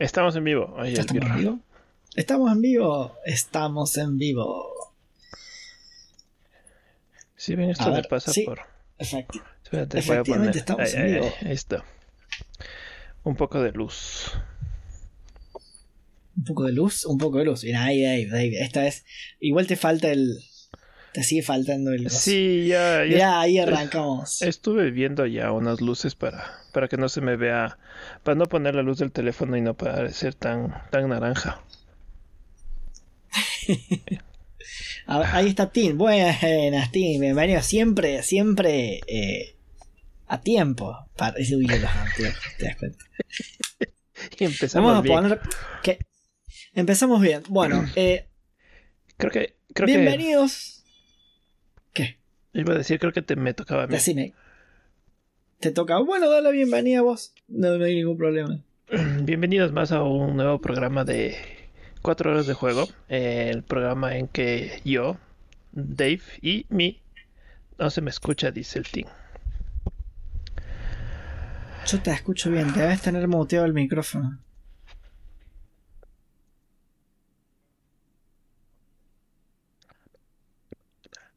Estamos 0.00 0.34
en 0.34 0.44
vivo. 0.44 0.74
Ay, 0.78 0.94
¿Estamos 0.94 1.30
en 1.30 1.36
vivo? 1.36 1.60
¿Estamos 2.16 2.52
en 2.52 2.60
vivo? 2.62 3.14
Estamos 3.24 3.98
en 3.98 4.18
vivo. 4.18 4.66
Bien, 7.46 7.70
esto 7.70 7.92
ver, 7.92 8.06
pasa 8.08 8.32
sí. 8.32 8.44
por. 8.44 8.60
Efecti- 8.98 9.42
Espérate, 9.62 10.00
voy 10.00 10.16
a 10.16 10.24
poner. 10.24 10.48
Efectivamente, 10.48 10.58
estamos 10.58 10.94
Ay, 10.94 11.00
en 11.00 11.06
vivo. 11.14 11.32
ay, 11.40 11.46
ahí 11.48 11.52
está. 11.54 11.84
Un 13.24 13.36
poco 13.36 13.60
de 13.60 13.72
luz. 13.72 14.32
Un 16.36 16.44
poco 16.44 16.64
de 16.64 16.72
luz, 16.72 17.04
un 17.04 17.18
poco 17.18 17.38
de 17.38 17.44
luz. 17.44 17.64
Mira, 17.64 17.84
ahí, 17.84 18.02
Dave, 18.02 18.26
Dave. 18.26 18.62
Esta 18.62 18.80
vez. 18.82 19.04
Igual 19.38 19.66
te 19.66 19.76
falta 19.76 20.10
el. 20.10 20.38
Te 21.12 21.24
sigue 21.24 21.42
faltando 21.42 21.92
el. 21.92 22.08
Sí, 22.10 22.66
ya, 22.68 23.04
ya 23.04 23.14
Mira, 23.14 23.40
ahí 23.40 23.58
arrancamos. 23.58 24.42
estuve 24.42 24.90
viendo 24.92 25.26
ya 25.26 25.50
unas 25.50 25.80
luces 25.80 26.14
para, 26.14 26.44
para 26.72 26.86
que 26.88 26.96
no 26.96 27.08
se 27.08 27.20
me 27.20 27.36
vea. 27.36 27.78
Para 28.22 28.36
no 28.36 28.46
poner 28.46 28.74
la 28.76 28.82
luz 28.82 28.98
del 28.98 29.10
teléfono 29.10 29.56
y 29.56 29.60
no 29.60 29.76
parecer 29.76 30.34
tan, 30.34 30.72
tan 30.90 31.08
naranja. 31.08 31.62
Ver, 35.18 35.26
ahí 35.32 35.48
está 35.48 35.70
Tim. 35.70 35.98
Buenas, 35.98 36.92
Tim. 36.92 37.20
Bienvenido. 37.20 37.60
Siempre, 37.62 38.22
siempre 38.22 39.00
eh, 39.08 39.56
a 40.28 40.40
tiempo. 40.40 40.96
Para 41.16 41.36
uy, 41.38 41.66
te 41.66 41.78
das 41.78 42.76
cuenta. 42.76 43.04
Y 44.38 44.44
empezamos 44.44 44.92
Vamos 44.92 44.98
a 44.98 45.02
bien. 45.02 45.14
poner. 45.16 45.40
Que... 45.82 45.98
Empezamos 46.74 47.20
bien. 47.22 47.42
Bueno, 47.48 47.84
eh, 47.96 48.26
Creo 49.16 49.32
que. 49.32 49.56
Creo 49.74 49.86
bienvenidos. 49.86 50.79
Iba 52.52 52.74
a 52.74 52.78
decir, 52.78 52.98
creo 52.98 53.12
que 53.12 53.22
te 53.22 53.36
me 53.36 53.54
tocaba 53.54 53.84
a 53.84 53.86
mí. 53.86 53.92
Decime. 53.92 54.34
¿Te 55.60 55.70
toca? 55.70 55.98
Bueno, 56.00 56.28
dale 56.30 56.42
la 56.42 56.50
bienvenida 56.50 57.00
a 57.00 57.02
vos. 57.02 57.32
No, 57.48 57.76
no 57.78 57.84
hay 57.84 57.94
ningún 57.94 58.16
problema. 58.16 58.60
Bienvenidos 59.22 59.72
más 59.72 59.92
a 59.92 60.02
un 60.02 60.36
nuevo 60.36 60.60
programa 60.60 61.04
de 61.04 61.36
4 62.02 62.30
horas 62.32 62.46
de 62.46 62.54
juego. 62.54 62.88
eh, 63.08 63.50
el 63.52 63.62
programa 63.62 64.16
en 64.16 64.26
que 64.26 64.80
yo, 64.84 65.16
Dave 65.72 66.22
y 66.42 66.66
mi. 66.70 67.00
No 67.78 67.90
se 67.90 68.00
me 68.00 68.10
escucha, 68.10 68.50
dice 68.50 68.78
el 68.78 68.86
team. 68.88 69.08
Yo 71.86 72.00
te 72.00 72.10
escucho 72.10 72.50
bien. 72.50 72.72
Debes 72.74 73.00
tener 73.02 73.26
muteado 73.28 73.64
el 73.66 73.72
micrófono. 73.74 74.38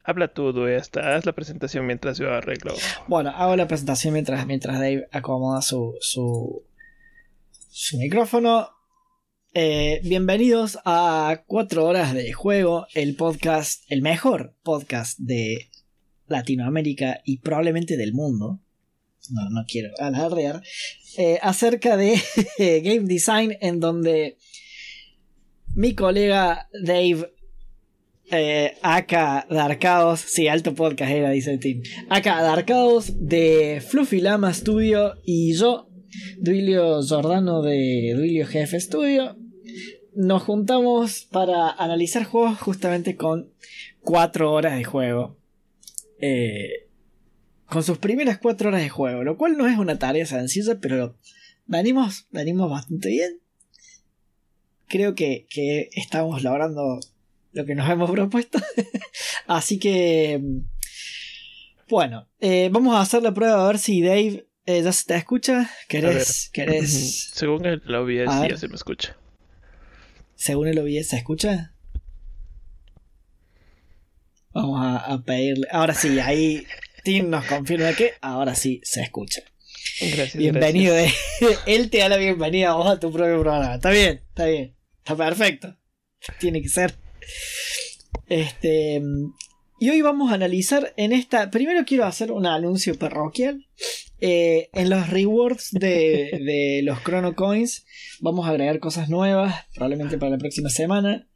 Habla 0.06 0.28
tú, 0.28 0.52
Due, 0.52 0.76
hasta 0.76 1.16
haz 1.16 1.24
la 1.24 1.32
presentación 1.32 1.86
mientras 1.86 2.18
yo 2.18 2.30
arreglo. 2.30 2.74
Bueno, 3.08 3.30
hago 3.30 3.56
la 3.56 3.66
presentación 3.66 4.12
mientras, 4.12 4.46
mientras 4.46 4.78
Dave 4.78 5.08
acomoda 5.12 5.62
su, 5.62 5.94
su, 5.98 6.62
micrófono. 7.96 8.68
Eh, 9.54 10.02
bienvenidos 10.04 10.78
a 10.84 11.44
4 11.46 11.86
horas 11.86 12.12
de 12.12 12.34
juego, 12.34 12.86
el 12.92 13.16
podcast, 13.16 13.84
el 13.88 14.02
mejor 14.02 14.54
podcast 14.62 15.18
de 15.20 15.70
Latinoamérica 16.26 17.22
y 17.24 17.38
probablemente 17.38 17.96
del 17.96 18.12
mundo. 18.12 18.60
No, 19.30 19.48
no 19.48 19.64
quiero 19.66 19.88
alardear. 19.98 20.62
eh, 21.16 21.38
acerca 21.40 21.96
de 21.96 22.20
game 22.58 23.06
design, 23.06 23.56
en 23.62 23.80
donde 23.80 24.36
mi 25.74 25.94
colega 25.94 26.68
Dave 26.82 27.33
eh, 28.30 28.76
Aka 28.82 29.46
Darkaos, 29.50 30.20
sí, 30.20 30.48
alto 30.48 30.74
podcast 30.74 31.10
era, 31.10 31.30
dice 31.30 31.58
Tim. 31.58 31.82
Aka 32.08 32.42
Darkaos 32.42 33.12
de 33.18 33.82
Fluffy 33.86 34.20
Lama 34.20 34.52
Studio 34.54 35.14
y 35.24 35.54
yo, 35.54 35.88
Duilio 36.38 37.02
Giordano 37.02 37.62
de 37.62 38.14
Duilio 38.16 38.46
Jefe 38.46 38.80
Studio, 38.80 39.36
nos 40.14 40.42
juntamos 40.42 41.26
para 41.30 41.70
analizar 41.70 42.24
juegos 42.24 42.58
justamente 42.58 43.16
con 43.16 43.52
4 44.02 44.52
horas 44.52 44.76
de 44.76 44.84
juego. 44.84 45.36
Eh, 46.20 46.88
con 47.66 47.82
sus 47.82 47.98
primeras 47.98 48.38
4 48.38 48.68
horas 48.68 48.82
de 48.82 48.88
juego, 48.88 49.24
lo 49.24 49.36
cual 49.36 49.56
no 49.56 49.66
es 49.66 49.78
una 49.78 49.98
tarea 49.98 50.24
sencilla, 50.24 50.78
pero 50.80 51.16
venimos, 51.66 52.26
venimos 52.30 52.70
bastante 52.70 53.08
bien. 53.08 53.40
Creo 54.86 55.14
que, 55.14 55.46
que 55.50 55.90
estamos 55.94 56.42
logrando 56.42 57.00
lo 57.54 57.64
que 57.64 57.74
nos 57.74 57.88
hemos 57.88 58.10
propuesto. 58.10 58.58
Así 59.46 59.78
que. 59.78 60.40
Bueno, 61.88 62.28
eh, 62.40 62.68
vamos 62.72 62.94
a 62.94 63.00
hacer 63.00 63.22
la 63.22 63.32
prueba 63.32 63.64
a 63.64 63.66
ver 63.66 63.78
si 63.78 64.02
Dave 64.02 64.46
eh, 64.66 64.82
ya 64.82 64.92
se 64.92 65.04
te 65.06 65.14
escucha. 65.16 65.70
¿Querés? 65.88 66.50
¿Querés? 66.52 67.30
Según 67.34 67.66
el 67.66 67.80
OBS, 67.94 68.28
A 68.28 68.36
sí, 68.36 68.40
ver. 68.42 68.50
ya 68.52 68.56
se 68.56 68.68
me 68.68 68.74
escucha. 68.74 69.16
Según 70.34 70.68
el 70.68 70.78
OBS, 70.78 71.08
¿se 71.08 71.16
escucha? 71.16 71.74
Vamos 74.52 74.80
a, 74.80 74.96
a 74.98 75.22
pedirle. 75.22 75.66
Ahora 75.70 75.94
sí, 75.94 76.18
ahí 76.20 76.66
Tim 77.02 77.28
nos 77.28 77.44
confirma 77.44 77.92
que 77.92 78.12
ahora 78.20 78.54
sí 78.54 78.80
se 78.82 79.02
escucha. 79.02 79.42
Gracias. 80.00 80.36
Bienvenido, 80.36 80.94
de... 80.94 81.10
él 81.66 81.90
te 81.90 81.98
da 81.98 82.08
la 82.08 82.16
bienvenida 82.16 82.70
a 82.70 82.74
vos 82.74 82.88
a 82.88 82.98
tu 82.98 83.12
propio 83.12 83.40
programa. 83.40 83.74
Está 83.74 83.90
bien, 83.90 84.22
está 84.28 84.46
bien, 84.46 84.74
está 84.98 85.16
perfecto. 85.16 85.76
Tiene 86.38 86.62
que 86.62 86.68
ser. 86.68 87.03
Este. 88.28 89.02
Y 89.80 89.90
hoy 89.90 90.00
vamos 90.02 90.30
a 90.30 90.34
analizar 90.34 90.94
en 90.96 91.12
esta. 91.12 91.50
Primero 91.50 91.84
quiero 91.84 92.04
hacer 92.04 92.32
un 92.32 92.46
anuncio 92.46 92.98
parroquial. 92.98 93.66
Eh, 94.20 94.70
en 94.72 94.88
los 94.88 95.10
rewards 95.10 95.70
de, 95.72 96.40
de 96.44 96.80
los 96.82 97.02
Chrono 97.02 97.34
Coins 97.34 97.84
vamos 98.20 98.46
a 98.46 98.50
agregar 98.50 98.78
cosas 98.78 99.10
nuevas, 99.10 99.66
probablemente 99.74 100.16
para 100.16 100.30
la 100.30 100.38
próxima 100.38 100.70
semana. 100.70 101.28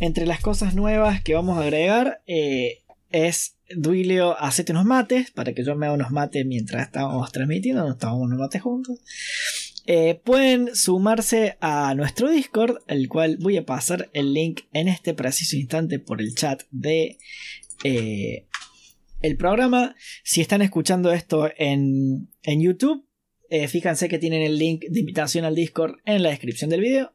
Entre 0.00 0.26
las 0.26 0.40
cosas 0.40 0.74
nuevas 0.74 1.22
que 1.22 1.34
vamos 1.34 1.58
a 1.58 1.62
agregar 1.62 2.22
eh, 2.26 2.82
es 3.10 3.56
Duilio, 3.74 4.38
hacete 4.38 4.72
unos 4.72 4.84
mates 4.84 5.30
para 5.30 5.54
que 5.54 5.64
yo 5.64 5.74
me 5.74 5.86
haga 5.86 5.94
unos 5.94 6.10
mates 6.10 6.44
mientras 6.44 6.86
estábamos 6.86 7.32
transmitiendo, 7.32 7.86
nos 7.86 7.98
tomamos 7.98 8.26
unos 8.26 8.38
mates 8.38 8.62
juntos. 8.62 8.98
Eh, 9.86 10.20
pueden 10.24 10.74
sumarse 10.74 11.58
a 11.60 11.94
nuestro 11.94 12.30
Discord, 12.30 12.78
el 12.86 13.08
cual 13.08 13.36
voy 13.38 13.58
a 13.58 13.66
pasar 13.66 14.08
el 14.14 14.32
link 14.32 14.62
en 14.72 14.88
este 14.88 15.12
preciso 15.12 15.56
instante 15.56 15.98
por 15.98 16.22
el 16.22 16.34
chat 16.34 16.62
de 16.70 17.18
eh, 17.84 18.46
el 19.20 19.36
programa. 19.36 19.94
Si 20.22 20.40
están 20.40 20.62
escuchando 20.62 21.12
esto 21.12 21.50
en, 21.58 22.30
en 22.42 22.62
YouTube, 22.62 23.06
eh, 23.50 23.68
fíjense 23.68 24.08
que 24.08 24.18
tienen 24.18 24.42
el 24.42 24.58
link 24.58 24.84
de 24.88 25.00
invitación 25.00 25.44
al 25.44 25.54
Discord 25.54 25.96
en 26.06 26.22
la 26.22 26.30
descripción 26.30 26.70
del 26.70 26.80
video. 26.80 27.12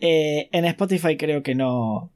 En 0.00 0.64
Spotify 0.64 1.16
creo 1.16 1.42
que 1.42 1.54
no, 1.54 2.12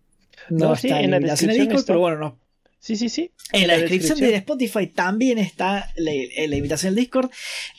no, 0.50 0.66
No, 0.68 0.74
está 0.74 0.98
sí, 0.98 1.04
en 1.04 1.10
la 1.10 1.16
invitación 1.16 1.50
al 1.50 1.56
Discord, 1.56 1.78
está. 1.78 1.92
pero 1.92 2.00
bueno, 2.00 2.18
no, 2.18 2.40
Sí, 2.80 2.96
sí, 2.96 3.08
sí. 3.08 3.32
en 3.52 3.66
la 3.66 3.74
descripción 3.76 4.18
de 4.30 4.36
Spotify 4.36 4.86
también 4.86 5.38
está 5.38 5.90
la, 5.96 6.12
la 6.46 6.56
invitación 6.56 6.90
al 6.90 6.94
Discord. 6.96 7.30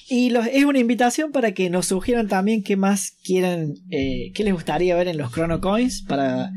Y 0.09 0.29
los- 0.29 0.47
es 0.47 0.65
una 0.65 0.79
invitación 0.79 1.31
para 1.31 1.53
que 1.53 1.69
nos 1.69 1.85
sugieran 1.87 2.27
también 2.27 2.63
qué 2.63 2.75
más 2.75 3.11
quieren, 3.23 3.75
eh, 3.91 4.31
qué 4.33 4.43
les 4.43 4.53
gustaría 4.53 4.95
ver 4.95 5.07
en 5.07 5.17
los 5.17 5.31
Chrono 5.31 5.61
Coins 5.61 6.01
para, 6.01 6.51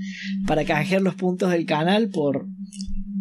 para 0.46 0.64
canjear 0.64 1.02
los 1.02 1.14
puntos 1.14 1.50
del 1.52 1.66
canal 1.66 2.08
por 2.10 2.46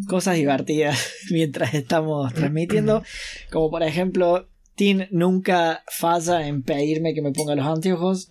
cosas 0.07 0.35
divertidas 0.35 0.97
mientras 1.31 1.73
estamos 1.75 2.33
transmitiendo. 2.33 3.03
Como 3.51 3.69
por 3.69 3.83
ejemplo, 3.83 4.49
Tim 4.75 5.01
nunca 5.11 5.83
falla 5.87 6.47
en 6.47 6.63
pedirme 6.63 7.13
que 7.13 7.21
me 7.21 7.31
ponga 7.31 7.55
los 7.55 7.65
anteojos. 7.67 8.29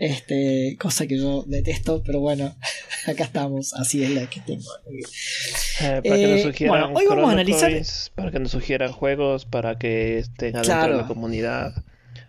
Este, 0.00 0.76
cosa 0.80 1.06
que 1.06 1.18
yo 1.18 1.44
detesto, 1.46 2.02
pero 2.02 2.20
bueno, 2.20 2.56
acá 3.06 3.24
estamos, 3.24 3.74
así 3.74 4.02
es 4.02 4.10
la 4.10 4.28
que 4.30 4.40
tengo. 4.40 4.64
Eh, 4.88 6.00
para 6.02 6.02
que 6.02 6.26
nos 6.46 6.60
Eh, 6.60 6.68
bueno, 6.68 6.92
hoy 6.94 7.04
vamos 7.06 7.28
a 7.28 7.32
analizar- 7.32 8.10
para 8.14 8.30
que 8.30 8.38
nos 8.38 8.50
sugieran 8.50 8.92
juegos, 8.92 9.44
para 9.44 9.78
que 9.78 10.18
estén 10.18 10.56
adentro 10.56 10.74
Claro. 10.74 10.96
de 10.96 11.02
la 11.02 11.06
comunidad. 11.06 11.84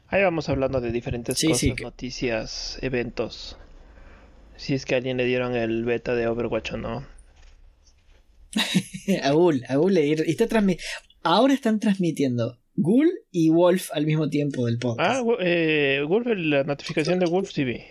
Ahí 0.09 0.21
vamos 0.21 0.49
hablando 0.49 0.81
de 0.81 0.91
diferentes 0.91 1.37
Sí, 1.37 1.47
cosas, 1.47 1.59
sí, 1.61 1.73
noticias, 1.81 2.77
eventos. 2.81 3.55
Si 4.57 4.73
es 4.73 4.83
que 4.85 4.95
a 4.95 4.97
alguien 4.97 5.15
le 5.15 5.23
dieron 5.25 5.55
el 5.55 5.85
beta 5.85 6.13
de 6.13 6.27
Overwatch 6.27 6.73
o 6.73 6.77
no. 6.77 7.07
a 9.23 9.31
Ghoul, 9.31 9.63
a 9.69 9.75
Ghoul 9.75 9.93
le 9.93 10.01
dieron- 10.03 10.27
y 10.27 10.31
está 10.31 10.47
transmi- 10.47 10.77
Ahora 11.23 11.53
están 11.53 11.79
transmitiendo 11.79 12.57
Ghoul 12.81 13.11
y 13.31 13.49
Wolf 13.49 13.89
al 13.93 14.05
mismo 14.05 14.29
tiempo 14.29 14.65
del 14.65 14.77
podcast. 14.79 15.21
Ah, 15.21 15.23
eh, 15.39 16.03
Wolf, 16.07 16.25
la 16.35 16.63
notificación 16.63 17.19
de 17.19 17.25
Wolf 17.27 17.53
TV. 17.53 17.87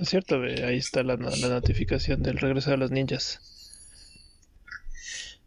Es 0.00 0.08
cierto, 0.08 0.40
ahí 0.42 0.76
está 0.76 1.02
la, 1.02 1.16
la 1.16 1.48
notificación 1.48 2.22
del 2.22 2.38
regreso 2.38 2.70
de 2.70 2.76
los 2.76 2.90
ninjas. 2.90 3.40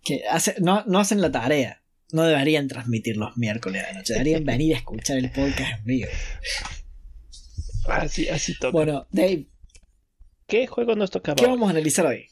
Que 0.04 0.24
hace- 0.30 0.56
no, 0.60 0.84
no 0.86 1.00
hacen 1.00 1.22
la 1.22 1.32
tarea. 1.32 1.82
No 2.12 2.24
deberían 2.24 2.68
transmitir 2.68 3.18
los 3.18 3.38
miércoles 3.38 3.82
de 3.82 3.88
la 3.88 3.98
noche. 4.00 4.14
Deberían 4.14 4.44
venir 4.44 4.76
a 4.76 4.78
escuchar 4.80 5.18
el 5.18 5.32
podcast 5.32 5.80
en 5.80 5.86
vivo. 5.86 6.10
Así, 7.88 8.28
así 8.30 8.54
toca. 8.60 8.72
Bueno, 8.72 9.08
Dave, 9.12 9.48
¿Qué 10.46 10.68
juego 10.68 10.96
nos 10.96 11.10
tocaba? 11.10 11.36
¿qué 11.36 11.48
vamos 11.48 11.68
a 11.68 11.72
analizar 11.72 12.06
hoy? 12.06 12.28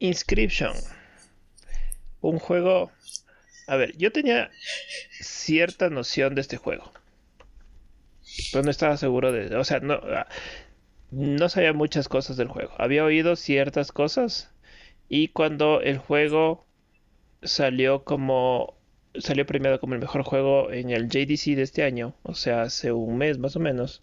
Inscription. 0.00 0.72
Un 2.20 2.38
juego. 2.38 2.90
A 3.66 3.76
ver, 3.76 3.96
yo 3.96 4.12
tenía 4.12 4.50
cierta 5.20 5.90
noción 5.90 6.34
de 6.34 6.40
este 6.40 6.56
juego. 6.56 6.92
Pero 8.52 8.64
no 8.64 8.70
estaba 8.70 8.96
seguro 8.96 9.32
de. 9.32 9.54
O 9.56 9.64
sea, 9.64 9.80
no, 9.80 9.94
ah, 9.94 10.26
no 11.10 11.48
sabía 11.48 11.72
muchas 11.72 12.08
cosas 12.08 12.36
del 12.36 12.48
juego. 12.48 12.72
Había 12.78 13.04
oído 13.04 13.36
ciertas 13.36 13.92
cosas. 13.92 14.50
Y 15.08 15.28
cuando 15.28 15.80
el 15.80 15.98
juego 15.98 16.66
salió 17.42 18.04
como. 18.04 18.74
Salió 19.14 19.44
premiado 19.44 19.78
como 19.78 19.94
el 19.94 20.00
mejor 20.00 20.22
juego 20.22 20.72
en 20.72 20.90
el 20.90 21.08
JDC 21.08 21.54
de 21.56 21.62
este 21.62 21.82
año. 21.82 22.14
O 22.22 22.34
sea, 22.34 22.62
hace 22.62 22.92
un 22.92 23.18
mes 23.18 23.38
más 23.38 23.56
o 23.56 23.60
menos. 23.60 24.02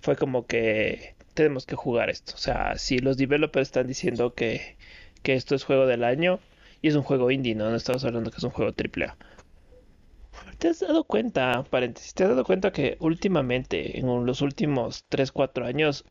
Fue 0.00 0.16
como 0.16 0.46
que 0.46 1.16
tenemos 1.34 1.66
que 1.66 1.76
jugar 1.76 2.10
esto. 2.10 2.34
O 2.34 2.38
sea, 2.38 2.78
si 2.78 2.98
los 2.98 3.16
developers 3.16 3.68
están 3.68 3.86
diciendo 3.88 4.34
que, 4.34 4.76
que 5.22 5.34
esto 5.34 5.54
es 5.54 5.64
juego 5.64 5.86
del 5.86 6.04
año. 6.04 6.40
Y 6.82 6.88
es 6.88 6.94
un 6.94 7.02
juego 7.02 7.30
indie, 7.30 7.54
¿no? 7.54 7.70
No 7.70 7.76
estamos 7.76 8.04
hablando 8.04 8.30
que 8.30 8.38
es 8.38 8.44
un 8.44 8.50
juego 8.50 8.72
AAA. 8.72 9.16
¿Te 10.58 10.68
has 10.68 10.80
dado 10.80 11.04
cuenta, 11.04 11.64
paréntesis, 11.70 12.14
te 12.14 12.24
has 12.24 12.30
dado 12.30 12.44
cuenta 12.44 12.72
que 12.72 12.96
últimamente, 13.00 13.98
en 13.98 14.26
los 14.26 14.42
últimos 14.42 15.06
3-4 15.10 15.66
años, 15.66 16.04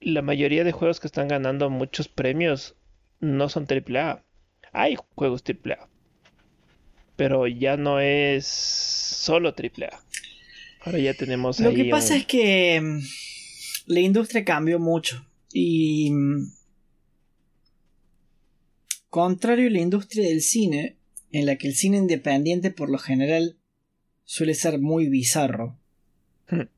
la 0.00 0.22
mayoría 0.22 0.64
de 0.64 0.72
juegos 0.72 1.00
que 1.00 1.08
están 1.08 1.28
ganando 1.28 1.68
muchos 1.70 2.08
premios 2.08 2.76
no 3.20 3.48
son 3.48 3.66
AAA? 3.68 4.22
Hay 4.72 4.96
juegos 5.14 5.42
AAA, 5.46 5.88
pero 7.16 7.46
ya 7.46 7.76
no 7.76 8.00
es 8.00 8.46
solo 8.46 9.48
AAA. 9.48 10.00
Ahora 10.84 10.98
ya 10.98 11.14
tenemos... 11.14 11.58
Lo 11.60 11.74
que 11.74 11.86
pasa 11.86 12.16
es 12.16 12.26
que 12.26 12.80
mm, 12.80 13.00
la 13.86 14.00
industria 14.00 14.44
cambió 14.44 14.78
mucho 14.78 15.26
y... 15.52 16.12
Contrario 19.08 19.68
a 19.68 19.70
la 19.70 19.80
industria 19.80 20.28
del 20.28 20.42
cine, 20.42 20.98
en 21.32 21.46
la 21.46 21.56
que 21.56 21.68
el 21.68 21.74
cine 21.74 21.98
independiente 21.98 22.70
por 22.70 22.90
lo 22.90 22.98
general 22.98 23.58
suele 24.24 24.54
ser 24.54 24.78
muy 24.78 25.08
bizarro. 25.08 25.78
Hmm. 26.48 26.68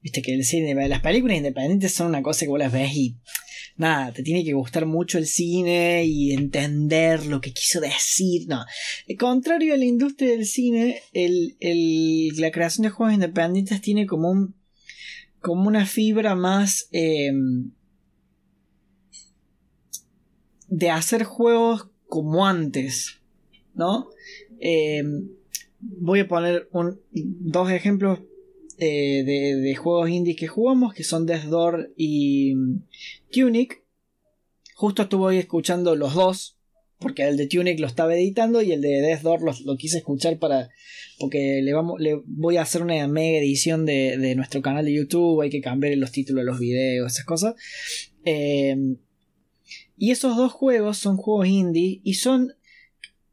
Viste 0.00 0.22
que 0.22 0.34
el 0.34 0.44
cine, 0.44 0.74
las 0.88 1.00
películas 1.00 1.36
independientes 1.36 1.92
son 1.92 2.08
una 2.08 2.22
cosa 2.22 2.44
que 2.44 2.50
vos 2.50 2.58
las 2.58 2.72
ves 2.72 2.94
y 2.94 3.16
nada, 3.76 4.12
te 4.12 4.22
tiene 4.22 4.44
que 4.44 4.52
gustar 4.52 4.86
mucho 4.86 5.18
el 5.18 5.26
cine 5.26 6.04
y 6.04 6.32
entender 6.32 7.26
lo 7.26 7.40
que 7.40 7.52
quiso 7.52 7.80
decir. 7.80 8.46
No, 8.48 8.64
contrario 9.18 9.74
a 9.74 9.76
la 9.76 9.84
industria 9.84 10.30
del 10.30 10.46
cine, 10.46 11.00
el, 11.12 11.56
la 12.36 12.50
creación 12.50 12.84
de 12.84 12.90
juegos 12.90 13.14
independientes 13.14 13.80
tiene 13.80 14.06
como 14.06 14.30
un 14.30 14.54
como 15.40 15.68
una 15.68 15.84
fibra 15.84 16.34
más 16.34 16.88
em, 16.90 17.72
de 20.76 20.90
hacer 20.90 21.24
juegos 21.24 21.88
como 22.08 22.46
antes. 22.46 23.20
¿no? 23.74 24.08
Em, 24.58 25.28
voy 25.80 26.20
a 26.20 26.28
poner 26.28 26.68
dos 27.12 27.70
ejemplos 27.70 28.20
eh, 28.78 29.22
de, 29.24 29.74
juegos 29.76 30.10
indie 30.10 30.36
que 30.36 30.48
jugamos, 30.48 30.94
que 30.94 31.04
son 31.04 31.26
Death 31.26 31.44
Door 31.44 31.92
y 31.96 32.54
mm, 32.54 32.82
Tunic. 33.30 33.82
Justo 34.74 35.02
estuve 35.02 35.38
escuchando 35.38 35.94
los 35.94 36.14
dos, 36.14 36.58
porque 36.98 37.22
el 37.22 37.36
de 37.36 37.46
Tunic 37.46 37.78
lo 37.78 37.86
estaba 37.86 38.14
editando 38.14 38.62
y 38.62 38.72
el 38.72 38.80
de 38.80 39.00
Death 39.00 39.22
Door 39.22 39.40
lo, 39.64 39.76
quise 39.76 39.98
escuchar 39.98 40.38
para... 40.38 40.70
Porque 41.18 41.60
le, 41.62 41.72
vamos, 41.72 42.00
le 42.00 42.20
voy 42.26 42.56
a 42.56 42.62
hacer 42.62 42.82
una 42.82 43.06
mega 43.06 43.38
edición 43.38 43.86
de, 43.86 44.34
nuestro 44.34 44.62
canal 44.62 44.84
de 44.84 44.94
YouTube, 44.94 45.42
hay 45.42 45.50
que 45.50 45.60
cambiar 45.60 45.96
los 45.96 46.10
títulos 46.10 46.44
de 46.44 46.50
los 46.50 46.58
videos, 46.58 47.12
esas 47.12 47.24
cosas. 47.24 47.54
Em, 48.24 48.96
y 49.96 50.10
esos 50.10 50.36
dos 50.36 50.52
juegos 50.52 50.98
son 50.98 51.16
juegos 51.16 51.48
indie 51.48 52.00
y 52.02 52.14
son 52.14 52.54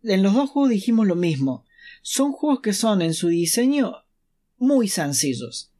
en 0.03 0.23
los 0.23 0.33
dos 0.33 0.49
juegos 0.49 0.71
dijimos 0.71 1.07
lo 1.07 1.15
mismo. 1.15 1.65
Son 2.01 2.31
juegos 2.31 2.61
que 2.61 2.73
son 2.73 3.01
en 3.01 3.13
su 3.13 3.27
diseño 3.27 3.93
muy 4.57 4.87
sencillos. 4.87 5.71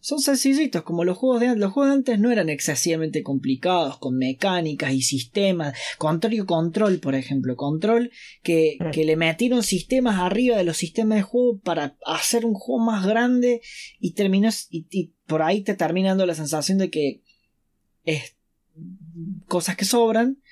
Son 0.00 0.20
sencillitos, 0.20 0.82
como 0.82 1.02
los 1.02 1.16
juegos 1.16 1.40
de 1.40 1.46
antes. 1.46 1.60
Los 1.60 1.72
juegos 1.72 1.90
de 1.90 1.96
antes 1.96 2.18
no 2.18 2.30
eran 2.30 2.50
excesivamente 2.50 3.22
complicados, 3.22 3.96
con 3.96 4.18
mecánicas 4.18 4.92
y 4.92 5.00
sistemas. 5.00 5.74
Control 5.96 6.44
Control, 6.44 6.98
por 6.98 7.14
ejemplo. 7.14 7.56
Control 7.56 8.10
que, 8.42 8.76
que 8.92 9.04
le 9.06 9.16
metieron 9.16 9.62
sistemas 9.62 10.20
arriba 10.20 10.58
de 10.58 10.64
los 10.64 10.76
sistemas 10.76 11.16
de 11.16 11.22
juego 11.22 11.58
para 11.58 11.96
hacer 12.04 12.44
un 12.44 12.52
juego 12.52 12.84
más 12.84 13.06
grande 13.06 13.62
y 13.98 14.12
terminó. 14.12 14.50
Y, 14.68 15.14
por 15.26 15.40
ahí 15.40 15.62
te 15.62 15.74
terminando 15.74 16.26
la 16.26 16.34
sensación 16.34 16.76
de 16.76 16.90
que 16.90 17.22
es 18.04 18.33
cosas 19.46 19.76
que 19.76 19.84
sobran. 19.84 20.42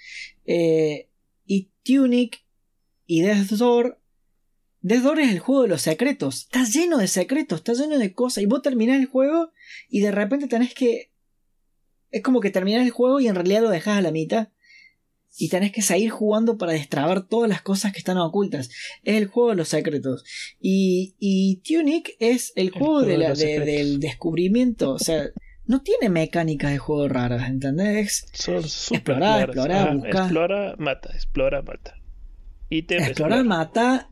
Eh, 0.44 1.08
y 1.44 1.70
Tunic 1.84 2.44
y 3.06 3.22
Death 3.22 3.50
Door. 3.50 4.00
Death 4.80 5.02
Door 5.02 5.20
es 5.20 5.30
el 5.30 5.38
juego 5.38 5.62
de 5.62 5.68
los 5.68 5.82
secretos. 5.82 6.42
Está 6.42 6.64
lleno 6.64 6.98
de 6.98 7.08
secretos, 7.08 7.60
está 7.60 7.74
lleno 7.74 7.98
de 7.98 8.12
cosas. 8.14 8.42
Y 8.42 8.46
vos 8.46 8.62
terminás 8.62 9.00
el 9.00 9.06
juego 9.06 9.52
y 9.88 10.00
de 10.00 10.10
repente 10.10 10.48
tenés 10.48 10.74
que. 10.74 11.12
Es 12.10 12.22
como 12.22 12.40
que 12.40 12.50
terminás 12.50 12.84
el 12.84 12.90
juego 12.90 13.20
y 13.20 13.28
en 13.28 13.34
realidad 13.34 13.62
lo 13.62 13.70
dejás 13.70 13.98
a 13.98 14.02
la 14.02 14.10
mitad. 14.10 14.48
Y 15.38 15.48
tenés 15.48 15.72
que 15.72 15.80
seguir 15.80 16.10
jugando 16.10 16.58
para 16.58 16.72
destrabar 16.72 17.26
todas 17.26 17.48
las 17.48 17.62
cosas 17.62 17.92
que 17.92 17.98
están 17.98 18.18
ocultas. 18.18 18.68
Es 19.02 19.16
el 19.16 19.28
juego 19.28 19.50
de 19.50 19.56
los 19.56 19.68
secretos. 19.68 20.24
Y, 20.60 21.16
y 21.18 21.62
Tunic 21.64 22.16
es 22.18 22.52
el, 22.54 22.70
juego, 22.70 23.00
del 23.00 23.98
descubrimiento. 23.98 24.92
O 24.92 24.98
sea, 24.98 25.30
no 25.66 25.82
tiene 25.82 26.08
mecánicas 26.08 26.72
de 26.72 26.78
juego 26.78 27.08
raras, 27.08 27.48
¿entendés? 27.48 28.26
Son 28.32 28.56
explorar, 28.56 29.50
explorar, 29.50 29.94
buscar. 29.96 30.22
Explora, 30.22 30.76
mata, 30.78 31.10
explora, 31.14 31.62
mata. 31.62 31.94
Explorar, 32.70 33.44
mata, 33.44 34.08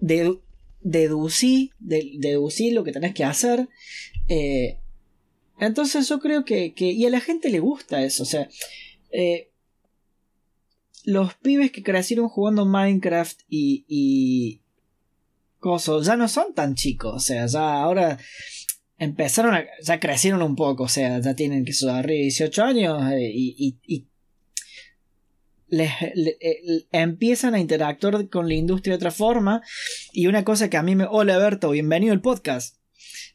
deducir, 0.81 1.73
lo 2.73 2.85
que 2.85 2.93
tenés 2.93 3.15
que 3.15 3.25
hacer. 3.25 3.69
Eh, 4.29 4.79
entonces 5.59 6.09
yo 6.09 6.21
creo 6.21 6.45
que, 6.45 6.73
Y 6.77 7.05
a 7.07 7.11
la 7.11 7.21
gente 7.21 7.49
le 7.51 7.61
gusta 7.61 8.03
eso. 8.03 8.23
O 8.23 8.27
sea. 8.27 8.49
Eh, 9.13 9.49
los 11.05 11.35
pibes 11.35 11.73
que 11.73 11.83
crecieron 11.83 12.29
jugando 12.29 12.67
Minecraft 12.67 13.41
y. 13.49 13.85
y 13.89 14.61
cosas, 15.59 16.07
ya 16.07 16.17
no 16.17 16.29
son 16.29 16.55
tan 16.55 16.75
chicos. 16.75 17.15
O 17.15 17.21
sea, 17.21 17.47
ya 17.47 17.83
ahora 17.83 18.19
empezaron 19.01 19.55
a, 19.55 19.65
ya 19.83 19.99
crecieron 19.99 20.43
un 20.43 20.55
poco, 20.55 20.85
o 20.85 20.89
sea, 20.89 21.21
ya 21.21 21.35
tienen 21.35 21.65
que 21.65 21.73
arriba 21.89 22.03
de 22.03 22.23
18 22.25 22.63
años 22.63 23.13
eh, 23.13 23.33
y, 23.35 24.07
les, 25.69 25.91
eh, 26.03 26.87
empiezan 26.93 27.55
a 27.55 27.61
interactuar 27.61 28.29
con 28.29 28.49
la 28.49 28.55
industria 28.55 28.93
de 28.93 28.97
otra 28.97 29.11
forma. 29.11 29.63
Y 30.13 30.27
una 30.27 30.45
cosa 30.45 30.69
que 30.69 30.77
a 30.77 30.83
mí 30.83 30.97
me. 30.97 31.07
Hola 31.09 31.39
Berto, 31.39 31.71
bienvenido 31.71 32.13
al 32.13 32.21
podcast. 32.21 32.77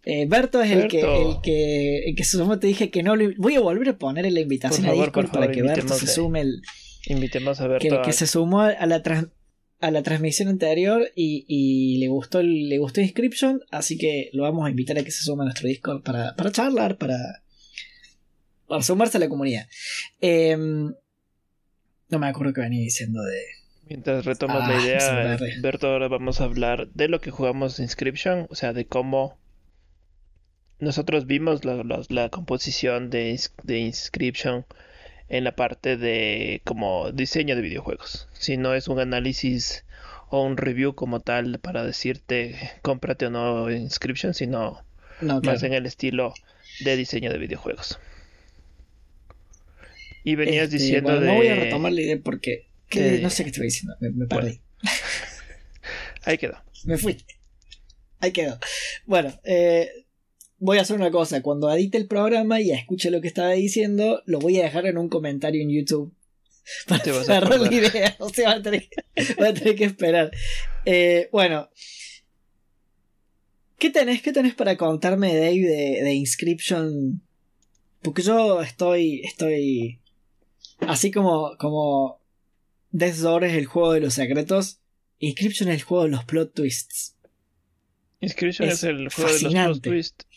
Eh, 0.04 0.28
Berto 0.28 0.62
es 0.62 0.70
el 0.70 0.88
que, 0.88 1.00
el 1.00 1.42
que, 1.42 2.10
el 2.10 2.16
que 2.16 2.24
te 2.60 2.68
dije 2.68 2.92
que 2.92 3.02
no 3.02 3.16
Voy 3.38 3.56
a 3.56 3.60
volver 3.60 3.90
a 3.90 3.98
poner 3.98 4.32
la 4.32 4.40
invitación 4.40 4.86
a 4.86 4.92
Discord 4.92 5.32
para 5.32 5.50
que 5.50 5.64
Berto 5.64 5.96
se 5.96 6.08
sume 6.08 6.42
el. 6.42 6.62
Invitemos 7.08 7.60
a 7.60 7.68
Berto. 7.68 8.02
Que, 8.04 8.14
se 8.14 8.28
sumó 8.28 8.62
a 8.62 8.86
la, 8.86 9.02
a 9.82 9.92
la 9.92 10.04
transmisión 10.04 10.48
anterior 10.48 11.12
y, 11.16 11.46
y, 11.48 12.00
le 12.00 12.08
gustó 12.08 12.42
le 12.42 12.78
gustó 12.78 13.02
Inscription, 13.02 13.62
así 13.72 13.98
que 13.98 14.30
lo 14.34 14.44
vamos 14.44 14.66
a 14.66 14.70
invitar 14.70 14.98
a 14.98 15.04
que 15.04 15.12
se 15.12 15.24
sume 15.24 15.44
a 15.44 15.46
nuestro 15.46 15.68
Discord 15.68 16.02
para, 16.02 16.36
para 16.36 16.52
charlar, 16.52 16.98
para, 16.98 17.18
para 18.68 18.82
sumarse 18.82 19.18
a 19.18 19.20
la 19.20 19.30
comunidad. 19.30 19.68
Eh, 20.22 20.56
no 22.10 22.20
me 22.20 22.28
acuerdo 22.28 22.54
que 22.54 22.62
venía 22.62 22.82
diciendo 22.82 23.22
de. 23.24 23.42
Mientras 23.88 24.26
retomas 24.26 24.68
la 24.68 24.78
ah, 24.78 24.82
idea, 24.82 25.38
Berto, 25.62 25.88
ahora 25.88 26.08
vamos 26.08 26.42
a 26.42 26.46
hablar 26.46 26.88
de 26.94 27.08
lo 27.08 27.22
que 27.22 27.30
jugamos 27.30 27.80
Inscription, 27.80 28.48
o 28.50 28.56
sea, 28.56 28.74
de 28.74 28.88
cómo 28.88 29.38
nosotros 30.80 31.28
vimos 31.28 31.62
la, 31.64 32.30
composición 32.30 33.10
de, 33.12 33.40
de, 33.64 33.80
Inscription 33.80 34.66
en 35.30 35.44
la 35.44 35.56
parte 35.56 35.98
de 35.98 36.62
como 36.64 37.12
diseño 37.12 37.56
de 37.56 37.62
videojuegos. 37.62 38.28
Si 38.34 38.58
no 38.58 38.74
es 38.74 38.88
un 38.88 39.00
análisis 39.00 39.86
o 40.30 40.44
un 40.44 40.58
review 40.58 40.96
como 40.96 41.20
tal 41.20 41.60
para 41.60 41.84
decirte 41.84 42.56
cómprate 42.82 43.28
o 43.28 43.30
no 43.30 43.72
Inscription, 43.72 44.34
sino 44.34 44.84
más 45.22 45.64
en 45.64 45.74
el 45.74 45.86
estilo 45.86 46.34
de 46.82 46.96
diseño 46.98 47.32
de 47.32 47.38
videojuegos. 47.38 48.00
Y 50.24 50.36
venías 50.36 50.66
este, 50.66 50.78
diciendo 50.78 51.20
de... 51.20 51.28
No 51.28 51.36
voy 51.36 51.48
a 51.48 51.56
retomar 51.56 51.92
la 51.92 52.02
idea 52.02 52.18
porque... 52.24 52.68
No 53.22 53.30
sé 53.30 53.44
qué 53.44 53.50
estoy 53.50 53.66
diciendo, 53.66 53.96
me, 54.00 54.26
perdí. 54.26 54.60
Ahí 56.24 56.38
quedó. 56.38 56.62
me 56.86 56.98
fui. 56.98 57.24
Ahí 58.20 58.32
quedó. 58.32 58.58
Bueno, 59.06 59.40
eh, 59.44 60.05
voy 60.58 60.78
a 60.78 60.82
hacer 60.82 60.96
una 60.96 61.12
cosa. 61.12 61.42
Cuando 61.42 61.72
edite 61.72 61.98
el 61.98 62.08
programa 62.08 62.62
y 62.62 62.72
escuche 62.72 63.12
lo 63.12 63.22
que 63.22 63.28
estaba 63.28 63.52
diciendo, 63.52 64.22
lo 64.26 64.40
voy 64.40 64.60
a 64.60 64.64
dejar 64.64 64.86
en 64.86 64.98
un 64.98 65.10
comentario 65.10 65.62
en 65.62 65.70
YouTube. 65.70 66.14
Para 66.88 67.04
cerrar 67.04 67.60
la 67.60 67.74
idea. 67.74 68.16
O 68.20 68.30
sea, 68.30 68.50
va 68.50 68.56
a 68.56 68.62
tener 68.62 68.90
que, 68.90 69.76
que 69.76 69.86
esperar. 69.86 70.32
Eh, 70.86 71.30
bueno. 71.32 71.70
¿Qué 73.78 73.90
tenés, 73.90 74.22
¿Qué 74.22 74.32
tenés 74.32 74.56
para 74.56 74.78
contarme, 74.78 75.36
Dave, 75.36 75.60
de, 75.60 76.02
de 76.02 76.14
Inscription? 76.14 77.22
Porque 78.02 78.22
yo 78.22 78.62
estoy. 78.62 79.22
estoy 79.26 80.00
Así 80.80 81.12
como, 81.12 81.58
como 81.58 82.22
Death 82.92 83.18
Door 83.18 83.44
es 83.46 83.54
el 83.54 83.66
juego 83.66 83.94
de 83.94 84.02
los 84.02 84.14
secretos, 84.14 84.80
Inscription 85.20 85.70
es 85.70 85.76
el 85.76 85.82
juego 85.84 86.04
de 86.04 86.10
los 86.12 86.26
plot 86.26 86.54
twists. 86.54 87.15
Inscription 88.26 88.70
es, 88.70 88.84
el 88.84 89.10
juego 89.10 89.32
de 89.32 89.42
los 89.42 89.54
plot 89.54 89.82
twists. 89.82 90.28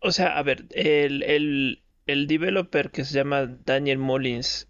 O 0.00 0.12
sea, 0.12 0.36
a 0.36 0.42
ver, 0.42 0.66
el, 0.70 1.22
el, 1.22 1.82
el 2.06 2.26
developer 2.26 2.90
que 2.90 3.04
se 3.04 3.14
llama 3.14 3.46
Daniel 3.64 3.98
Mullins 3.98 4.68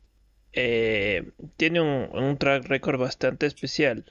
eh, 0.53 1.33
tiene 1.57 1.81
un, 1.81 2.09
un 2.13 2.39
track 2.39 2.67
record 2.67 3.01
bastante 3.01 3.47
especial. 3.47 4.05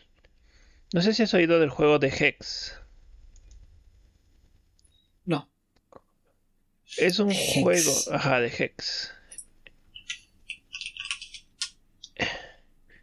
No 0.94 1.02
sé 1.02 1.14
si 1.14 1.24
has 1.24 1.34
oído 1.34 1.60
del 1.60 1.70
juego 1.70 2.00
de 2.00 2.08
Hex. 2.10 2.78
No. 5.26 5.50
Es 6.98 7.20
un 7.20 7.32
Hex. 7.32 7.64
juego, 7.64 7.94
ajá, 8.12 8.40
de 8.42 8.48
Hex. 8.48 9.14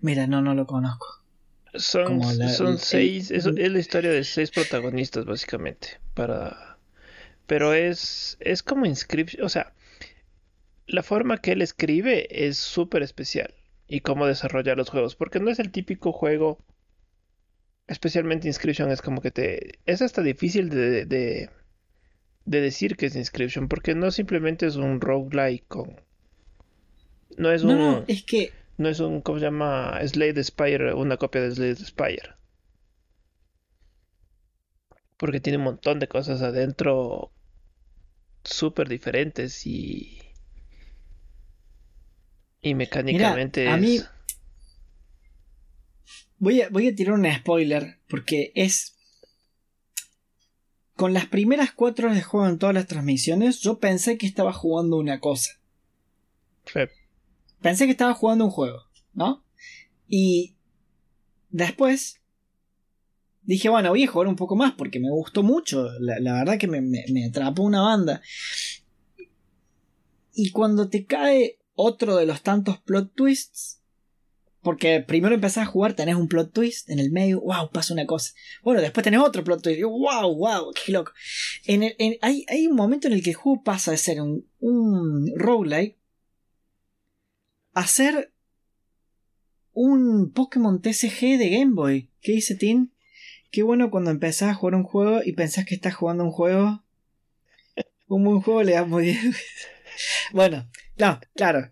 Mira, 0.00 0.26
no, 0.26 0.42
no 0.42 0.54
lo 0.54 0.66
conozco. 0.66 1.15
Son, 1.78 2.20
la- 2.20 2.48
son 2.48 2.78
el- 2.78 2.78
seis, 2.78 3.30
es, 3.30 3.46
el- 3.46 3.58
es 3.58 3.70
la 3.72 3.78
historia 3.78 4.10
de 4.10 4.24
seis 4.24 4.50
protagonistas 4.50 5.24
básicamente, 5.24 6.00
para, 6.14 6.78
pero 7.46 7.74
es, 7.74 8.36
es 8.40 8.62
como 8.62 8.86
Inscription, 8.86 9.44
o 9.44 9.48
sea, 9.50 9.74
la 10.88 11.04
forma 11.04 11.38
que 11.40 11.52
él 11.52 11.62
escribe 11.62 12.26
es 12.48 12.56
súper 12.58 13.04
especial 13.04 13.54
y 13.86 14.00
cómo 14.00 14.26
desarrolla 14.26 14.74
los 14.74 14.90
juegos, 14.90 15.14
porque 15.14 15.38
no 15.38 15.48
es 15.48 15.60
el 15.60 15.70
típico 15.70 16.10
juego, 16.10 16.58
especialmente 17.88 18.46
Inscription 18.48 18.90
es 18.92 19.02
como 19.02 19.20
que 19.20 19.30
te, 19.32 19.80
es 19.86 20.00
hasta 20.02 20.22
difícil 20.22 20.68
de, 20.70 21.04
de, 21.06 21.50
de 22.46 22.60
decir 22.62 22.96
que 22.96 23.06
es 23.06 23.16
Inscription, 23.16 23.68
porque 23.68 23.94
no 23.94 24.10
simplemente 24.10 24.66
es 24.66 24.76
un 24.76 25.00
roguelike 25.02 25.66
con, 25.68 25.96
no 27.38 27.50
es 27.52 27.62
No, 27.62 27.74
un, 27.74 27.76
no, 27.76 28.04
es 28.06 28.22
que 28.24 28.52
no 28.78 28.88
es 28.88 29.00
un, 29.00 29.20
¿cómo 29.22 29.38
se 29.38 29.44
llama? 29.44 29.98
Slade 30.06 30.42
Spire, 30.44 30.94
una 30.94 31.16
copia 31.16 31.42
de 31.42 31.54
Slade 31.54 31.76
Spire. 31.76 32.34
Porque 35.16 35.40
tiene 35.40 35.58
un 35.58 35.64
montón 35.64 35.98
de 35.98 36.08
cosas 36.08 36.42
adentro 36.42 37.32
súper 38.44 38.88
diferentes 38.88 39.66
y... 39.66 40.20
Y 42.60 42.74
mecánicamente 42.74 43.68
a 43.68 43.76
mí- 43.76 43.96
es... 43.96 44.10
voy 46.38 46.62
a, 46.62 46.68
voy 46.68 46.88
a 46.88 46.94
tirar 46.94 47.14
un 47.14 47.32
spoiler 47.32 47.98
porque 48.08 48.52
es... 48.54 48.92
Con 50.94 51.12
las 51.12 51.26
primeras 51.26 51.72
cuatro 51.72 52.06
horas 52.06 52.16
de 52.16 52.22
juego 52.24 52.48
en 52.48 52.58
todas 52.58 52.74
las 52.74 52.86
transmisiones, 52.86 53.60
yo 53.60 53.78
pensé 53.78 54.16
que 54.16 54.26
estaba 54.26 54.52
jugando 54.52 54.96
una 54.96 55.20
cosa. 55.20 55.60
Sí. 56.64 56.80
Pensé 57.66 57.86
que 57.86 57.90
estaba 57.90 58.14
jugando 58.14 58.44
un 58.44 58.52
juego, 58.52 58.84
¿no? 59.12 59.44
Y 60.06 60.54
después 61.50 62.20
dije, 63.42 63.68
bueno, 63.68 63.88
voy 63.88 64.04
a 64.04 64.06
jugar 64.06 64.28
un 64.28 64.36
poco 64.36 64.54
más 64.54 64.74
porque 64.74 65.00
me 65.00 65.10
gustó 65.10 65.42
mucho. 65.42 65.88
La, 65.98 66.32
verdad 66.32 66.58
que 66.60 66.68
me 66.68 67.26
atrapó 67.28 67.64
una 67.64 67.80
banda. 67.80 68.22
Y 70.32 70.52
cuando 70.52 70.88
te 70.88 71.06
cae 71.06 71.58
otro 71.74 72.14
de 72.14 72.26
los 72.26 72.42
tantos 72.42 72.78
plot 72.78 73.12
twists, 73.16 73.80
porque 74.62 75.00
primero 75.00 75.34
empezás 75.34 75.64
a 75.64 75.70
jugar, 75.70 75.94
tenés 75.94 76.14
un 76.14 76.28
plot 76.28 76.52
twist 76.52 76.88
en 76.88 77.00
el 77.00 77.10
medio, 77.10 77.40
wow, 77.40 77.72
pasa 77.72 77.94
una 77.94 78.06
cosa. 78.06 78.32
Bueno, 78.62 78.80
después 78.80 79.02
tenés 79.02 79.18
otro 79.18 79.42
plot 79.42 79.60
twist, 79.62 79.82
wow, 79.82 80.32
wow, 80.36 80.72
qué 80.72 80.92
loco. 80.92 81.10
En 81.64 81.82
el- 81.82 81.96
en- 81.98 82.16
hay, 82.22 82.46
hay 82.48 82.68
un 82.68 82.76
momento 82.76 83.08
en 83.08 83.14
el 83.14 83.24
que 83.24 83.30
el 83.30 83.36
juego 83.36 83.64
pasa 83.64 83.90
de 83.90 83.96
ser 83.96 84.22
un, 84.22 84.46
un 84.60 85.32
roguelike 85.34 85.98
a 87.76 87.86
ser 87.86 88.32
un 89.74 90.32
Pokémon 90.32 90.80
TCG 90.80 91.38
de 91.38 91.50
Game 91.50 91.72
Boy. 91.74 92.08
¿Qué 92.22 92.32
dice 92.32 92.54
Tim? 92.54 92.88
Qué 93.50 93.62
bueno 93.62 93.90
cuando 93.90 94.10
empezás 94.10 94.50
a 94.50 94.54
jugar 94.54 94.74
un 94.76 94.82
juego 94.82 95.20
y 95.24 95.32
pensás 95.32 95.66
que 95.66 95.74
estás 95.74 95.94
jugando 95.94 96.24
un 96.24 96.30
juego. 96.30 96.82
Un 98.08 98.24
buen 98.24 98.40
juego 98.40 98.62
le 98.62 98.72
das 98.72 98.88
muy 98.88 99.04
bien. 99.04 99.34
bueno, 100.32 100.68
no, 100.96 101.20
claro. 101.34 101.70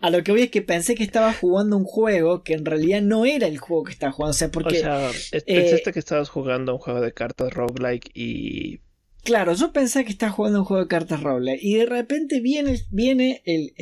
A 0.00 0.10
lo 0.10 0.22
que 0.22 0.32
voy 0.32 0.42
es 0.42 0.50
que 0.50 0.62
pensé 0.62 0.94
que 0.94 1.04
estaba 1.04 1.32
jugando 1.32 1.76
un 1.76 1.84
juego 1.84 2.42
que 2.42 2.54
en 2.54 2.64
realidad 2.64 3.00
no 3.00 3.24
era 3.24 3.46
el 3.46 3.58
juego 3.58 3.84
que 3.84 3.92
estaba 3.92 4.12
jugando. 4.12 4.30
O 4.32 4.34
sea, 4.34 4.48
O 4.48 4.50
porque, 4.50 4.80
sea, 4.80 5.08
es- 5.10 5.32
eh, 5.34 5.42
pensaste 5.46 5.92
que 5.92 5.98
estabas 6.00 6.28
jugando 6.28 6.72
un 6.74 6.78
juego 6.80 7.00
de 7.00 7.12
cartas 7.14 7.52
roguelike 7.54 8.10
y... 8.14 8.80
claro, 9.24 9.54
yo 9.54 9.72
pensé 9.72 10.04
que 10.04 10.10
estaba 10.12 10.32
jugando 10.32 10.60
un 10.60 10.64
juego 10.64 10.82
de 10.82 10.88
cartas 10.88 11.22
roble. 11.22 11.58
Y 11.60 11.74
de 11.74 11.86
repente 11.86 12.40
viene, 12.40 13.42
el, 13.44 13.72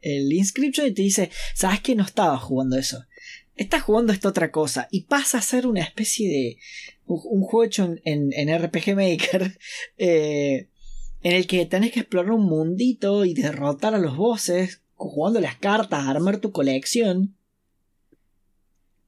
el, 0.00 0.32
Inscription 0.32 0.86
y 0.86 0.92
te 0.92 1.02
dice: 1.02 1.30
¿Sabes 1.54 1.80
que 1.80 1.94
no 1.94 2.04
estaba 2.04 2.38
jugando 2.38 2.76
eso? 2.78 3.04
Estás 3.56 3.82
jugando 3.82 4.12
esta 4.12 4.28
otra 4.28 4.50
cosa. 4.50 4.88
Y 4.90 5.02
pasa 5.02 5.38
a 5.38 5.42
ser 5.42 5.66
una 5.66 5.82
especie 5.82 6.28
de. 6.28 6.56
Un, 7.06 7.20
un 7.24 7.42
juego 7.42 7.64
hecho 7.64 7.84
en, 7.84 8.00
en- 8.04 8.32
en 8.32 8.58
RPG 8.58 8.94
Maker. 8.94 9.58
eh, 9.98 10.68
en 11.22 11.32
el 11.32 11.46
que 11.46 11.66
tenés 11.66 11.92
que 11.92 12.00
explorar 12.00 12.32
un 12.32 12.44
mundito 12.46 13.24
y 13.24 13.34
derrotar 13.34 13.94
a 13.94 13.98
los 13.98 14.16
bosses. 14.16 14.82
Jugando 14.94 15.40
las 15.40 15.56
cartas, 15.56 16.06
armar 16.06 16.38
tu 16.38 16.52
colección. 16.52 17.36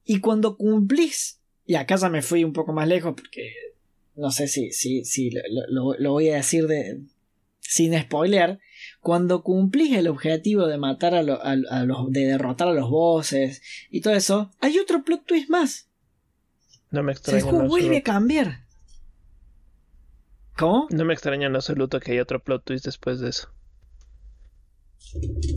Y 0.03 0.19
cuando 0.19 0.57
cumplís. 0.57 1.39
Y 1.65 1.75
acá 1.75 1.95
ya 1.97 2.09
me 2.09 2.21
fui 2.23 2.43
un 2.43 2.53
poco 2.53 2.73
más 2.73 2.87
lejos 2.87 3.13
porque 3.15 3.53
no 4.19 4.31
sé 4.31 4.47
si, 4.47 4.71
si, 4.71 5.03
si 5.05 5.31
lo, 5.31 5.41
lo- 5.69 5.97
lo 5.97 6.11
voy 6.11 6.29
a 6.29 6.35
decir 6.35 6.67
de, 6.67 7.01
sin 7.59 7.99
spoiler. 7.99 8.59
Cuando 9.01 9.43
cumplís 9.43 9.95
el 9.97 10.07
objetivo 10.07 10.67
de 10.67 10.77
matar 10.77 11.15
a, 11.15 11.23
lo- 11.23 11.41
a- 11.43 11.51
a 11.69 11.83
los. 11.85 12.09
de 12.11 12.25
derrotar 12.25 12.67
a 12.67 12.73
los 12.73 12.89
bosses 12.89 13.61
y 13.89 14.01
todo 14.01 14.13
eso, 14.13 14.51
hay 14.59 14.77
otro 14.79 15.03
plot 15.03 15.25
twist 15.25 15.49
más. 15.49 15.89
No 16.91 17.03
me 17.03 17.11
el 17.11 17.17
extraña 17.17 17.39
en 17.39 17.49
juego 17.49 17.67
vuelve 17.67 17.97
a 17.97 18.03
cambiar. 18.03 18.65
¿Cómo? 20.57 20.87
No 20.91 21.05
me 21.05 21.13
extraña 21.13 21.47
en 21.47 21.55
absoluto 21.55 21.99
que 21.99 22.11
haya 22.11 22.23
otro 22.23 22.43
plot 22.43 22.65
twist 22.65 22.85
después 22.85 23.19
de 23.19 23.29
eso. 23.29 23.49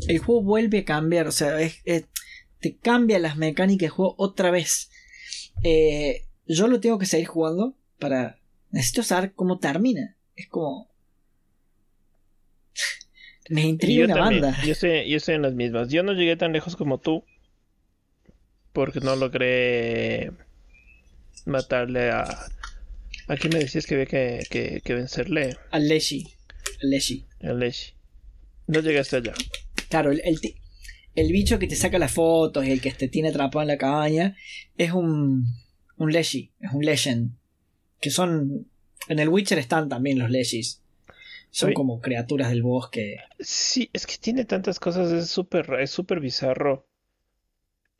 El 0.08 0.18
juego 0.18 0.42
vuelve 0.42 0.78
a 0.78 0.84
cambiar. 0.84 1.26
O 1.26 1.32
sea, 1.32 1.60
es- 1.60 1.80
es- 1.84 2.06
te 2.60 2.76
cambia 2.76 3.18
las 3.18 3.36
mecánicas 3.36 3.80
del 3.86 3.90
juego 3.90 4.14
otra 4.18 4.50
vez. 4.50 4.90
Eh, 5.64 6.26
yo 6.46 6.68
lo 6.68 6.80
tengo 6.80 6.98
que 6.98 7.06
seguir 7.06 7.26
jugando 7.26 7.76
para. 7.98 8.38
Necesito 8.72 9.02
saber 9.02 9.34
cómo 9.34 9.58
termina. 9.58 10.16
Es 10.34 10.48
como. 10.48 10.90
Me 13.48 13.62
intriga 13.62 14.06
también, 14.06 14.42
banda. 14.42 14.62
yo 14.64 14.72
estoy, 14.72 15.08
yo 15.08 15.18
estoy 15.18 15.34
en 15.34 15.42
las 15.42 15.52
mismas. 15.52 15.88
Yo 15.90 16.02
no 16.02 16.14
llegué 16.14 16.36
tan 16.36 16.52
lejos 16.52 16.74
como 16.74 16.98
tú. 16.98 17.24
Porque 18.72 19.00
no 19.00 19.14
logré 19.14 20.32
matarle 21.44 22.10
a... 22.10 22.24
¿A 23.28 23.36
quién 23.36 23.52
me 23.52 23.58
decías 23.58 23.86
que 23.86 23.94
había 23.94 24.06
que, 24.06 24.40
que, 24.50 24.80
que 24.82 24.94
vencerle? 24.94 25.56
Al 25.70 25.86
Leshi. 25.86 26.26
Al 26.82 26.90
Leshi. 26.90 27.26
A 27.42 27.52
Leshi. 27.52 27.92
No 28.66 28.80
llegué 28.80 29.00
hasta 29.00 29.18
allá. 29.18 29.34
Claro, 29.90 30.12
el, 30.12 30.22
el, 30.24 30.38
el 31.14 31.32
bicho 31.32 31.58
que 31.58 31.66
te 31.66 31.76
saca 31.76 31.98
las 31.98 32.12
fotos 32.12 32.64
y 32.66 32.70
el 32.70 32.80
que 32.80 32.92
te 32.92 33.08
tiene 33.08 33.28
atrapado 33.28 33.60
en 33.60 33.68
la 33.68 33.76
cabaña 33.76 34.36
es 34.78 34.92
un. 34.92 35.44
Un 35.96 36.12
Leshi. 36.12 36.52
Es 36.58 36.72
un 36.72 36.84
Legend. 36.84 37.41
Que 38.02 38.10
son. 38.10 38.66
En 39.08 39.18
el 39.18 39.30
Witcher 39.30 39.58
están 39.58 39.88
también 39.88 40.18
los 40.18 40.30
Leshis. 40.30 40.82
Son 41.50 41.68
Oye. 41.68 41.74
como 41.74 42.00
criaturas 42.02 42.50
del 42.50 42.62
bosque. 42.62 43.16
Sí, 43.40 43.88
es 43.94 44.06
que 44.06 44.16
tiene 44.18 44.44
tantas 44.44 44.78
cosas, 44.78 45.10
es 45.12 45.28
súper, 45.30 45.72
es 45.80 45.90
súper 45.90 46.20
bizarro. 46.20 46.86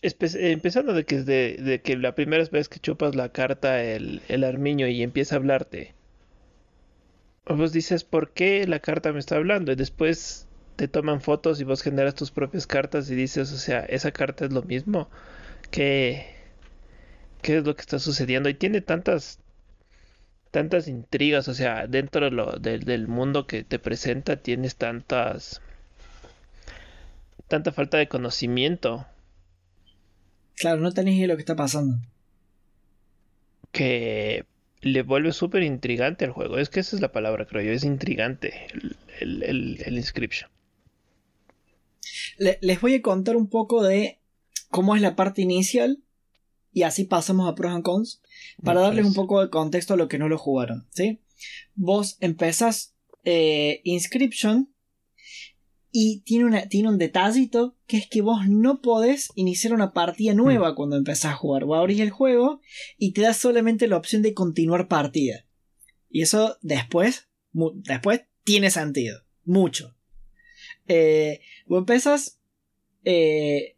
Espe- 0.03 0.51
empezando 0.53 0.93
de 0.93 1.05
que, 1.05 1.23
de, 1.23 1.57
de 1.59 1.81
que 1.81 1.97
la 1.97 2.15
primera 2.15 2.45
vez 2.53 2.69
que 2.69 2.79
chupas 2.81 3.15
la 3.15 3.31
carta 3.31 3.83
el, 3.83 4.21
el 4.29 4.45
armiño 4.45 4.87
y 4.89 5.03
empieza 5.03 5.35
a 5.37 5.39
hablarte. 5.39 5.95
Vos 7.47 7.73
dices, 7.73 8.05
¿por 8.05 8.33
qué 8.33 8.67
la 8.67 8.81
carta 8.81 9.13
me 9.13 9.19
está 9.21 9.37
hablando? 9.37 9.73
Y 9.73 9.77
después 9.77 10.47
te 10.77 10.89
toman 10.89 11.21
fotos 11.21 11.61
y 11.61 11.65
vos 11.65 11.83
generas 11.83 12.15
tus 12.15 12.31
propias 12.31 12.67
cartas 12.67 13.11
y 13.11 13.15
dices, 13.15 13.53
o 13.53 13.59
sea, 13.59 13.81
esa 13.81 14.13
carta 14.13 14.45
es 14.47 14.53
lo 14.53 14.63
mismo. 14.63 15.09
¿Qué, 15.71 16.27
qué 17.43 17.59
es 17.59 17.65
lo 17.65 17.75
que 17.77 17.83
está 17.83 17.99
sucediendo? 17.99 18.49
Y 18.49 18.55
tiene 18.55 18.81
tantas, 18.81 19.41
tantas 20.53 20.89
intrigas, 20.89 21.49
o 21.49 21.55
sea, 21.55 21.89
dentro 21.89 22.27
de 22.27 22.31
lo- 22.33 22.53
del, 22.61 22.85
del 22.85 23.09
mundo 23.09 23.49
que 23.49 23.65
te 23.65 23.81
presenta 23.81 24.37
tienes 24.37 24.77
tantas, 24.77 25.63
tanta 27.49 27.71
falta 27.71 27.99
de 27.99 28.09
conocimiento 28.09 29.07
Claro, 30.57 30.81
no 30.81 30.95
tenés 30.95 31.13
idea 31.17 31.25
de 31.25 31.29
lo 31.29 31.37
que 31.37 31.43
está 31.43 31.55
pasando. 31.57 31.99
que 33.73 34.45
le 34.83 35.03
vuelve 35.03 35.33
súper 35.33 35.63
intrigante 35.63 36.25
al 36.25 36.31
juego. 36.33 36.59
Es 36.59 36.69
que 36.71 36.81
esa 36.81 36.97
es 36.97 37.03
la 37.03 37.13
palabra, 37.13 37.47
creo 37.47 37.63
yo, 37.63 37.73
es 37.73 37.85
intrigante 37.85 38.67
el, 38.73 38.97
el, 39.21 39.43
el- 39.43 39.83
el 39.85 39.97
Inscription. 39.97 40.51
Le- 42.39 42.59
les 42.61 42.81
voy 42.81 42.95
a 42.95 43.03
contar 43.03 43.37
un 43.37 43.49
poco 43.49 43.83
de 43.83 44.21
cómo 44.71 44.95
es 44.97 45.03
la 45.03 45.17
parte 45.17 45.43
inicial 45.43 46.03
y 46.73 46.83
así 46.83 47.05
pasamos 47.05 47.49
a 47.49 47.55
pros 47.55 47.73
and 47.73 47.85
cons 47.85 48.23
para 48.63 48.81
Me 48.81 48.87
darles 48.87 49.07
un 49.07 49.15
poco 49.15 49.41
de 49.41 49.51
contexto 49.51 49.95
a 49.95 49.97
lo 49.97 50.09
que 50.09 50.19
no 50.19 50.29
lo 50.29 50.39
jugaron, 50.39 50.87
¿sí? 50.91 51.21
Vos 51.75 52.17
empezás 52.21 52.95
eh, 53.25 53.81
Inscription 53.85 54.73
y 55.95 56.21
tiene, 56.21 56.47
una, 56.47 56.69
tiene 56.69 56.89
un 56.89 56.97
detallito 56.97 57.77
que 57.87 57.99
es 57.99 58.09
que 58.09 58.23
vos 58.23 58.49
no 58.49 58.81
podés 58.81 59.31
iniciar 59.35 59.75
una 59.75 59.93
partida 59.93 60.33
nueva 60.33 60.75
cuando 60.75 60.97
empezás 60.97 61.33
a 61.33 61.37
jugar. 61.37 61.67
Vos 61.67 61.79
abrís 61.79 62.01
el 62.01 62.11
juego 62.11 62.63
y 62.97 63.13
te 63.13 63.21
da 63.21 63.35
solamente 63.35 63.87
la 63.87 63.99
opción 63.99 64.23
de 64.23 64.33
continuar 64.33 64.89
partida. 64.89 65.45
Y 66.09 66.23
eso 66.23 66.57
después, 66.63 67.29
después 67.53 68.23
tiene 68.43 68.71
sentido. 68.71 69.21
Mucho. 69.45 69.95
Eh, 70.89 71.41
vos 71.67 71.81
empezas. 71.81 72.41
Eh, 73.05 73.77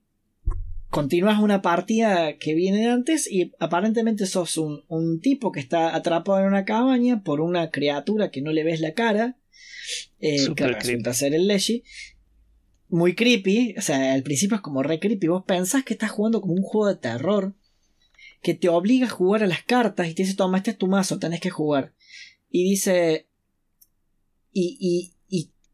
continúas 0.95 1.41
una 1.41 1.61
partida 1.61 2.39
que 2.39 2.55
viene 2.55 2.79
de 2.79 2.87
antes 2.87 3.29
y 3.29 3.53
aparentemente 3.59 4.27
sos 4.27 4.57
un, 4.57 4.85
un, 4.87 5.21
tipo 5.21 5.51
que 5.51 5.59
está 5.59 5.93
atrapado 5.97 6.39
en 6.39 6.47
una 6.47 6.65
cabaña 6.65 7.25
por 7.25 7.41
una 7.41 7.73
criatura 7.73 8.31
que 8.31 8.43
no 8.43 8.53
le 8.53 8.63
ves 8.63 8.81
la 8.81 8.95
cara. 8.95 9.37
Eh, 10.21 10.55
que 10.55 10.69
resulta 10.69 11.13
ser 11.13 11.35
el 11.35 11.49
Leshi. 11.49 11.83
Muy 12.89 13.17
creepy. 13.17 13.75
O 13.77 13.83
sea, 13.83 14.15
al 14.15 14.23
principio 14.23 14.55
es 14.55 14.61
como 14.61 14.85
re 14.85 15.01
creepy. 15.01 15.27
Vos 15.27 15.43
pensás 15.45 15.83
que 15.83 15.95
estás 15.95 16.13
jugando 16.13 16.41
como 16.41 16.55
un 16.55 16.63
juego 16.63 16.87
de 16.87 17.01
terror. 17.01 17.57
Que 18.41 18.55
te 18.55 18.69
obliga 18.69 19.09
a 19.09 19.11
jugar 19.11 19.43
a 19.43 19.49
las 19.49 19.65
cartas 19.65 20.07
y 20.07 20.15
te 20.15 20.23
dice, 20.23 20.37
toma, 20.37 20.59
este 20.59 20.71
es 20.71 20.79
tu 20.79 20.87
mazo, 20.87 21.19
tenés 21.19 21.41
que 21.41 21.51
jugar. 21.51 21.93
Y 22.51 22.63
dice. 22.71 23.27
Y, 24.53 24.79
y, 24.79 25.13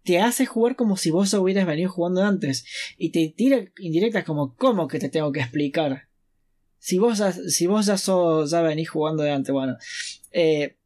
te 0.03 0.19
hace 0.19 0.47
jugar 0.47 0.77
como 0.77 0.97
si 0.97 1.11
vos 1.11 1.33
hubieras 1.35 1.67
venido 1.67 1.91
jugando 1.91 2.23
antes. 2.23 2.65
Y 2.97 3.11
te 3.11 3.33
tira 3.37 3.65
indirectas 3.79 4.25
como, 4.25 4.55
¿cómo 4.57 4.89
que 4.89 4.99
te 4.99 5.09
tengo 5.09 5.33
que 5.33 5.41
explicar? 5.41 6.09
Si 6.79 6.99
vos 6.99 7.23
si 7.49 7.67
vos 7.67 7.87
ya, 7.87 7.99
sos, 7.99 8.51
ya 8.51 8.63
venís 8.63 8.89
jugando 8.89 9.23
de 9.23 9.33
antes, 9.33 9.53
bueno. 9.53 9.77
Eh, 10.33 10.77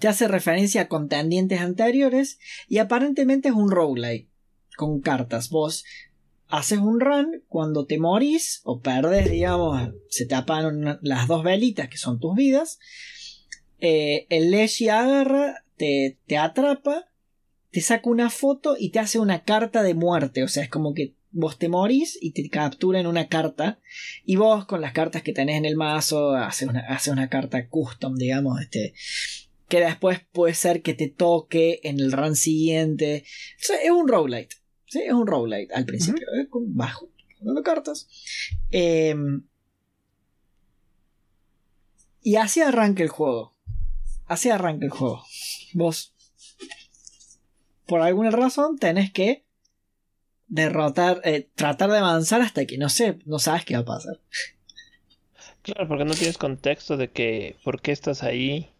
te 0.00 0.08
hace 0.08 0.28
referencia 0.28 0.82
a 0.82 0.88
contendientes 0.88 1.60
anteriores 1.60 2.38
y 2.68 2.78
aparentemente 2.78 3.48
es 3.48 3.54
un 3.54 3.70
roguelike 3.70 4.28
con 4.76 5.00
cartas. 5.00 5.50
Vos 5.50 5.84
haces 6.48 6.78
un 6.78 7.00
run, 7.00 7.42
cuando 7.48 7.86
te 7.86 7.98
morís 7.98 8.60
o 8.64 8.80
perdes, 8.80 9.30
digamos, 9.30 9.90
se 10.08 10.26
te 10.26 10.34
apagan 10.34 10.98
las 11.00 11.26
dos 11.26 11.42
velitas 11.42 11.88
que 11.88 11.96
son 11.96 12.20
tus 12.20 12.34
vidas. 12.34 12.78
Eh, 13.80 14.26
el 14.28 14.50
Leshi 14.50 14.88
agarra, 14.88 15.64
te, 15.76 16.18
te 16.26 16.36
atrapa 16.36 17.06
te 17.72 17.80
saca 17.80 18.10
una 18.10 18.28
foto 18.28 18.76
y 18.78 18.90
te 18.90 18.98
hace 18.98 19.18
una 19.18 19.44
carta 19.44 19.82
de 19.82 19.94
muerte. 19.94 20.44
O 20.44 20.48
sea, 20.48 20.62
es 20.62 20.68
como 20.68 20.92
que 20.92 21.14
vos 21.30 21.58
te 21.58 21.70
morís 21.70 22.18
y 22.20 22.32
te 22.32 22.48
captura 22.50 23.00
en 23.00 23.06
una 23.06 23.28
carta. 23.28 23.80
Y 24.24 24.36
vos 24.36 24.66
con 24.66 24.82
las 24.82 24.92
cartas 24.92 25.22
que 25.22 25.32
tenés 25.32 25.56
en 25.56 25.64
el 25.64 25.76
mazo 25.76 26.34
haces 26.34 26.68
una, 26.68 26.86
una 27.10 27.28
carta 27.30 27.68
custom, 27.68 28.14
digamos, 28.14 28.60
este. 28.60 28.94
Que 29.68 29.80
después 29.80 30.20
puede 30.32 30.52
ser 30.52 30.82
que 30.82 30.92
te 30.92 31.08
toque 31.08 31.80
en 31.82 31.98
el 31.98 32.12
run 32.12 32.36
siguiente. 32.36 33.24
O 33.56 33.64
sea, 33.64 33.76
es 33.82 33.90
un 33.90 34.06
roguelite. 34.06 34.56
¿sí? 34.84 35.00
Es 35.06 35.14
un 35.14 35.26
roguelite 35.26 35.72
al 35.74 35.86
principio. 35.86 36.26
¿eh? 36.38 36.48
con 36.50 36.76
bajo. 36.76 37.08
Jugando 37.38 37.62
cartas. 37.62 38.06
Em, 38.70 39.44
y 42.20 42.36
así 42.36 42.60
arranca 42.60 43.02
el 43.02 43.08
juego. 43.08 43.56
Así 44.26 44.50
arranca 44.50 44.84
el 44.84 44.90
juego. 44.90 45.24
Vos 45.72 46.11
por 47.86 48.00
alguna 48.00 48.30
razón 48.30 48.78
tenés 48.78 49.12
que 49.12 49.44
derrotar, 50.48 51.20
eh, 51.24 51.48
tratar 51.54 51.90
de 51.90 51.98
avanzar 51.98 52.42
hasta 52.42 52.66
que 52.66 52.78
no 52.78 52.88
sé, 52.88 53.18
no 53.24 53.38
sabes 53.38 53.64
qué 53.64 53.74
va 53.74 53.80
a 53.80 53.84
pasar. 53.84 54.20
Claro, 55.62 55.88
porque 55.88 56.04
no 56.04 56.14
tienes 56.14 56.38
contexto 56.38 56.96
de 56.96 57.08
que 57.08 57.56
por 57.64 57.80
qué 57.80 57.92
estás 57.92 58.22
ahí, 58.22 58.70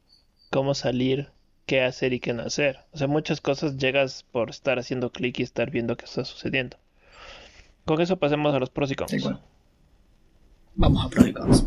cómo 0.51 0.75
salir, 0.75 1.31
qué 1.67 1.83
hacer 1.83 2.13
y 2.13 2.21
qué 2.21 2.33
no 2.33 2.43
hacer. 2.43 2.81
O 2.93 2.99
sea, 2.99 3.07
muchas 3.07 3.41
cosas 3.41 3.79
llegas 3.79 4.25
por 4.31 4.51
estar 4.51 4.79
haciendo 4.79 5.11
clic 5.11 5.39
y 5.39 5.43
estar 5.43 5.71
viendo 5.71 5.97
qué 5.97 6.05
está 6.05 6.25
sucediendo. 6.25 6.77
Con 7.85 8.01
eso 8.01 8.19
pasemos 8.19 8.55
a 8.55 8.59
los 8.59 8.71
pros 8.71 8.91
y 8.91 8.95
cons. 8.95 9.13
Vamos 10.75 11.07
a 11.07 11.09
pros 11.09 11.27
y 11.27 11.33
cons. 11.33 11.67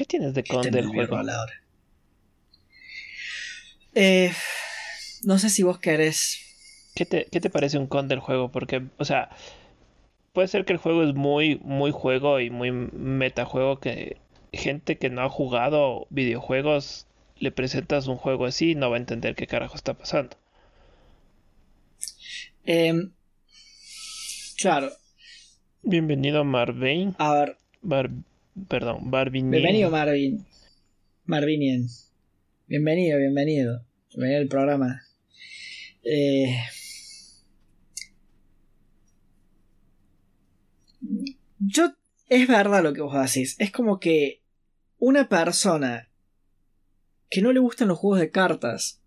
¿Qué 0.00 0.06
tienes 0.06 0.32
de 0.32 0.44
con 0.44 0.62
del 0.62 0.86
juego? 0.86 1.20
Eh, 3.94 4.32
no 5.24 5.38
sé 5.38 5.50
si 5.50 5.62
vos 5.62 5.78
querés. 5.78 6.38
¿Qué 6.94 7.04
te, 7.04 7.26
¿Qué 7.26 7.38
te 7.38 7.50
parece 7.50 7.76
un 7.76 7.86
con 7.86 8.08
del 8.08 8.18
juego? 8.18 8.50
Porque, 8.50 8.82
o 8.96 9.04
sea, 9.04 9.28
puede 10.32 10.48
ser 10.48 10.64
que 10.64 10.72
el 10.72 10.78
juego 10.78 11.02
es 11.02 11.14
muy, 11.14 11.60
muy 11.62 11.90
juego 11.90 12.40
y 12.40 12.48
muy 12.48 12.70
metajuego 12.72 13.78
que 13.78 14.16
gente 14.54 14.96
que 14.96 15.10
no 15.10 15.20
ha 15.20 15.28
jugado 15.28 16.06
videojuegos 16.08 17.06
le 17.36 17.52
presentas 17.52 18.06
un 18.06 18.16
juego 18.16 18.46
así 18.46 18.70
y 18.70 18.76
no 18.76 18.88
va 18.88 18.96
a 18.96 19.00
entender 19.00 19.34
qué 19.34 19.46
carajo 19.46 19.76
está 19.76 19.92
pasando. 19.92 20.34
Em, 22.64 23.12
claro. 24.56 24.92
Bienvenido 25.82 26.42
Marvin. 26.42 27.14
A 27.18 27.34
ver. 27.34 27.58
Perdón, 28.68 29.10
Barbinien. 29.10 29.50
Bienvenido, 29.50 29.90
Marvin. 29.90 30.44
Marvinien. 31.24 31.86
Bienvenido, 32.66 33.18
bienvenido. 33.18 33.84
Bienvenido 34.10 34.40
al 34.40 34.48
programa. 34.48 35.02
Eh... 36.02 36.56
Yo. 41.58 41.94
Es 42.28 42.46
verdad 42.46 42.82
lo 42.82 42.92
que 42.92 43.02
vos 43.02 43.14
decís. 43.14 43.56
Es 43.58 43.72
como 43.72 43.98
que 43.98 44.42
una 44.98 45.28
persona 45.28 46.08
que 47.28 47.42
no 47.42 47.52
le 47.52 47.60
gustan 47.60 47.88
los 47.88 47.98
juegos 47.98 48.20
de 48.20 48.30
cartas. 48.30 49.00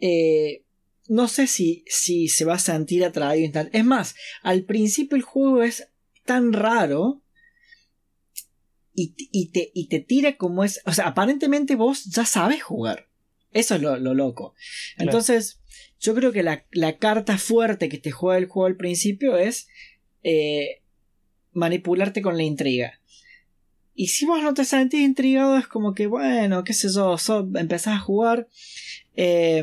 Eh, 0.00 0.64
no 1.08 1.28
sé 1.28 1.46
si, 1.46 1.84
si 1.86 2.28
se 2.28 2.44
va 2.44 2.54
a 2.54 2.58
sentir 2.58 3.04
atraído 3.04 3.62
Es 3.72 3.84
más, 3.84 4.14
al 4.42 4.64
principio 4.64 5.16
el 5.16 5.22
juego 5.22 5.62
es 5.62 5.88
tan 6.24 6.52
raro 6.52 7.22
y, 8.94 9.14
y, 9.16 9.50
te, 9.50 9.70
y 9.74 9.88
te 9.88 10.00
tira 10.00 10.36
como 10.36 10.64
es. 10.64 10.80
O 10.86 10.92
sea, 10.92 11.08
aparentemente 11.08 11.76
vos 11.76 12.04
ya 12.04 12.24
sabes 12.24 12.62
jugar. 12.62 13.08
Eso 13.52 13.76
es 13.76 13.82
lo, 13.82 13.96
loco. 13.96 14.54
Entonces, 14.98 15.60
yo 16.00 16.14
creo 16.14 16.32
que 16.32 16.42
la, 16.42 16.66
la, 16.72 16.98
carta 16.98 17.38
fuerte 17.38 17.88
que 17.88 17.98
te 17.98 18.10
juega 18.10 18.38
el 18.38 18.46
juego 18.46 18.66
al 18.66 18.76
principio 18.76 19.36
es 19.36 19.68
eh, 20.24 20.82
manipularte 21.52 22.20
con 22.20 22.36
la 22.36 22.42
intriga. 22.42 23.00
Y 23.94 24.08
si 24.08 24.26
vos 24.26 24.42
no 24.42 24.54
te 24.54 24.64
sentís 24.64 25.00
intrigado, 25.00 25.56
es 25.56 25.68
como 25.68 25.94
que, 25.94 26.08
bueno, 26.08 26.64
qué 26.64 26.72
sé 26.72 26.88
yo, 26.92 27.16
empezás 27.54 27.94
a 27.94 28.00
jugar. 28.00 28.48
Eh, 29.14 29.62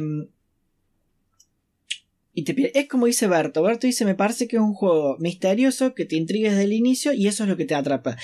y 2.34 2.46
Es 2.78 2.88
como 2.88 3.08
dice 3.08 3.28
Berto. 3.28 3.62
Berto 3.62 3.88
dice, 3.88 4.06
me 4.06 4.16
parece 4.16 4.48
que 4.48 4.56
es 4.56 4.62
un 4.62 4.74
juego 4.74 5.18
misterioso 5.20 5.94
que 5.94 6.06
te 6.06 6.16
intriga 6.16 6.50
desde 6.50 6.64
el 6.64 6.74
inicio 6.74 7.14
y 7.14 7.28
eso 7.28 7.44
es 7.44 7.50
lo 7.50 7.58
que 7.58 7.66
te 7.66 7.76
atrapa. 7.76 8.18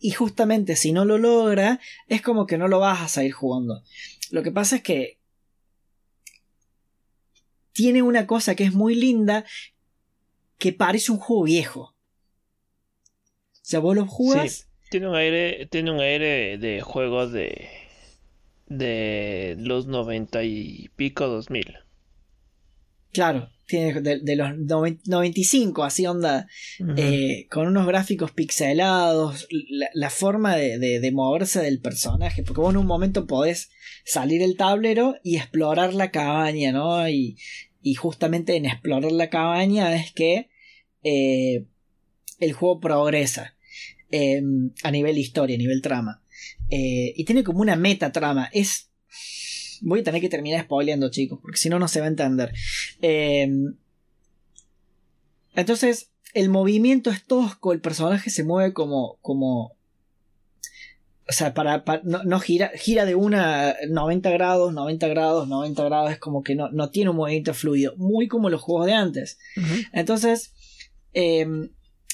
Y 0.00 0.10
justamente 0.10 0.76
si 0.76 0.92
no 0.92 1.04
lo 1.04 1.18
logra, 1.18 1.80
es 2.08 2.22
como 2.22 2.46
que 2.46 2.58
no 2.58 2.68
lo 2.68 2.78
vas 2.78 3.00
a 3.00 3.08
seguir 3.08 3.32
jugando. 3.32 3.82
Lo 4.30 4.42
que 4.42 4.52
pasa 4.52 4.76
es 4.76 4.82
que 4.82 5.18
tiene 7.72 8.02
una 8.02 8.26
cosa 8.26 8.54
que 8.54 8.64
es 8.64 8.74
muy 8.74 8.94
linda, 8.94 9.44
que 10.58 10.72
parece 10.72 11.10
un 11.10 11.18
juego 11.18 11.44
viejo. 11.44 11.80
O 11.80 11.94
sea, 13.62 13.80
vos 13.80 13.96
lo 13.96 14.06
jugas. 14.06 14.68
tiene 14.90 15.08
un 15.08 15.14
aire, 15.14 15.66
tiene 15.66 15.90
un 15.90 16.00
aire 16.00 16.58
de 16.58 16.80
juego 16.80 17.26
de 17.28 17.68
de 18.66 19.56
los 19.58 19.86
noventa 19.86 20.44
y 20.44 20.90
pico, 20.96 21.26
dos 21.26 21.48
mil. 21.50 21.78
Claro, 23.18 23.50
tiene 23.66 24.00
de, 24.00 24.36
los 24.36 24.56
95, 24.56 25.82
así 25.82 26.06
onda, 26.06 26.46
eh, 26.96 27.48
con 27.50 27.66
unos 27.66 27.84
gráficos 27.84 28.30
pixelados, 28.30 29.48
la, 29.92 30.08
forma 30.08 30.54
de, 30.54 31.10
moverse 31.12 31.60
del 31.60 31.80
personaje, 31.80 32.44
porque 32.44 32.60
vos 32.60 32.72
en 32.72 32.76
un 32.76 32.86
momento 32.86 33.26
podés 33.26 33.70
salir 34.04 34.40
el 34.40 34.56
tablero 34.56 35.16
y 35.24 35.34
explorar 35.34 35.94
la 35.94 36.12
cabaña, 36.12 36.70
¿no? 36.70 37.08
Y, 37.08 37.36
y 37.82 37.94
justamente 37.94 38.54
en 38.54 38.66
explorar 38.66 39.10
la 39.10 39.30
cabaña 39.30 39.96
es 39.96 40.12
que 40.12 40.50
eh, 41.02 41.66
el 42.38 42.52
juego 42.52 42.78
progresa 42.78 43.56
em, 44.12 44.70
a 44.84 44.92
nivel 44.92 45.18
historia, 45.18 45.56
a 45.56 45.58
nivel 45.58 45.82
trama. 45.82 46.22
Eh, 46.70 47.14
y 47.16 47.24
tiene 47.24 47.42
como 47.42 47.62
una 47.62 47.74
meta 47.74 48.12
trama, 48.12 48.48
es 48.52 48.92
Voy 49.80 50.00
a 50.00 50.04
tener 50.04 50.20
que 50.20 50.28
terminar 50.28 50.64
spoileando, 50.64 51.10
chicos, 51.10 51.38
porque 51.40 51.58
si 51.58 51.68
no, 51.68 51.78
no 51.78 51.88
se 51.88 52.00
va 52.00 52.06
a 52.06 52.10
entender. 52.10 52.52
Em, 53.00 53.74
entonces, 55.54 56.10
el 56.34 56.48
movimiento 56.48 57.10
es 57.10 57.24
tosco, 57.24 57.72
el 57.72 57.80
personaje 57.80 58.30
se 58.30 58.44
mueve 58.44 58.72
como. 58.72 59.18
como 59.22 59.76
o 61.30 61.32
sea, 61.32 61.52
para, 61.52 61.84
no, 62.04 62.40
gira, 62.40 62.70
gira 62.74 63.04
de 63.04 63.14
una 63.14 63.76
90 63.86 64.30
grados, 64.30 64.72
90 64.72 65.08
grados, 65.08 65.46
90 65.46 65.84
grados, 65.84 66.12
es 66.12 66.18
como 66.18 66.42
que 66.42 66.54
no, 66.54 66.70
no 66.70 66.88
tiene 66.88 67.10
un 67.10 67.16
movimiento 67.16 67.52
fluido, 67.52 67.94
muy 67.98 68.28
como 68.28 68.48
los 68.48 68.62
juegos 68.62 68.86
de 68.86 68.94
antes. 68.94 69.38
Entonces, 69.92 70.54
eh, 71.12 71.44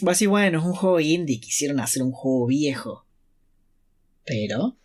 va 0.05 0.11
a 0.11 0.15
decir, 0.15 0.29
bueno, 0.29 0.59
es 0.59 0.65
un 0.65 0.73
juego 0.73 0.99
indie, 0.99 1.41
quisieron 1.41 1.79
hacer 1.79 2.03
un 2.03 2.11
juego 2.11 2.47
viejo. 2.47 3.07
Pero 4.25 4.77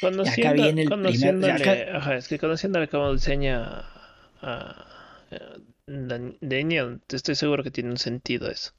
Conociendo, 0.00 0.48
acá 0.48 0.62
viene 0.62 0.82
el 0.82 0.88
primer... 0.88 1.90
Ajá, 1.94 2.16
es 2.16 2.28
que 2.28 2.38
conociéndole 2.38 2.88
cómo 2.88 3.12
diseña 3.12 3.84
a, 4.40 4.86
Daniel, 5.86 7.00
estoy 7.08 7.34
seguro 7.34 7.62
que 7.62 7.70
tiene 7.70 7.90
un 7.90 7.98
sentido 7.98 8.50
eso. 8.50 8.72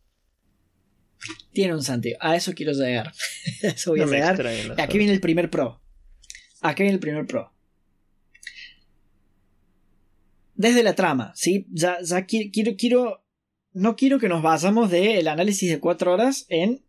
Tiene 1.51 1.75
un 1.75 1.83
sentido. 1.83 2.17
A 2.21 2.35
eso 2.35 2.53
quiero 2.53 2.71
llegar. 2.71 3.11
eso 3.61 3.91
voy 3.91 4.01
a 4.01 4.05
llegar. 4.05 4.79
Aquí 4.79 4.97
viene 4.97 5.13
el 5.13 5.21
primer 5.21 5.49
pro. 5.49 5.81
Aquí 6.61 6.83
viene 6.83 6.95
el 6.95 6.99
primer 6.99 7.25
pro. 7.25 7.51
Desde 10.55 10.83
la 10.83 10.93
trama, 10.93 11.31
¿sí? 11.35 11.65
Ya, 11.71 11.97
ya 12.01 12.25
quiero, 12.25 12.75
quiero, 12.77 13.23
No 13.73 13.95
quiero 13.95 14.19
que 14.19 14.29
nos 14.29 14.43
basamos 14.43 14.91
del 14.91 15.27
análisis 15.27 15.69
de 15.69 15.79
cuatro 15.79 16.13
horas 16.13 16.45
en 16.49 16.85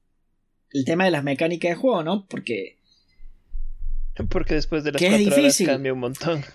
el 0.71 0.85
tema 0.85 1.05
de 1.05 1.11
las 1.11 1.25
mecánicas 1.25 1.71
de 1.71 1.77
juego, 1.77 2.03
¿no? 2.03 2.27
Porque. 2.27 2.79
Porque 4.29 4.55
después 4.55 4.85
de 4.85 4.93
las 4.93 5.03
cuatro 5.03 5.35
horas 5.35 5.63
cambia 5.65 5.93
un 5.93 6.01
montón. 6.01 6.45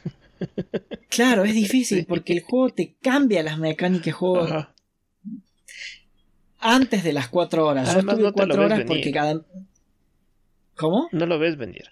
Claro, 1.10 1.46
es 1.46 1.54
difícil 1.66 2.06
porque 2.06 2.34
el 2.34 2.42
juego 2.42 2.70
te 2.70 2.96
cambia 3.02 3.42
las 3.42 3.58
mecánicas 3.58 4.06
de 4.06 4.12
juego 4.12 4.68
antes 6.60 7.04
de 7.04 7.14
las 7.14 7.30
cuatro 7.30 7.66
horas. 7.66 7.94
Yo 7.94 8.00
estuve 8.00 8.32
cuatro 8.32 8.64
horas 8.64 8.84
porque 8.86 9.12
cada. 9.12 9.42
¿Cómo? 10.76 11.10
No 11.12 11.26
lo 11.26 11.40
ves 11.40 11.58
venir. 11.58 11.86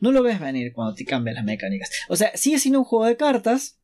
No 0.00 0.12
lo 0.12 0.22
ves 0.22 0.40
venir 0.40 0.72
cuando 0.72 0.94
te 0.94 1.04
cambian 1.04 1.36
las 1.36 1.44
mecánicas. 1.44 1.90
O 2.08 2.16
sea, 2.16 2.36
sigue 2.36 2.58
siendo 2.58 2.78
un 2.78 2.84
juego 2.84 3.06
de 3.06 3.16
cartas. 3.16 3.78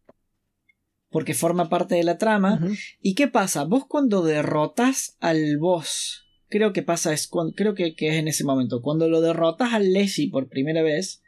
Porque 1.11 1.35
forma 1.35 1.69
parte 1.69 1.95
de 1.95 2.03
la 2.03 2.19
trama. 2.19 2.61
¿Y 3.01 3.15
qué 3.15 3.29
pasa? 3.29 3.63
Vos 3.65 3.85
cuando 3.87 4.23
derrotas 4.23 5.17
al 5.21 5.59
boss. 5.59 6.24
Creo 6.55 6.73
que 6.73 6.85
pasa 6.85 7.13
es 7.13 7.29
creo 7.57 7.75
que, 7.75 7.97
es 7.99 8.15
en 8.15 8.29
ese 8.29 8.45
momento. 8.45 8.81
Cuando 8.81 9.09
lo 9.09 9.21
derrotas 9.21 9.73
al 9.73 9.93
Leslie 9.93 10.31
por 10.31 10.49
primera 10.49 10.85
vez. 10.85 11.21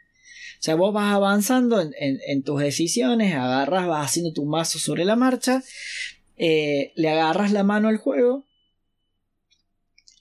O 0.60 0.62
sea, 0.62 0.76
vos 0.76 0.94
vas 0.94 1.12
avanzando 1.12 1.80
en, 1.80 2.42
tus 2.44 2.60
decisiones, 2.60 3.34
agarras, 3.34 3.88
vas 3.88 4.06
haciendo 4.06 4.32
tu 4.32 4.44
mazo 4.44 4.78
sobre 4.78 5.04
la 5.04 5.16
marcha, 5.16 5.64
eh, 6.36 6.92
le 6.94 7.08
agarras 7.08 7.50
la 7.50 7.64
mano 7.64 7.88
al 7.88 7.96
juego. 7.96 8.46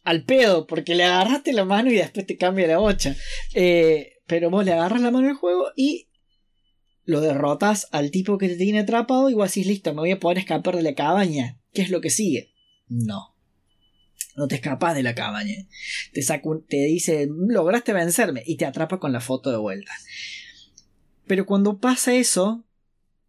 Al 0.03 0.23
pedo, 0.23 0.65
porque 0.65 0.95
le 0.95 1.03
agarraste 1.03 1.53
la 1.53 1.65
mano 1.65 1.91
y 1.91 1.97
después 1.97 2.25
te 2.25 2.35
cambia 2.35 2.65
la 2.65 2.79
bocha. 2.79 3.15
Eh, 3.53 4.13
pero 4.25 4.49
vos 4.49 4.65
le 4.65 4.73
agarras 4.73 5.01
la 5.01 5.11
mano 5.11 5.29
al 5.29 5.35
juego 5.35 5.67
y 5.75 6.09
lo 7.03 7.21
derrotas 7.21 7.89
al 7.91 8.09
tipo 8.09 8.39
que 8.39 8.47
te 8.47 8.55
tiene 8.55 8.79
atrapado 8.79 9.29
y 9.29 9.35
vos 9.35 9.53
decís, 9.53 9.67
listo, 9.67 9.93
me 9.93 9.99
voy 9.99 10.11
a 10.11 10.19
poder 10.19 10.39
escapar 10.39 10.75
de 10.75 10.81
la 10.81 10.95
cabaña. 10.95 11.59
¿Qué 11.73 11.83
es 11.83 11.91
lo 11.91 12.01
que 12.01 12.09
sigue? 12.09 12.55
No. 12.87 13.34
No 14.35 14.47
te 14.47 14.55
escapas 14.55 14.95
de 14.95 15.03
la 15.03 15.15
cabaña. 15.15 15.55
Te, 16.11 16.21
te 16.67 16.77
dice, 16.77 17.27
lograste 17.29 17.93
vencerme 17.93 18.43
y 18.45 18.57
te 18.57 18.65
atrapa 18.65 18.99
con 18.99 19.13
la 19.13 19.21
foto 19.21 19.51
de 19.51 19.57
vuelta. 19.57 19.91
Pero 21.25 21.45
cuando 21.45 21.79
pasa 21.79 22.13
eso, 22.13 22.65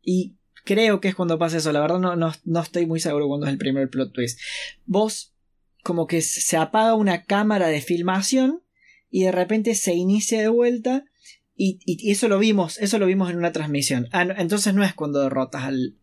y 0.02 0.36
creo 0.64 1.00
que 1.00 1.08
es 1.08 1.14
cuando 1.14 1.38
pasa 1.38 1.58
eso, 1.58 1.72
la 1.72 1.80
verdad 1.80 1.98
no, 1.98 2.16
no, 2.16 2.32
no 2.44 2.60
estoy 2.60 2.86
muy 2.86 3.00
seguro 3.00 3.28
cuando 3.28 3.46
es 3.46 3.52
el 3.52 3.58
primer 3.58 3.88
plot 3.88 4.12
twist. 4.12 4.40
Vos, 4.84 5.34
como 5.82 6.06
que 6.06 6.20
se 6.20 6.56
apaga 6.56 6.94
una 6.94 7.24
cámara 7.24 7.68
de 7.68 7.80
filmación 7.80 8.62
y 9.10 9.22
de 9.22 9.32
repente 9.32 9.74
se 9.74 9.94
inicia 9.94 10.40
de 10.40 10.48
vuelta 10.48 11.04
y, 11.56 12.10
eso 12.10 12.28
lo 12.28 12.38
vimos, 12.38 12.78
eso 12.78 12.98
lo 12.98 13.06
vimos 13.06 13.30
en 13.30 13.38
una 13.38 13.52
transmisión. 13.52 14.08
Ah, 14.12 14.26
entonces 14.36 14.74
no 14.74 14.84
es 14.84 14.92
cuando 14.92 15.22
derrotas 15.22 15.64
al... 15.64 15.96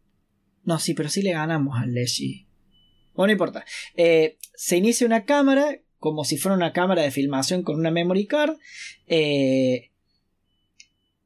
No, 0.64 0.80
sí, 0.80 0.94
pero 0.94 1.10
sí 1.10 1.22
le 1.22 1.34
ganamos 1.34 1.78
al 1.80 1.94
Leslie. 1.94 2.48
Bueno, 3.14 3.28
no 3.28 3.32
importa. 3.34 3.66
Eh, 3.96 4.38
se 4.56 4.78
inicia 4.78 5.08
una 5.08 5.26
cámara, 5.26 5.80
como 6.00 6.26
si 6.26 6.38
fuera 6.38 6.56
una 6.56 6.74
cámara 6.74 7.02
de 7.02 7.12
filmación 7.12 7.64
con 7.64 7.80
una 7.80 7.92
memory 7.92 8.28
card. 8.28 8.58
Eh, 9.08 9.92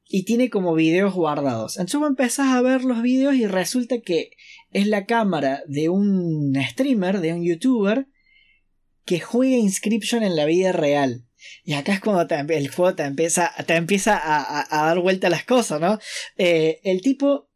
y 0.09 0.23
tiene 0.23 0.49
como 0.49 0.73
videos 0.73 1.13
guardados. 1.13 1.77
Entonces 1.77 1.99
vos 1.99 2.09
empezás 2.09 2.47
a 2.47 2.61
ver 2.61 2.83
los 2.83 3.01
videos 3.01 3.35
y 3.35 3.45
resulta 3.45 3.99
que 3.99 4.31
es 4.71 4.87
la 4.87 5.05
cámara 5.05 5.63
de 5.67 5.89
un 5.89 6.55
streamer, 6.69 7.19
de 7.19 7.33
un 7.33 7.43
youtuber, 7.43 8.07
que 9.05 9.19
juega 9.19 9.57
Inscription 9.57 10.23
en 10.23 10.35
la 10.35 10.45
vida 10.45 10.71
real. 10.71 11.25
Y 11.63 11.73
acá 11.73 11.93
es 11.93 11.99
cuando 11.99 12.25
el 12.53 12.67
juego 12.69 12.95
te 12.95 13.03
empieza, 13.03 13.51
te 13.65 13.75
empieza 13.75 14.19
a, 14.21 14.85
dar 14.85 14.99
vuelta 14.99 15.29
las 15.29 15.45
cosas, 15.45 15.79
¿no? 15.79 15.99
Eh, 16.37 16.79
el 16.83 17.01
tipo 17.01 17.46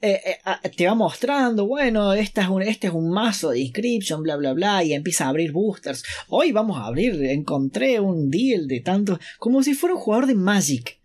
eh, 0.00 0.20
eh, 0.64 0.68
te 0.76 0.86
va 0.86 0.94
mostrando, 0.94 1.66
bueno, 1.66 2.12
este 2.12 2.40
es, 2.40 2.48
un, 2.48 2.62
este 2.62 2.88
es 2.88 2.92
un 2.92 3.10
mazo 3.10 3.50
de 3.50 3.60
inscription, 3.60 4.22
bla, 4.22 4.36
bla, 4.36 4.52
bla, 4.52 4.84
y 4.84 4.92
empieza 4.92 5.26
a 5.26 5.28
abrir 5.28 5.52
boosters. 5.52 6.04
Hoy 6.28 6.52
vamos 6.52 6.78
a 6.78 6.86
abrir, 6.86 7.22
encontré 7.24 8.00
un 8.00 8.30
deal 8.30 8.66
de 8.66 8.80
tanto, 8.80 9.18
como 9.38 9.62
si 9.62 9.74
fuera 9.74 9.94
un 9.94 10.00
jugador 10.00 10.26
de 10.26 10.34
Magic. 10.34 10.98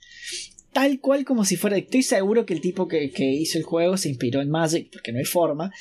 Tal 0.74 1.02
cual 1.02 1.26
como 1.26 1.44
si 1.44 1.58
fuera. 1.58 1.76
Estoy 1.76 2.02
seguro 2.02 2.46
que 2.46 2.54
el 2.54 2.62
tipo 2.62 2.88
que, 2.88 3.12
hizo 3.18 3.58
el 3.58 3.66
juego 3.66 3.98
se 3.98 4.08
inspiró 4.08 4.40
en 4.40 4.50
Magic, 4.50 4.90
porque 4.90 5.12
no 5.12 5.20
hay 5.20 5.26
forma. 5.26 5.72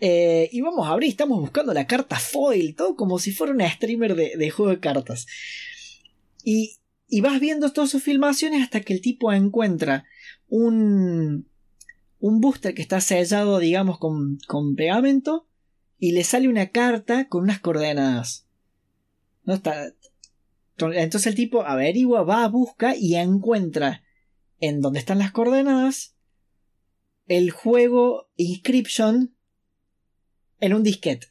y 0.00 0.60
vamos 0.60 0.86
a 0.86 0.90
abrir, 0.90 1.10
estamos 1.10 1.40
buscando 1.40 1.74
la 1.74 1.88
carta 1.88 2.16
foil, 2.16 2.76
todo 2.76 2.94
como 2.94 3.18
si 3.18 3.32
fuera 3.32 3.52
un 3.52 3.60
streamer 3.60 4.14
de, 4.14 4.36
de 4.36 4.50
juego 4.50 4.70
de 4.70 4.78
cartas. 4.78 5.26
Y, 6.48 6.78
vas 7.22 7.40
viendo 7.40 7.72
todas 7.72 7.90
sus 7.90 8.04
filmaciones 8.04 8.62
hasta 8.62 8.80
que 8.80 8.92
el 8.92 9.00
tipo 9.00 9.32
encuentra 9.32 10.04
un, 10.48 11.48
un 12.26 12.40
booster 12.40 12.74
que 12.74 12.82
está 12.82 13.00
sellado, 13.00 13.58
digamos, 13.58 13.98
con, 13.98 14.38
con 14.46 14.74
pegamento 14.74 15.46
y 15.98 16.12
le 16.12 16.24
sale 16.24 16.48
una 16.48 16.68
carta 16.68 17.28
con 17.28 17.42
unas 17.44 17.60
coordenadas. 17.60 18.46
No 19.44 19.54
está. 19.54 19.92
Entonces 20.78 21.26
el 21.26 21.34
tipo 21.34 21.62
averigua, 21.62 22.22
va, 22.22 22.46
busca 22.48 22.94
y 22.96 23.14
encuentra 23.16 24.02
en 24.58 24.80
donde 24.80 24.98
están 24.98 25.18
las 25.18 25.32
coordenadas 25.32 26.14
el 27.26 27.50
juego 27.50 28.28
Inscription 28.36 29.34
en 30.60 30.74
un 30.74 30.82
disquete 30.82 31.28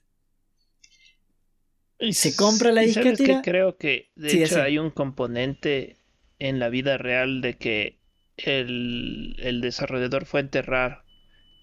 se 2.12 2.36
compra 2.36 2.72
la 2.72 2.82
disquetera. 2.82 3.42
Que 3.42 3.50
creo 3.50 3.78
que 3.78 4.12
de 4.16 4.44
hecho 4.44 4.62
hay 4.62 4.78
un 4.78 4.92
componente 4.92 5.98
en 6.40 6.60
la 6.60 6.70
vida 6.70 6.98
real 6.98 7.42
de 7.42 7.58
que 7.58 7.95
el, 8.38 9.36
el 9.40 9.62
desarrollador 9.62 10.26
fue 10.26 10.40
a 10.40 10.44
enterrar 10.44 11.06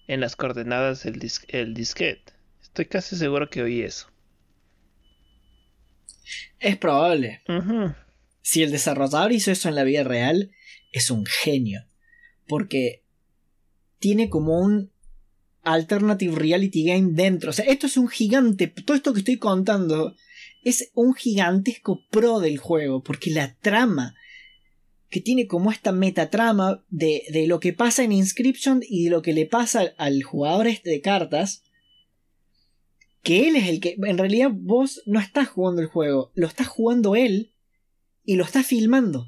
en 0.07 0.19
las 0.19 0.35
coordenadas 0.35 1.05
el, 1.05 1.19
el 1.47 1.73
disquete. 1.73 2.33
Estoy 2.61 2.85
casi 2.85 3.15
seguro 3.15 3.49
que 3.49 3.61
oí 3.61 3.81
eso. 3.81 4.07
Es 6.59 6.77
probable. 6.77 7.41
Si 8.41 8.63
el 8.63 8.71
desarrollador 8.71 9.31
hizo 9.31 9.51
eso 9.51 9.69
en 9.69 9.75
la 9.75 9.83
vida 9.83 10.03
real, 10.03 10.51
es 10.91 11.11
un 11.11 11.25
genio. 11.25 11.85
Porque 12.47 13.03
tiene 13.99 14.29
como 14.29 14.59
un 14.59 14.91
alternative 15.61 16.35
reality 16.35 16.85
game 16.85 17.11
dentro. 17.13 17.51
O 17.51 17.53
sea, 17.53 17.65
esto 17.65 17.87
es 17.87 17.97
un 17.97 18.07
gigante. 18.07 18.67
Todo 18.67 18.95
esto 18.95 19.13
que 19.13 19.19
estoy 19.19 19.37
contando 19.37 20.15
es 20.63 20.91
un 20.93 21.13
gigantesco 21.13 22.01
pro 22.09 22.39
del 22.39 22.57
juego, 22.57 23.03
porque 23.03 23.31
la 23.31 23.55
trama, 23.55 24.15
que 25.13 25.21
tiene 25.21 25.45
como 25.45 25.71
esta 25.71 25.91
metatrama 25.91 26.83
de, 26.89 27.21
de 27.31 27.45
lo 27.45 27.59
que 27.59 27.71
pasa 27.71 28.03
en 28.03 28.11
Inscription 28.11 28.81
y 28.81 29.03
de 29.03 29.09
lo 29.11 29.21
que 29.21 29.31
le 29.31 29.45
pasa 29.45 29.93
al 29.97 30.23
jugador 30.23 30.65
este 30.65 30.89
de 30.89 31.01
cartas, 31.01 31.61
que 33.21 33.47
él 33.47 33.55
es 33.55 33.69
el 33.69 33.79
que, 33.79 33.95
en 33.95 34.17
realidad 34.17 34.49
vos 34.51 35.03
no 35.05 35.19
estás 35.19 35.49
jugando 35.49 35.83
el 35.83 35.87
juego, 35.87 36.31
lo 36.33 36.47
estás 36.47 36.67
jugando 36.67 37.15
él 37.15 37.53
y 38.23 38.37
lo 38.37 38.43
estás 38.43 38.65
filmando. 38.65 39.27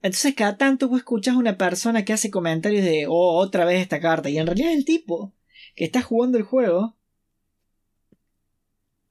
Entonces 0.00 0.36
cada 0.36 0.56
tanto 0.56 0.88
vos 0.88 0.98
escuchás 0.98 1.34
a 1.34 1.38
una 1.38 1.58
persona 1.58 2.04
que 2.04 2.12
hace 2.12 2.30
comentarios 2.30 2.84
de, 2.84 3.06
oh, 3.08 3.36
otra 3.36 3.64
vez 3.64 3.80
esta 3.82 3.98
carta, 3.98 4.30
y 4.30 4.38
en 4.38 4.46
realidad 4.46 4.72
el 4.72 4.84
tipo 4.84 5.34
que 5.74 5.86
está 5.86 6.02
jugando 6.02 6.38
el 6.38 6.44
juego 6.44 6.95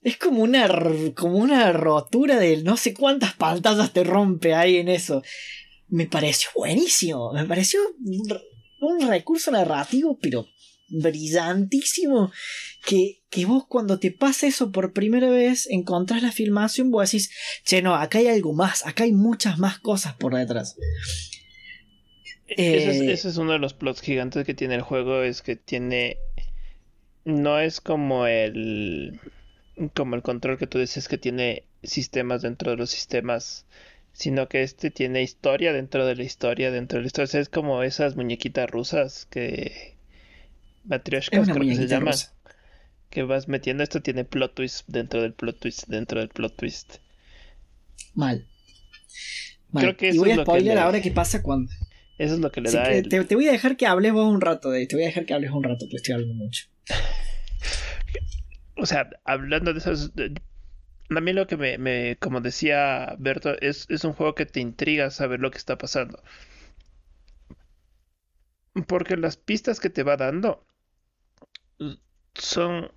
es 0.06 0.18
como 0.18 0.44
una, 0.44 0.70
como 1.16 1.40
una 1.40 1.72
rotura 1.72 2.38
de 2.38 2.62
no 2.62 2.78
sé 2.78 2.94
cuántas 2.94 3.34
pantallas 3.34 3.92
te 3.92 4.04
rompe 4.04 4.54
ahí 4.54 4.78
en 4.78 4.88
eso. 4.88 5.24
Me 5.88 6.06
pareció 6.06 6.52
buenísimo. 6.56 7.34
Me 7.34 7.44
pareció 7.46 7.80
un, 8.82 9.08
recurso 9.10 9.50
narrativo, 9.50 10.20
pero 10.22 10.48
brillantísimo. 10.90 12.32
Que, 12.86 13.24
que 13.32 13.46
vos 13.46 13.66
cuando 13.68 13.98
te 13.98 14.12
pasa 14.12 14.46
eso 14.46 14.72
por 14.72 14.94
primera 14.94 15.32
vez, 15.32 15.68
encontrás 15.72 16.22
la 16.22 16.32
filmación, 16.32 16.92
vos 16.92 17.10
decís, 17.10 17.32
che, 17.64 17.82
no, 17.82 17.96
acá 17.96 18.20
hay 18.20 18.28
algo 18.28 18.54
más, 18.54 18.86
acá 18.86 19.06
hay 19.06 19.12
muchas 19.12 19.58
más 19.58 19.80
cosas 19.80 20.14
por 20.14 20.36
detrás. 20.36 20.76
ese, 22.46 22.90
es, 22.90 23.02
ese 23.02 23.30
es 23.30 23.38
uno 23.38 23.54
de 23.54 23.60
los 23.60 23.74
plots 23.74 24.02
gigantes 24.02 24.46
que 24.46 24.54
tiene 24.54 24.76
el 24.76 24.84
juego, 24.84 25.24
es 25.24 25.42
que 25.42 25.56
tiene... 25.56 26.18
No 27.24 27.60
es 27.60 27.82
como 27.82 28.28
el 28.28 29.20
como 29.94 30.16
el 30.16 30.22
control 30.22 30.58
que 30.58 30.68
tú 30.68 30.80
dices 30.80 31.08
que 31.08 31.18
tiene 31.18 31.64
sistemas 31.84 32.42
dentro 32.42 32.72
de 32.72 32.78
los 32.78 32.90
sistemas, 32.90 33.66
sino 34.14 34.48
que 34.48 34.64
este 34.64 34.92
tiene 34.92 35.22
historia 35.22 35.74
dentro 35.74 36.06
de 36.06 36.16
la 36.16 36.24
historia 36.24 36.72
dentro 36.72 36.98
de 36.98 37.04
la 37.04 37.08
historia. 37.08 37.40
es 37.40 37.50
como 37.50 37.84
esas 37.84 38.16
muñequitas 38.16 38.70
rusas 38.70 39.26
que... 39.30 39.96
Matryoshkas 40.86 41.50
creo 41.50 41.68
que 41.68 41.76
se 41.76 41.88
llama. 41.88 42.12
Que 43.10 43.24
vas 43.24 43.48
metiendo 43.48 43.84
esto 43.84 44.02
tiene 44.02 44.24
plot 44.24 44.54
twist 44.54 44.88
dentro 44.88 45.22
del 45.22 45.34
plot 45.34 45.60
twist 45.60 45.88
dentro 45.88 46.20
del 46.20 46.30
plot 46.30 46.56
twist. 46.56 46.98
Mal. 48.14 48.48
Creo 49.74 49.98
que 49.98 50.10
y 50.10 50.18
voy 50.18 50.32
a 50.32 50.44
spoiler 50.44 50.78
ahora 50.78 51.02
qué 51.02 51.12
pasa 51.12 51.42
cuando... 51.42 51.72
Eso 52.18 52.36
es 52.36 52.40
lo 52.40 52.50
que 52.50 52.62
le 52.62 52.72
da. 52.72 52.86
te, 52.86 53.24
te, 53.26 53.36
voy 53.36 53.50
a 53.50 53.52
dejar 53.52 53.76
que 53.76 53.88
hables 53.88 54.14
vos 54.14 54.32
un 54.32 54.40
rato 54.40 54.70
de 54.70 54.88
Te 54.88 54.96
voy 54.96 55.04
a 55.04 55.08
dejar 55.08 55.26
que 55.26 55.34
hables 55.34 55.52
un 55.52 55.64
rato, 55.64 55.86
pues 55.90 55.96
estoy 55.96 56.14
hablando 56.14 56.36
mucho. 56.36 56.68
o 58.78 58.86
sea, 58.86 59.10
hablando 59.26 59.74
de 59.74 59.80
esas... 59.80 60.12
A 61.10 61.20
mí 61.22 61.34
lo 61.34 61.48
que 61.48 61.58
me, 61.58 62.18
como 62.18 62.42
decía 62.42 63.16
Berto, 63.20 63.60
es, 63.62 63.86
es 63.90 64.04
un 64.04 64.14
juego 64.14 64.36
que 64.36 64.46
te 64.46 64.60
intriga 64.60 65.10
saber 65.12 65.40
lo 65.40 65.50
que 65.52 65.58
está 65.58 65.78
pasando. 65.80 66.22
Porque 68.88 69.18
las 69.18 69.38
pistas 69.38 69.80
que 69.80 69.90
te 69.90 70.04
va 70.04 70.18
dando 70.18 70.68
son, 72.36 72.92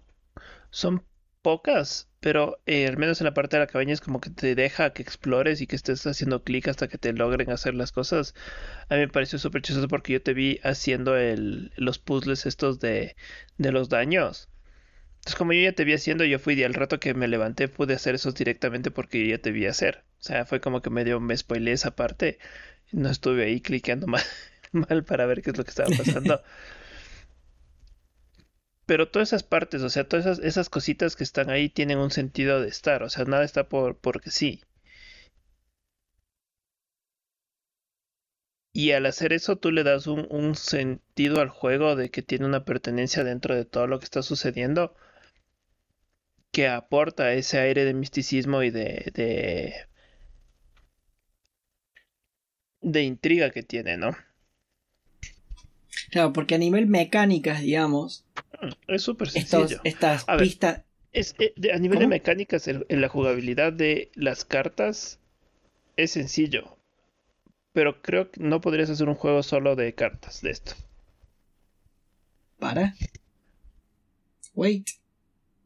son 0.70 1.04
pocas, 1.42 2.10
pero 2.20 2.60
eh, 2.66 2.86
al 2.88 2.98
menos 2.98 3.20
en 3.20 3.26
la 3.26 3.34
parte 3.34 3.56
de 3.56 3.62
la 3.62 3.66
cabaña 3.68 3.94
es 3.94 4.00
como 4.00 4.20
que 4.20 4.30
te 4.30 4.54
deja 4.56 4.92
que 4.92 5.02
explores 5.02 5.60
y 5.60 5.66
que 5.68 5.76
estés 5.76 6.06
haciendo 6.06 6.44
clic 6.44 6.68
hasta 6.68 6.88
que 6.88 6.98
te 6.98 7.12
logren 7.14 7.50
hacer 7.50 7.74
las 7.74 7.92
cosas. 7.92 8.34
A 8.90 8.94
mí 8.96 9.02
me 9.02 9.08
pareció 9.08 9.38
súper 9.38 9.62
chistoso 9.62 9.88
porque 9.88 10.14
yo 10.14 10.22
te 10.22 10.34
vi 10.34 10.60
haciendo 10.64 11.16
el, 11.16 11.72
los 11.76 11.98
puzzles 11.98 12.46
estos 12.46 12.80
de, 12.80 13.16
de 13.58 13.72
los 13.72 13.88
daños. 13.90 14.50
Entonces 15.28 15.40
como 15.40 15.52
yo 15.52 15.60
ya 15.60 15.72
te 15.72 15.84
vi 15.84 15.92
haciendo, 15.92 16.24
yo 16.24 16.38
fui 16.38 16.54
y 16.54 16.64
al 16.64 16.72
rato 16.72 17.00
que 17.00 17.12
me 17.12 17.28
levanté 17.28 17.68
pude 17.68 17.92
hacer 17.92 18.14
esos 18.14 18.34
directamente 18.34 18.90
porque 18.90 19.22
yo 19.22 19.36
ya 19.36 19.42
te 19.42 19.52
vi 19.52 19.66
hacer. 19.66 20.02
O 20.20 20.22
sea, 20.22 20.46
fue 20.46 20.62
como 20.62 20.80
que 20.80 20.88
medio 20.88 21.20
me 21.20 21.36
spoileé 21.36 21.74
esa 21.74 21.94
parte. 21.94 22.38
No 22.92 23.10
estuve 23.10 23.44
ahí 23.44 23.60
cliqueando 23.60 24.06
mal, 24.14 24.22
mal 24.72 25.04
para 25.04 25.26
ver 25.26 25.42
qué 25.42 25.50
es 25.50 25.58
lo 25.58 25.64
que 25.64 25.70
estaba 25.70 25.90
pasando. 25.94 26.42
pero 28.86 29.10
todas 29.10 29.28
esas 29.28 29.42
partes, 29.42 29.82
o 29.82 29.90
sea, 29.90 30.08
todas 30.08 30.24
esas, 30.24 30.38
esas, 30.38 30.70
cositas 30.70 31.14
que 31.14 31.24
están 31.24 31.50
ahí 31.50 31.68
tienen 31.68 31.98
un 31.98 32.10
sentido 32.10 32.62
de 32.62 32.68
estar, 32.68 33.02
o 33.02 33.10
sea, 33.10 33.26
nada 33.26 33.44
está 33.44 33.68
por 33.68 33.98
porque 33.98 34.30
sí. 34.30 34.62
Y 38.72 38.92
al 38.92 39.04
hacer 39.04 39.34
eso 39.34 39.56
tú 39.56 39.72
le 39.72 39.84
das 39.84 40.06
un, 40.06 40.26
un, 40.30 40.54
sentido 40.54 41.42
al 41.42 41.50
juego 41.50 41.96
de 41.96 42.10
que 42.10 42.22
tiene 42.22 42.46
una 42.46 42.64
pertenencia 42.64 43.24
dentro 43.24 43.54
de 43.54 43.66
todo 43.66 43.86
lo 43.86 43.98
que 43.98 44.04
está 44.04 44.22
sucediendo 44.22 44.94
que 46.52 46.68
aporta 46.68 47.32
ese 47.32 47.58
aire 47.58 47.84
de 47.84 47.94
misticismo 47.94 48.62
y 48.62 48.70
de, 48.70 49.10
de, 49.14 49.74
de 52.80 53.02
intriga 53.02 53.50
que 53.50 53.62
tiene, 53.62 53.96
¿no? 53.96 54.16
Claro, 56.10 56.32
porque 56.32 56.54
a 56.54 56.58
nivel 56.58 56.86
mecánicas, 56.86 57.60
digamos. 57.60 58.24
Mm, 58.60 58.92
es 58.92 59.02
súper 59.02 59.30
sencillo. 59.30 59.80
estas 59.84 60.24
pistas. 60.38 60.82
Es, 61.12 61.34
eh, 61.38 61.54
a 61.72 61.78
nivel 61.78 61.98
de 61.98 62.06
mecánicas, 62.06 62.68
en, 62.68 62.84
la 62.88 63.08
jugabilidad 63.08 63.72
de 63.72 64.10
las 64.14 64.44
cartas 64.44 65.18
es 65.96 66.12
sencillo. 66.12 66.76
Pero 67.72 68.02
creo 68.02 68.30
que 68.30 68.40
no 68.40 68.60
podrías 68.60 68.90
hacer 68.90 69.08
un 69.08 69.14
juego 69.14 69.42
solo 69.42 69.76
de 69.76 69.94
cartas 69.94 70.42
de 70.42 70.50
esto. 70.50 70.72
Para. 72.58 72.94
Wait. 74.54 74.88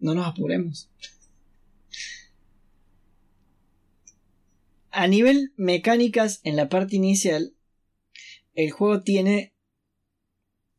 No 0.03 0.15
nos 0.15 0.27
apuremos. 0.27 0.91
A 4.91 5.07
nivel 5.07 5.53
mecánicas, 5.57 6.41
en 6.43 6.57
la 6.57 6.69
parte 6.69 6.97
inicial, 6.97 7.55
el 8.55 8.71
juego 8.73 9.03
tiene 9.03 9.55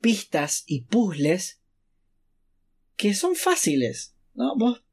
pistas 0.01 0.63
y 0.67 0.81
puzzles 0.81 1.61
que 2.95 3.15
son 3.15 3.35
fáciles, 3.35 4.13
¿no? 4.35 4.55
Vos 4.57 4.83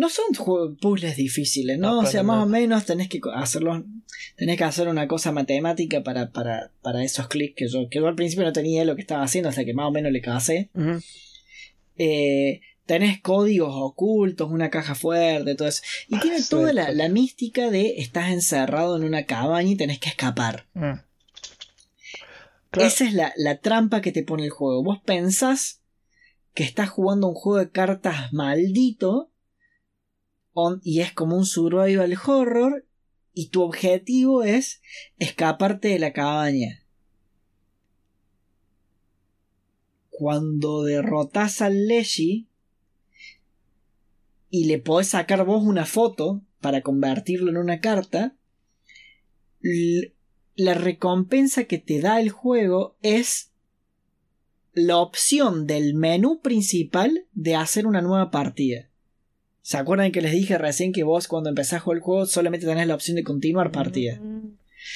no 0.00 0.08
son 0.08 0.76
puzzles 0.80 1.16
difíciles, 1.16 1.78
¿no? 1.78 1.98
o 1.98 2.06
sea, 2.06 2.22
más 2.22 2.42
o 2.42 2.48
menos 2.48 2.86
tenés 2.86 3.10
que 3.10 3.20
hacerlo, 3.34 3.84
tenés 4.34 4.56
que 4.56 4.64
hacer 4.64 4.88
una 4.88 5.06
cosa 5.06 5.30
matemática 5.30 6.02
para, 6.02 6.30
para, 6.32 6.72
para 6.80 7.04
esos 7.04 7.28
clics 7.28 7.54
que 7.54 7.68
yo, 7.68 7.90
que 7.90 7.98
yo 7.98 8.08
al 8.08 8.14
principio 8.14 8.46
no 8.46 8.52
tenía 8.54 8.86
lo 8.86 8.94
que 8.94 9.02
estaba 9.02 9.22
haciendo 9.22 9.50
hasta 9.50 9.66
que 9.66 9.74
más 9.74 9.88
o 9.88 9.90
menos 9.90 10.10
le 10.10 10.22
casé. 10.22 10.70
Eh, 12.02 12.62
tenés 12.86 13.20
códigos 13.20 13.74
ocultos, 13.74 14.50
una 14.50 14.70
caja 14.70 14.94
fuerte, 14.94 15.54
todo 15.54 15.68
eso. 15.68 15.82
Y 16.08 16.18
tiene 16.18 16.38
ah, 16.38 16.46
toda 16.48 16.72
la, 16.72 17.08
mística 17.10 17.68
de 17.70 17.98
estás 17.98 18.30
encerrado 18.30 18.96
en 18.96 19.04
una 19.04 19.26
cabaña 19.26 19.72
y 19.72 19.76
tenés 19.76 19.98
que 19.98 20.08
escapar. 20.08 20.66
Mm. 20.72 20.94
Esa 22.72 23.04
es 23.04 23.12
la, 23.12 23.60
trampa 23.60 24.00
que 24.00 24.12
te 24.12 24.22
pone 24.22 24.44
el 24.44 24.50
juego. 24.50 24.82
Vos 24.82 24.98
pensás 25.04 25.82
que 26.54 26.62
estás 26.62 26.88
jugando 26.88 27.28
un 27.28 27.34
juego 27.34 27.58
de 27.58 27.70
cartas 27.70 28.32
maldito 28.32 29.30
y 30.82 31.00
es 31.00 31.12
como 31.12 31.36
un 31.36 31.44
survival 31.44 32.16
horror 32.26 32.86
y 33.34 33.50
tu 33.50 33.62
objetivo 33.62 34.42
es 34.42 34.80
escaparte 35.18 35.88
de 35.88 35.98
la 35.98 36.14
cabaña. 36.14 36.79
Cuando 40.20 40.82
derrotas 40.82 41.62
al 41.62 41.86
Leshi 41.88 42.46
y 44.50 44.64
le 44.66 44.78
podés 44.78 45.06
sacar 45.06 45.46
vos 45.46 45.62
una 45.64 45.86
foto 45.86 46.42
para 46.60 46.82
convertirlo 46.82 47.50
en 47.50 47.56
una 47.56 47.80
carta, 47.80 48.36
la 50.56 50.74
recompensa 50.74 51.64
que 51.64 51.78
te 51.78 52.02
da 52.02 52.20
el 52.20 52.28
juego 52.28 52.98
es 53.00 53.52
la 54.74 54.98
opción 54.98 55.66
del 55.66 55.94
menú 55.94 56.42
principal 56.42 57.24
de 57.32 57.54
hacer 57.54 57.86
una 57.86 58.02
nueva 58.02 58.30
partida. 58.30 58.90
¿Se 59.62 59.78
acuerdan 59.78 60.12
que 60.12 60.20
les 60.20 60.32
dije 60.32 60.58
recién 60.58 60.92
que 60.92 61.02
vos 61.02 61.28
cuando 61.28 61.48
empezás 61.48 61.78
a 61.78 61.80
jugar 61.80 61.96
el 61.96 62.02
juego 62.02 62.26
solamente 62.26 62.66
tenés 62.66 62.86
la 62.86 62.94
opción 62.94 63.16
de 63.16 63.24
continuar 63.24 63.72
partida? 63.72 64.20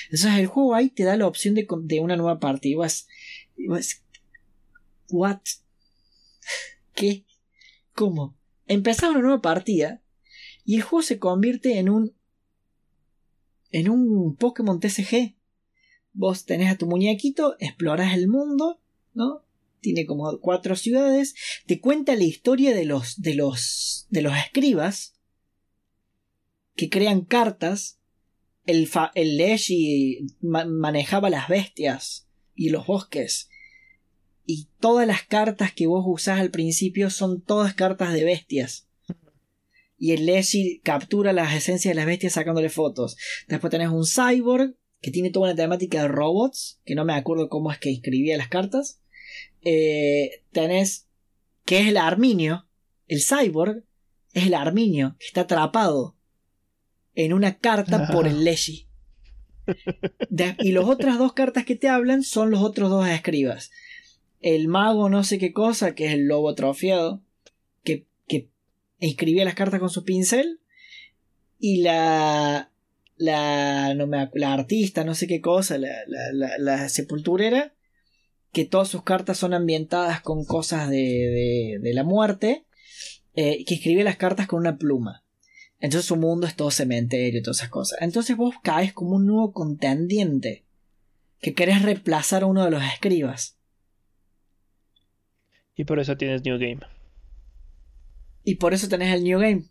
Entonces 0.05 0.39
el 0.39 0.49
juego 0.49 0.75
ahí 0.75 0.91
te 0.91 1.05
da 1.05 1.17
la 1.17 1.27
opción 1.27 1.55
de, 1.55 2.01
una 2.01 2.17
nueva 2.17 2.41
partida. 2.41 2.77
Vas, 2.77 3.07
¿What? 5.15 5.41
¿Qué? 6.95 7.25
¿Cómo? 7.95 8.37
Empezás 8.67 9.11
una 9.11 9.21
nueva 9.21 9.41
partida 9.43 10.03
y 10.65 10.77
el 10.77 10.83
juego 10.83 11.03
se 11.03 11.19
convierte 11.19 11.79
en 11.79 11.89
un 11.89 12.17
en 13.71 13.91
un 13.91 14.37
Pokémon 14.37 14.81
TCG 14.81 15.37
vos 16.15 16.47
tenés 16.47 16.73
a 16.73 16.79
tu 16.79 16.87
muñequito, 16.87 17.57
exploras 17.59 18.15
el 18.15 18.29
mundo, 18.29 18.81
¿no? 19.13 19.45
Tiene 19.81 20.07
como 20.07 20.41
cuatro 20.41 20.77
ciudades, 20.77 21.35
te 21.67 21.81
cuenta 21.81 22.17
la 22.17 22.25
historia 22.25 22.75
de 22.75 22.87
los 22.87 23.21
de 23.21 23.35
los 23.35 24.07
de 24.09 24.23
los 24.23 24.37
escribas 24.37 25.15
que 26.75 26.89
crean 26.89 27.25
cartas. 27.25 28.01
El, 28.67 28.89
el 29.15 29.37
Leshi 29.37 30.27
manejaba 30.41 31.29
las 31.29 31.49
bestias 31.49 32.27
y 32.55 32.71
los 32.71 32.87
bosques. 32.87 33.51
Y 34.47 34.69
todas 34.79 35.07
las 35.07 35.23
cartas 35.23 35.73
que 35.73 35.87
vos 35.87 36.05
usás 36.07 36.41
al 36.41 36.51
principio 36.51 37.11
son 37.11 37.41
todas 37.41 37.75
cartas 37.75 38.13
de 38.13 38.25
bestias. 38.25 38.89
Y 39.97 40.13
el 40.13 40.27
Leshi 40.27 40.81
captura 40.83 41.33
las 41.33 41.55
esencias 41.55 41.93
de 41.93 41.97
las 41.97 42.07
bestias 42.07 42.35
sacándole 42.35 42.69
fotos. 42.69 43.17
Después 43.49 43.71
tenés 43.71 43.89
un 43.89 44.05
cyborg 44.05 44.75
que 45.01 45.11
tiene 45.11 45.31
toda 45.31 45.47
una 45.47 45.57
temática 45.57 46.03
de 46.03 46.09
robots, 46.09 46.81
que 46.85 46.95
no 46.95 47.05
me 47.05 47.15
acuerdo 47.15 47.49
cómo 47.49 47.71
es 47.71 47.79
que 47.79 47.93
escribía 47.93 48.37
las 48.37 48.49
cartas. 48.49 49.01
Eh, 49.63 50.43
tenés 50.53 51.09
que 51.65 51.81
es 51.81 51.89
el 51.89 51.97
Arminio, 51.97 52.67
el 53.07 53.23
cyborg, 53.23 53.85
es 54.33 54.47
el 54.47 54.55
Arminio, 54.55 55.17
que 55.19 55.27
está 55.27 55.43
atrapado 55.43 56.17
en 57.15 57.33
una 57.33 57.59
carta 57.59 58.09
por 58.13 58.27
el 58.27 58.45
Leshi. 58.45 58.89
y 60.59 60.73
las 60.73 60.85
otras 60.85 61.19
dos 61.19 61.33
cartas 61.33 61.65
que 61.65 61.77
te 61.77 61.89
hablan 61.89 62.23
son 62.23 62.51
los 62.51 62.61
otros 62.61 62.91
dos 62.91 63.09
escribas. 63.09 63.71
El 64.45 64.69
mago 64.69 65.09
no 65.09 65.25
sé 65.25 65.39
qué 65.39 65.55
cosa, 65.55 65.95
que 65.95 66.05
es 66.05 66.13
el 66.13 66.27
lobo 66.27 66.51
atrofiado, 66.51 67.23
que, 67.83 68.07
que 68.29 68.51
escribía 68.99 69.47
las 69.47 69.55
cartas 69.55 69.81
con 69.81 69.89
su 69.89 70.05
pincel. 70.05 70.61
Y 71.59 71.79
la, 71.79 72.71
la, 73.17 73.95
no 73.95 74.07
me, 74.07 74.29
la 74.35 74.53
artista, 74.53 75.03
no 75.03 75.15
sé 75.15 75.27
qué 75.27 75.41
cosa, 75.41 75.79
la, 75.79 75.89
la, 76.07 76.59
la, 76.59 76.89
sepulturera, 76.91 77.75
que 78.53 78.67
todas 78.67 78.89
sus 78.89 79.03
cartas 79.03 79.39
son 79.39 79.55
ambientadas 79.55 80.21
con 80.21 80.45
cosas 80.45 80.91
de, 80.91 81.79
de, 81.81 81.95
la 81.95 82.05
muerte, 82.05 82.67
eh, 83.37 83.65
que 83.65 83.77
escribe 83.77 84.05
las 84.05 84.19
cartas 84.19 84.47
con 84.47 84.61
una 84.61 84.77
pluma. 84.77 85.25
Entonces 85.81 86.07
su 86.07 86.17
mundo 86.17 86.47
es 86.47 86.55
todo 86.55 86.71
cementerio 86.71 87.41
y 87.41 87.43
todas 87.43 87.61
esas 87.61 87.71
cosas. 87.71 87.99
Entonces 88.03 88.37
vos 88.37 88.57
caes 88.63 88.93
como 88.93 89.17
un 89.17 89.25
nuevo 89.25 89.55
contendiente, 89.55 90.67
que 91.41 91.55
querés 91.55 91.81
reemplazar 91.81 92.43
a 92.43 92.47
uno 92.47 92.63
de 92.63 92.73
los 92.73 92.85
escribas. 92.85 93.54
Y 95.77 95.85
por 95.85 95.99
eso 95.99 96.17
tienes 96.17 96.45
New 96.45 96.59
Game. 96.59 96.81
Y 98.45 98.57
por 98.57 98.75
eso 98.75 98.89
tenés 98.89 99.15
el 99.15 99.25
New 99.25 99.39
Game. 99.39 99.65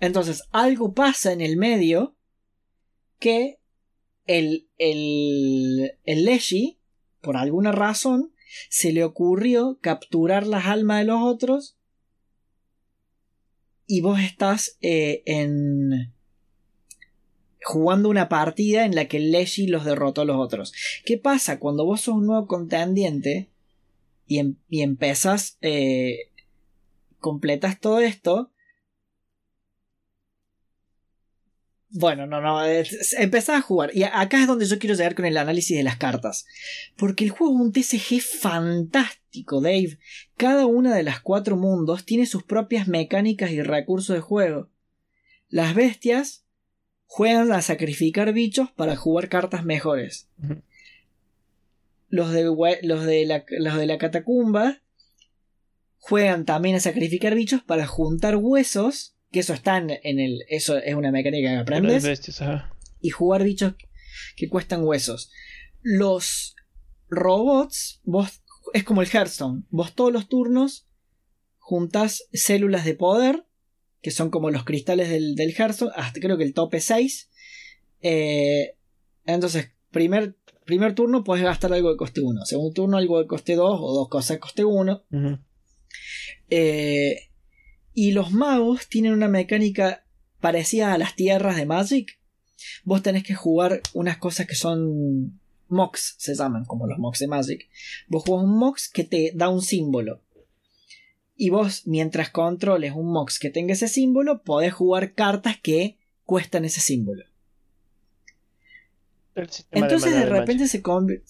Entonces, 0.00 0.42
algo 0.50 0.94
pasa 0.94 1.32
en 1.32 1.40
el 1.40 1.56
medio 1.56 2.16
que 3.18 3.58
el, 4.26 4.68
el, 4.78 5.92
el 6.04 6.24
Leshi, 6.24 6.78
por 7.20 7.36
alguna 7.36 7.72
razón, 7.72 8.32
se 8.68 8.92
le 8.92 9.04
ocurrió 9.04 9.78
capturar 9.80 10.46
las 10.46 10.66
almas 10.66 11.00
de 11.00 11.04
los 11.06 11.22
otros 11.22 11.76
y 13.86 14.00
vos 14.00 14.20
estás 14.20 14.78
eh, 14.80 15.22
en 15.26 16.12
jugando 17.62 18.10
una 18.10 18.28
partida 18.28 18.84
en 18.84 18.94
la 18.94 19.08
que 19.08 19.18
Leshi 19.18 19.66
los 19.66 19.84
derrotó 19.84 20.22
a 20.22 20.24
los 20.26 20.36
otros. 20.36 20.72
¿Qué 21.04 21.16
pasa 21.16 21.58
cuando 21.58 21.84
vos 21.84 22.02
sos 22.02 22.16
un 22.16 22.26
nuevo 22.26 22.46
contendiente 22.46 23.50
y, 24.26 24.38
em, 24.38 24.56
y 24.68 24.82
empezás 24.82 25.58
eh, 25.60 26.30
completas 27.20 27.80
todo 27.80 28.00
esto, 28.00 28.50
Bueno, 31.96 32.26
no, 32.26 32.40
no, 32.40 32.60
empezás 32.64 33.56
a 33.56 33.60
jugar. 33.60 33.92
Y 33.94 34.02
acá 34.02 34.40
es 34.40 34.48
donde 34.48 34.66
yo 34.66 34.80
quiero 34.80 34.96
llegar 34.96 35.14
con 35.14 35.26
el 35.26 35.36
análisis 35.36 35.76
de 35.76 35.84
las 35.84 35.96
cartas. 35.96 36.44
Porque 36.96 37.22
el 37.22 37.30
juego 37.30 37.54
es 37.54 37.60
un 37.60 37.72
TCG 37.72 38.20
fantástico, 38.20 39.60
Dave. 39.60 40.00
Cada 40.36 40.66
una 40.66 40.92
de 40.92 41.04
las 41.04 41.20
cuatro 41.20 41.56
mundos 41.56 42.04
tiene 42.04 42.26
sus 42.26 42.42
propias 42.42 42.88
mecánicas 42.88 43.52
y 43.52 43.62
recursos 43.62 44.16
de 44.16 44.20
juego. 44.20 44.70
Las 45.48 45.76
bestias 45.76 46.44
juegan 47.06 47.52
a 47.52 47.62
sacrificar 47.62 48.32
bichos 48.32 48.72
para 48.72 48.96
jugar 48.96 49.28
cartas 49.28 49.64
mejores. 49.64 50.28
Los 52.14 52.30
de, 52.30 52.44
los, 52.44 53.04
de 53.06 53.26
la, 53.26 53.44
los 53.58 53.76
de 53.76 53.86
la 53.86 53.98
catacumba 53.98 54.80
juegan 55.96 56.44
también 56.44 56.76
a 56.76 56.80
sacrificar 56.80 57.34
bichos 57.34 57.64
para 57.64 57.88
juntar 57.88 58.36
huesos 58.36 59.16
que 59.32 59.40
eso 59.40 59.52
está 59.52 59.78
en, 59.78 59.90
el. 59.90 60.44
Eso 60.48 60.78
es 60.78 60.94
una 60.94 61.10
mecánica 61.10 61.48
que 61.48 61.56
aprendes. 61.56 62.04
y 63.00 63.10
jugar 63.10 63.42
bichos 63.42 63.74
que 64.36 64.48
cuestan 64.48 64.84
huesos. 64.84 65.32
Los 65.82 66.54
robots, 67.08 68.00
vos. 68.04 68.44
Es 68.74 68.84
como 68.84 69.02
el 69.02 69.08
Hearthstone. 69.08 69.64
Vos 69.70 69.96
todos 69.96 70.12
los 70.12 70.28
turnos 70.28 70.86
juntas 71.58 72.28
células 72.32 72.84
de 72.84 72.94
poder, 72.94 73.44
que 74.02 74.12
son 74.12 74.30
como 74.30 74.52
los 74.52 74.62
cristales 74.62 75.10
del, 75.10 75.34
del 75.34 75.50
Hearthstone, 75.50 75.90
hasta 75.96 76.20
creo 76.20 76.38
que 76.38 76.44
el 76.44 76.54
tope 76.54 76.78
6. 76.78 77.28
Eh, 78.02 78.76
entonces, 79.26 79.72
primer, 79.90 80.36
primer 80.64 80.94
turno 80.94 81.24
puedes 81.24 81.44
gastar 81.44 81.72
algo 81.72 81.90
de 81.90 81.96
coste 81.96 82.20
1. 82.20 82.44
Segundo 82.44 82.72
turno 82.72 82.96
algo 82.96 83.20
de 83.20 83.26
coste 83.26 83.54
2 83.54 83.78
o 83.80 83.94
dos 83.94 84.08
cosas 84.08 84.36
de 84.36 84.40
coste 84.40 84.64
1. 84.64 85.04
eh, 86.50 87.28
y 87.92 88.10
los 88.12 88.32
magos 88.32 88.88
tienen 88.88 89.12
una 89.12 89.28
mecánica 89.28 90.04
parecida 90.40 90.92
a 90.92 90.98
las 90.98 91.14
tierras 91.14 91.56
de 91.56 91.66
Magic. 91.66 92.18
Vos 92.84 93.02
tenés 93.02 93.22
que 93.22 93.34
jugar 93.34 93.80
unas 93.92 94.18
cosas 94.18 94.46
que 94.46 94.54
son 94.54 95.40
mocks, 95.68 96.16
se 96.18 96.34
llaman 96.34 96.64
como 96.64 96.86
los 96.86 96.98
mocks 96.98 97.20
de 97.20 97.28
Magic. 97.28 97.68
Vos 98.08 98.24
jugás 98.24 98.44
un 98.44 98.58
mox 98.58 98.88
que 98.88 99.04
te 99.04 99.32
da 99.34 99.48
un 99.48 99.62
símbolo. 99.62 100.22
Y 101.36 101.50
vos, 101.50 101.86
mientras 101.86 102.30
controles 102.30 102.92
un 102.94 103.10
mox 103.12 103.38
que 103.38 103.50
tenga 103.50 103.74
ese 103.74 103.88
símbolo, 103.88 104.42
podés 104.42 104.72
jugar 104.72 105.14
cartas 105.14 105.56
que 105.60 105.98
cuestan 106.24 106.64
ese 106.64 106.80
símbolo. 106.80 107.24
Entonces 109.70 110.14
de, 110.14 110.26
repente 110.26 110.68
se 110.68 110.82
convierte 110.82 111.26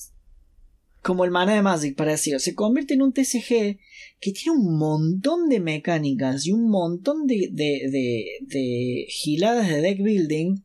como 1.04 1.26
el 1.26 1.30
mana 1.30 1.54
de 1.54 1.60
Magic 1.60 1.96
parecido, 1.96 2.38
se 2.38 2.54
convierte 2.54 2.94
en 2.94 3.02
un 3.02 3.12
TCG 3.12 3.78
que 4.20 4.32
tiene 4.32 4.58
un 4.58 4.78
montón 4.78 5.50
de 5.50 5.60
mecánicas 5.60 6.46
y 6.46 6.52
un 6.52 6.70
montón 6.70 7.26
de, 7.26 7.50
de, 7.52 8.38
de, 8.40 9.06
giladas 9.10 9.68
de 9.68 9.82
deck 9.82 10.02
building 10.02 10.62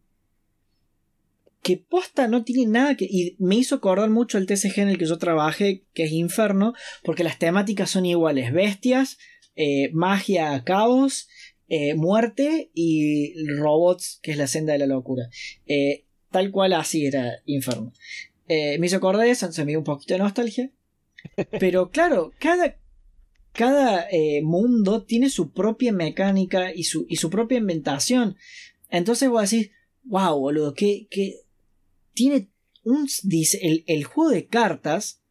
que 1.62 1.76
posta 1.76 2.30
no 2.30 2.46
tiene 2.46 2.72
nada 2.72 2.96
que... 2.96 3.06
Y 3.06 3.36
me 3.38 3.58
hizo 3.58 3.76
acordar 3.76 4.10
mucho 4.10 4.38
el 4.38 4.46
TCG 4.46 4.80
en 4.80 4.88
el 4.88 4.98
que 4.98 5.06
yo 5.06 5.18
trabajé, 5.18 5.84
que 5.94 6.06
es 6.06 6.12
Inferno, 6.14 6.74
porque 7.04 7.26
las 7.26 7.38
temáticas 7.38 7.92
son 7.92 8.06
iguales. 8.06 8.54
Bestias, 8.54 9.18
eh, 9.58 9.90
magia, 9.92 10.64
caos, 10.64 11.28
eh, 11.68 11.96
muerte 11.96 12.72
y 12.74 13.34
robots, 13.58 14.20
que 14.24 14.32
es 14.32 14.38
la 14.38 14.48
senda 14.48 14.72
de 14.72 14.80
la 14.80 14.88
locura. 14.88 15.30
Eh, 15.68 16.06
tal 16.32 16.52
cual 16.52 16.74
así 16.74 17.06
era 17.06 17.42
Inferno. 17.46 17.94
me 18.48 18.86
hizo 18.86 18.98
acordar 18.98 19.28
eso, 19.28 19.52
se 19.52 19.66
me 19.66 19.72
dio 19.72 19.80
un 19.80 19.86
poquito 19.86 20.14
de 20.14 20.20
nostalgia. 20.20 20.72
Pero 21.60 21.90
claro, 21.90 22.32
cada, 22.40 22.78
cada 23.54 24.08
eh, 24.10 24.42
mundo 24.42 25.04
tiene 25.04 25.30
su 25.30 25.52
propia 25.52 25.92
mecánica 25.92 26.74
y 26.74 26.84
su, 26.84 27.06
y 27.10 27.18
su 27.18 27.30
propia 27.30 27.58
inventación. 27.58 28.38
Entonces 28.90 29.30
voy 29.30 29.40
a 29.40 29.42
decir, 29.42 29.72
wow, 30.04 30.40
boludo, 30.40 30.74
que, 30.74 31.08
que 31.10 31.42
tiene 32.14 32.50
un 32.84 33.08
el, 33.62 33.84
el 33.88 34.04
juego 34.04 34.32
de 34.32 34.48
cartas 34.48 35.22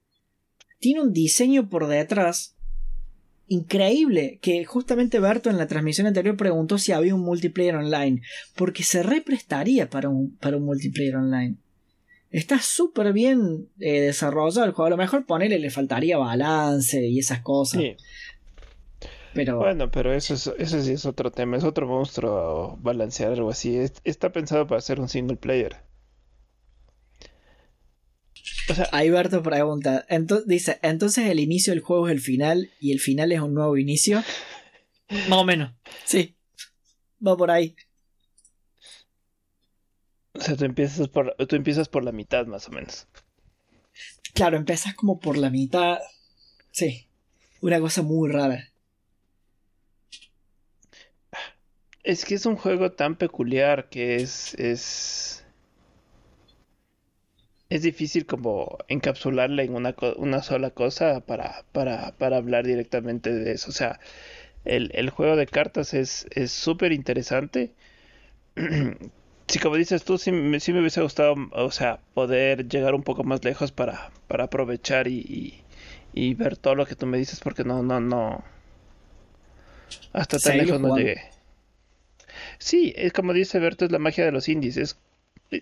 tiene 0.79 1.01
un 1.01 1.13
diseño 1.13 1.69
por 1.69 1.87
detrás 1.87 2.57
increíble 3.49 4.39
que 4.41 4.65
justamente 4.65 5.19
Berto 5.19 5.51
en 5.51 5.59
la 5.59 5.67
transmisión 5.67 6.07
anterior 6.07 6.37
preguntó 6.37 6.79
si 6.79 6.93
había 6.93 7.15
un 7.15 7.23
multiplayer 7.23 7.77
online 7.77 8.23
porque 8.55 8.83
se 8.83 9.03
represtaría 9.03 9.91
para 9.91 10.09
un, 10.09 10.37
para 10.37 10.57
un 10.57 10.65
multiplayer 10.65 11.17
online 11.17 11.57
está 12.31 12.61
súper 12.61 13.13
bien 13.13 13.69
eh, 13.81 14.01
desarrollado 14.01 14.65
el 14.65 14.73
juego. 14.73 14.87
A 14.87 14.91
lo 14.91 14.97
mejor 14.97 15.27
ponerle 15.27 15.59
le 15.59 15.71
faltaría 15.71 16.19
balance 16.19 17.07
y 17.07 17.19
esas 17.19 17.41
cosas. 17.41 17.83
Pero... 19.35 19.59
Bueno, 19.59 19.91
pero 19.91 20.13
eso, 20.13 20.35
es, 20.35 20.47
eso 20.59 20.83
sí 20.83 20.93
es 20.93 21.07
otro 21.07 21.31
tema, 21.31 21.57
es 21.57 21.65
otro 21.65 21.87
monstruo 21.87 22.79
balancear 22.81 23.33
algo 23.33 23.51
así. 23.51 23.79
está 24.05 24.33
pensado 24.33 24.67
para 24.67 24.81
ser 24.81 25.01
un 25.01 25.09
single 25.09 25.37
player. 25.37 25.77
O 28.71 28.75
sea, 28.75 28.89
Ahí 28.93 29.11
Berto 29.11 29.43
pregunta, 29.43 30.07
dice, 30.47 30.79
entonces 30.83 31.27
el 31.27 31.41
inicio 31.41 31.73
del 31.73 31.83
juego 31.83 32.09
es 32.09 32.13
el 32.13 32.21
final 32.21 32.71
y 32.81 32.93
el 32.93 33.01
final 33.01 33.33
es 33.33 33.41
un 33.41 33.55
nuevo 33.55 33.77
inicio. 33.77 34.23
Más 35.29 35.39
o 35.39 35.45
menos, 35.45 35.73
sí. 36.05 36.37
Va 37.27 37.37
por 37.37 37.51
ahí. 37.51 37.75
O 40.35 40.41
sea, 40.41 40.57
tú 40.57 40.65
empiezas 40.65 41.09
por, 41.09 41.35
tú 41.49 41.57
empiezas 41.57 41.89
por 41.89 42.05
la 42.05 42.13
mitad 42.13 42.47
más 42.47 42.69
o 42.69 42.71
menos. 42.71 43.09
Claro, 44.35 44.57
empiezas 44.57 44.95
como 44.95 45.19
por 45.19 45.37
la 45.37 45.51
mitad. 45.51 45.99
Sí. 46.71 47.09
Una 47.61 47.81
cosa 47.81 48.03
muy 48.03 48.31
rara. 48.31 48.71
Es 52.05 52.25
que 52.25 52.37
es 52.37 52.47
un 52.47 52.57
juego 52.57 52.93
tan 52.93 53.17
peculiar 53.17 53.89
que 53.89 54.17
es. 54.17 54.55
es. 54.55 55.45
Es 57.71 57.83
difícil 57.83 58.27
como 58.27 58.79
encapsularla 58.89 59.63
en 59.63 59.75
una, 59.75 59.95
una 60.17 60.43
sola 60.43 60.71
cosa 60.71 61.21
para, 61.21 61.65
para, 61.73 62.13
para 62.17 62.39
hablar 62.39 62.67
directamente 62.67 63.33
de 63.33 63.53
eso. 63.53 63.71
O 63.71 63.73
sea, 63.73 64.01
el, 64.65 64.91
el 64.95 65.11
juego 65.11 65.37
de 65.37 65.47
cartas 65.47 65.95
es 65.95 66.27
súper 66.51 66.93
interesante. 66.93 67.73
Sí, 69.49 69.59
como 69.61 69.77
dices 69.77 70.05
tú, 70.05 70.19
sí, 70.19 70.31
me, 70.31 70.61
sí 70.61 70.75
me 70.75 70.81
hubiese 70.81 71.01
gustado, 71.01 71.35
o 71.53 71.71
sea, 71.71 72.01
poder 72.13 72.69
llegar 72.69 72.95
un 72.95 73.03
poco 73.03 73.25
más 73.25 73.43
lejos 73.45 73.73
para, 73.73 74.11
para 74.29 74.45
aprovechar 74.45 75.09
y, 75.09 75.63
y, 76.13 76.35
ver 76.35 76.59
todo 76.59 76.75
lo 76.75 76.85
que 76.85 76.95
tú 76.95 77.07
me 77.07 77.17
dices, 77.17 77.41
porque 77.41 77.65
no, 77.65 77.83
no, 77.83 77.99
no. 77.99 78.45
Hasta 80.13 80.39
tan 80.39 80.59
lejos 80.59 80.79
no 80.79 80.95
llegué. 80.95 81.23
Sí, 82.59 82.93
es 82.95 83.15
como 83.15 83.33
dice 83.33 83.59
Berto, 83.59 83.87
es 83.87 83.91
la 83.91 83.99
magia 83.99 84.27
de 84.27 84.33
los 84.33 84.51
indies. 84.51 84.77
Es, 84.77 84.99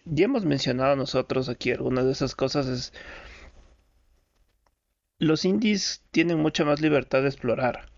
ya 0.04 0.24
hemos 0.24 0.44
mencionado 0.44 0.96
nosotros 0.96 1.48
aquí 1.48 1.70
algunas 1.70 2.04
de 2.04 2.12
esas 2.12 2.34
cosas. 2.34 2.66
Es, 2.66 2.92
los 5.18 5.44
indies 5.44 6.02
tienen 6.10 6.38
mucha 6.38 6.64
más 6.64 6.80
libertad 6.80 7.22
de 7.22 7.28
explorar. 7.28 7.90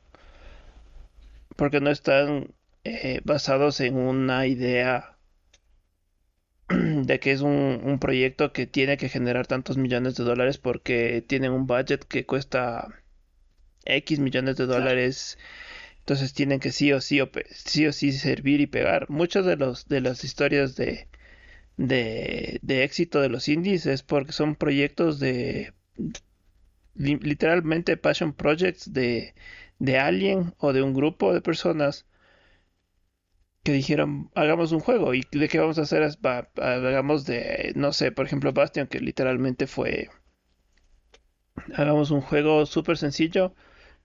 Porque 1.56 1.80
no 1.80 1.90
están 1.90 2.54
eh, 2.84 3.20
basados 3.24 3.80
en 3.80 3.96
una 3.96 4.46
idea 4.46 5.18
de 6.68 7.20
que 7.20 7.32
es 7.32 7.40
un, 7.40 7.98
proyecto 8.00 8.52
que 8.52 8.66
tiene 8.66 8.96
que 8.96 9.08
generar 9.08 9.46
tantos 9.46 9.76
millones 9.76 10.14
de 10.16 10.24
dólares 10.24 10.58
porque 10.58 11.24
tienen 11.26 11.52
un 11.52 11.66
budget 11.66 12.04
que 12.04 12.26
cuesta 12.26 12.88
X 13.84 14.18
millones 14.20 14.56
de 14.56 14.66
dólares. 14.66 15.38
Entonces 16.00 16.32
tienen 16.34 16.60
que 16.60 16.72
sí 16.72 16.92
o 16.92 17.00
sí, 17.00 17.20
o 17.20 17.30
sí 17.50 17.86
o 17.86 17.92
sí 17.92 18.12
servir 18.12 18.60
y 18.60 18.66
pegar. 18.66 19.10
Muchas 19.10 19.44
de, 19.46 19.56
los, 19.56 19.88
de 19.88 20.00
las 20.00 20.24
historias 20.24 20.76
de, 20.76 21.08
de, 21.78 22.58
de 22.62 22.84
éxito 22.84 23.20
de 23.22 23.30
los 23.30 23.48
indies 23.48 23.86
es 23.86 24.02
porque 24.02 24.32
son 24.32 24.56
proyectos 24.56 25.18
de 25.20 25.72
literalmente 26.94 27.96
passion 27.96 28.32
projects 28.34 28.92
de, 28.92 29.34
de 29.78 29.98
alguien 29.98 30.54
o 30.58 30.72
de 30.72 30.82
un 30.82 30.92
grupo 30.94 31.32
de 31.32 31.40
personas 31.40 32.06
que 33.62 33.72
dijeron, 33.72 34.30
hagamos 34.34 34.72
un 34.72 34.80
juego. 34.80 35.14
¿Y 35.14 35.22
de 35.30 35.48
qué 35.48 35.58
vamos 35.58 35.78
a 35.78 35.82
hacer? 35.82 36.02
hagamos 36.56 37.26
de, 37.26 37.72
no 37.76 37.92
sé, 37.92 38.12
por 38.12 38.26
ejemplo, 38.26 38.52
Bastion, 38.52 38.86
que 38.88 39.00
literalmente 39.00 39.66
fue, 39.66 40.10
hagamos 41.74 42.10
un 42.10 42.20
juego 42.20 42.66
súper 42.66 42.98
sencillo. 42.98 43.54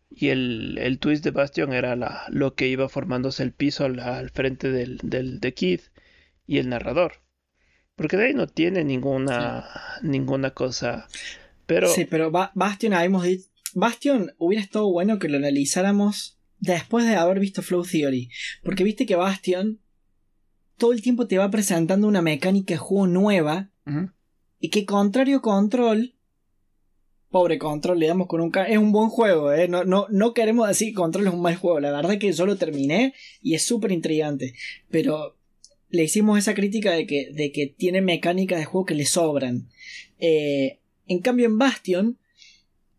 Y 0.10 0.30
el, 0.30 0.78
el, 0.80 1.00
twist 1.00 1.24
de 1.24 1.32
Bastion 1.32 1.74
era 1.74 1.96
la, 1.96 2.26
lo 2.30 2.56
que 2.56 2.68
iba 2.68 2.90
formándose 2.90 3.44
el 3.44 3.54
piso 3.54 3.86
al, 3.86 4.30
frente 4.32 4.72
del, 4.72 4.98
del 5.04 5.40
de 5.40 5.54
Kid 5.54 5.82
y 6.46 6.60
el 6.60 6.70
narrador. 6.70 7.23
Porque 7.96 8.18
de 8.18 8.28
ahí 8.28 8.34
no 8.34 8.48
tiene 8.48 8.84
ninguna, 8.84 9.70
ninguna 10.02 10.52
cosa. 10.52 11.08
Pero... 11.66 11.88
Sí, 11.88 12.06
pero 12.06 12.32
Bastion, 12.32 12.94
habíamos 12.94 13.24
dicho, 13.24 13.46
Bastion 13.74 14.34
hubiera 14.38 14.64
estado 14.64 14.92
bueno 14.92 15.20
que 15.20 15.30
lo 15.30 15.38
analizáramos 15.38 16.40
después 16.60 17.06
de 17.06 17.16
haber 17.16 17.40
visto 17.40 17.62
Flow 17.62 17.84
Theory. 17.84 18.30
Porque 18.64 18.84
viste 18.84 19.06
que 19.06 19.16
Bastion 19.16 19.80
todo 20.78 20.94
el 20.94 21.02
tiempo 21.02 21.28
te 21.28 21.38
va 21.38 21.52
presentando 21.52 22.08
una 22.08 22.22
mecánica 22.22 22.74
de 22.74 22.78
juego 22.78 23.08
nueva. 23.08 23.70
Y 24.60 24.70
que 24.70 24.86
contrario 24.86 25.42
Control, 25.42 26.16
pobre 27.30 27.58
control, 27.58 28.00
le 28.00 28.08
damos 28.08 28.28
con 28.28 28.42
un... 28.42 28.52
Es 28.68 28.78
un 28.78 28.92
buen 28.92 29.10
juego, 29.10 29.52
¿eh? 29.52 29.68
No, 29.68 29.84
no, 29.84 30.06
no 30.10 30.34
queremos 30.34 30.68
decir 30.68 30.90
que 30.90 30.94
control 30.94 31.28
es 31.28 31.34
un 31.34 31.42
mal 31.42 31.56
juego. 31.56 31.80
La 31.80 31.92
verdad 31.92 32.18
que 32.18 32.32
yo 32.32 32.46
lo 32.46 32.58
terminé 32.58 33.14
y 33.42 33.56
es 33.56 33.64
súper 33.64 33.92
intrigante. 33.92 34.54
Pero 34.90 35.36
le 35.94 36.04
hicimos 36.04 36.38
esa 36.38 36.54
crítica 36.54 36.92
de 36.92 37.08
que, 37.08 37.32
de 37.32 37.54
que 37.54 37.68
tiene 37.68 38.02
mecánicas 38.02 38.60
de 38.60 38.66
juego 38.66 38.86
que 38.86 38.96
le 38.96 39.06
sobran. 39.06 39.70
Eh, 40.20 40.80
en 41.08 41.20
cambio 41.20 41.46
en 41.46 41.58
Bastion, 41.58 42.18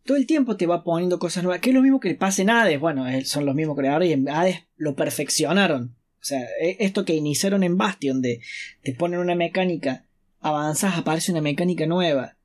todo 0.04 0.16
el 0.16 0.26
tiempo 0.26 0.56
te 0.56 0.66
va 0.66 0.82
poniendo 0.82 1.18
cosas 1.18 1.44
nuevas. 1.44 1.60
Que 1.60 1.70
es 1.70 1.74
lo 1.74 1.82
mismo 1.82 2.00
que 2.00 2.08
le 2.08 2.14
pasa 2.14 2.40
en 2.40 2.50
Hades. 2.50 2.80
Bueno, 2.80 3.06
eh, 3.06 3.24
son 3.26 3.44
los 3.44 3.54
mismos 3.54 3.76
creadores 3.76 4.08
y 4.08 4.12
en 4.12 4.28
Hades 4.28 4.62
lo 4.76 4.94
perfeccionaron. 4.94 5.94
O 6.20 6.24
sea, 6.24 6.40
e, 6.62 6.78
esto 6.80 7.04
que 7.04 7.14
iniciaron 7.14 7.64
en 7.64 7.76
Bastion 7.76 8.22
de 8.22 8.40
te 8.82 8.94
ponen 8.94 9.20
una 9.20 9.34
mecánica, 9.34 10.06
avanzas, 10.40 10.96
aparece 10.96 11.32
una 11.32 11.42
mecánica 11.42 11.86
nueva 11.86 12.36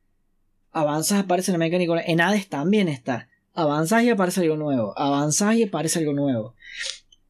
avanzas, 0.72 1.20
aparece 1.20 1.52
la 1.52 1.58
mecánica. 1.58 2.02
En 2.02 2.22
Hades 2.22 2.48
también 2.48 2.88
está. 2.88 3.30
Avanzas 3.54 4.04
y 4.04 4.10
aparece 4.10 4.42
algo 4.42 4.58
nuevo. 4.58 4.98
Avanzas 4.98 5.56
y 5.56 5.64
aparece 5.64 6.00
algo 6.00 6.14
nuevo. 6.14 6.56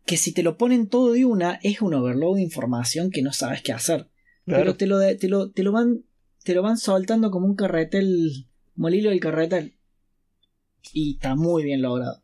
Que 0.09 0.17
si 0.17 0.33
te 0.33 0.41
lo 0.41 0.57
ponen 0.57 0.87
todo 0.87 1.11
de 1.11 1.23
una, 1.23 1.59
es 1.61 1.83
un 1.83 1.93
overload 1.93 2.37
de 2.37 2.41
información 2.41 3.11
que 3.11 3.21
no 3.21 3.31
sabes 3.31 3.61
qué 3.61 3.73
hacer. 3.73 4.07
Pero 4.43 4.75
te 4.75 4.87
lo, 4.87 4.97
te, 5.17 5.29
lo, 5.29 5.51
te 5.51 5.61
lo 5.61 5.71
van 5.71 6.03
te 6.43 6.55
lo 6.55 6.63
van 6.63 6.77
soltando 6.77 7.29
como 7.29 7.45
un 7.45 7.55
carretel, 7.55 8.47
como 8.73 8.87
el 8.87 8.95
hilo 8.95 9.11
del 9.11 9.19
carretel. 9.19 9.75
Y 10.93 11.13
está 11.13 11.35
muy 11.35 11.63
bien 11.63 11.83
logrado. 11.83 12.23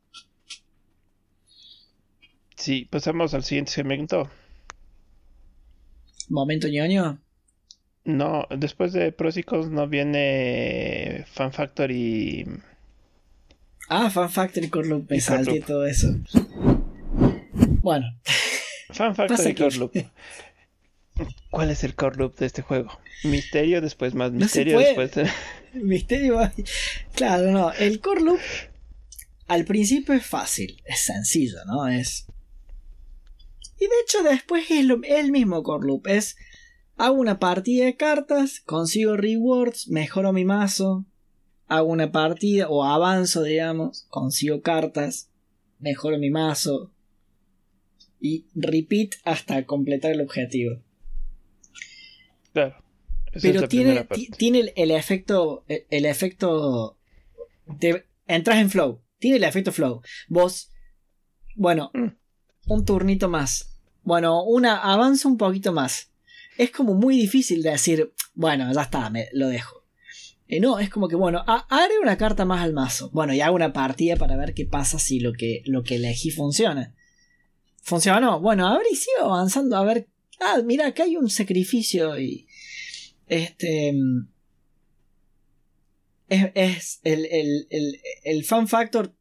Sí, 2.55 2.87
pasamos 2.89 3.35
al 3.35 3.43
siguiente 3.43 3.71
segmento. 3.71 4.31
Momento 6.27 6.67
ñoño. 6.67 7.21
No, 8.03 8.47
después 8.49 8.93
de 8.93 9.11
Prosicos 9.11 9.69
no 9.69 9.87
viene 9.87 11.23
Fan 11.27 11.53
Factory. 11.53 12.47
Ah, 13.89 14.09
Fan 14.09 14.31
Factory 14.31 14.69
Core 14.69 14.87
Loop, 14.87 15.11
me 15.11 15.17
y 15.17 15.59
todo 15.59 15.85
eso. 15.85 16.15
Bueno. 17.81 18.05
Fan 18.91 19.15
Factory 19.15 19.55
Core 19.55 19.75
Loop. 19.77 19.93
¿Cuál 21.49 21.69
es 21.71 21.83
el 21.83 21.95
core 21.95 22.17
loop 22.17 22.35
de 22.35 22.45
este 22.45 22.61
juego? 22.61 22.91
Misterio, 23.23 23.79
después 23.79 24.13
más 24.13 24.31
misterio, 24.31 24.77
después. 24.77 25.11
Misterio. 25.73 26.39
Claro, 27.13 27.51
no. 27.51 27.71
El 27.71 28.01
core 28.01 28.21
loop 28.21 28.39
al 29.47 29.63
principio 29.63 30.13
es 30.13 30.25
fácil, 30.25 30.81
es 30.85 31.05
sencillo, 31.05 31.57
¿no? 31.67 31.87
Es. 31.87 32.25
Y 33.79 33.85
de 33.85 33.95
hecho, 34.03 34.23
después 34.23 34.65
es 34.69 34.89
el 35.05 35.31
mismo 35.31 35.63
core 35.63 35.87
loop. 35.87 36.07
Es 36.07 36.35
Hago 36.97 37.19
una 37.19 37.39
partida 37.39 37.85
de 37.85 37.97
cartas, 37.97 38.61
consigo 38.61 39.17
rewards, 39.17 39.89
mejoro 39.89 40.31
mi 40.31 40.45
mazo, 40.45 41.05
hago 41.67 41.89
una 41.89 42.13
partida 42.13 42.69
o 42.69 42.85
avanzo, 42.85 43.43
digamos, 43.43 44.05
consigo 44.09 44.61
cartas, 44.61 45.29
mejoro 45.79 46.17
mi 46.17 46.29
mazo 46.29 46.93
y 48.25 48.47
repeat 48.55 49.15
hasta 49.23 49.65
completar 49.65 50.11
el 50.11 50.21
objetivo. 50.21 50.81
Claro. 52.53 52.75
Pero 53.41 53.67
tiene, 53.67 54.07
tiene 54.37 54.73
el, 54.75 54.91
efecto. 54.91 55.65
El, 55.67 56.05
efecto. 56.05 56.97
De, 57.79 58.05
entras 58.27 58.59
en 58.59 58.69
flow. 58.69 59.01
Tiene 59.19 59.37
el 59.37 59.43
efecto 59.43 59.71
flow. 59.71 60.01
Vos. 60.29 60.71
Bueno. 61.55 61.91
Mm. 61.93 62.15
Un 62.67 62.85
turnito 62.85 63.29
más. 63.29 63.77
Bueno, 64.03 64.43
una. 64.43 64.77
Avanza 64.77 65.27
un 65.27 65.37
poquito 65.37 65.73
más 65.73 66.11
es 66.57 66.71
como 66.71 66.93
muy 66.93 67.17
difícil 67.17 67.61
de 67.61 67.71
decir, 67.71 68.13
bueno, 68.33 68.71
ya 68.73 68.83
está, 68.83 69.09
me 69.09 69.27
lo 69.33 69.47
dejo. 69.47 69.83
Eh, 70.47 70.59
no, 70.59 70.79
es 70.79 70.89
como 70.89 71.07
que, 71.07 71.15
bueno, 71.15 71.43
haré 71.45 71.99
una 72.01 72.17
carta 72.17 72.45
más 72.45 72.61
al 72.61 72.73
mazo. 72.73 73.09
Bueno, 73.11 73.33
y 73.33 73.41
hago 73.41 73.55
una 73.55 73.73
partida 73.73 74.15
para 74.15 74.37
ver 74.37 74.53
qué 74.53 74.65
pasa 74.65 74.99
si 74.99 75.19
lo 75.19 75.33
que, 75.33 75.63
lo 75.65 75.83
que 75.83 75.95
elegí 75.95 76.29
funciona. 76.29 76.93
¿Funcionó? 77.85 78.39
Bueno, 78.39 78.67
a 78.67 78.79
ver 78.79 78.87
y 78.91 78.95
sigo 78.95 79.25
avanzando, 79.25 79.77
a 79.77 79.83
ver. 79.83 80.07
Ah, 80.41 80.59
mira, 80.65 80.87
acá 80.87 81.03
hay 81.03 81.17
un 81.17 81.29
sacrificio 81.29 82.19
y. 82.19 82.47
Este. 83.27 83.93
Es, 86.27 86.51
es 86.55 86.99
el, 87.03 87.25
el, 87.25 87.67
el, 87.69 88.01
el 88.23 88.43
fan 88.43 88.67
factor 88.67 89.13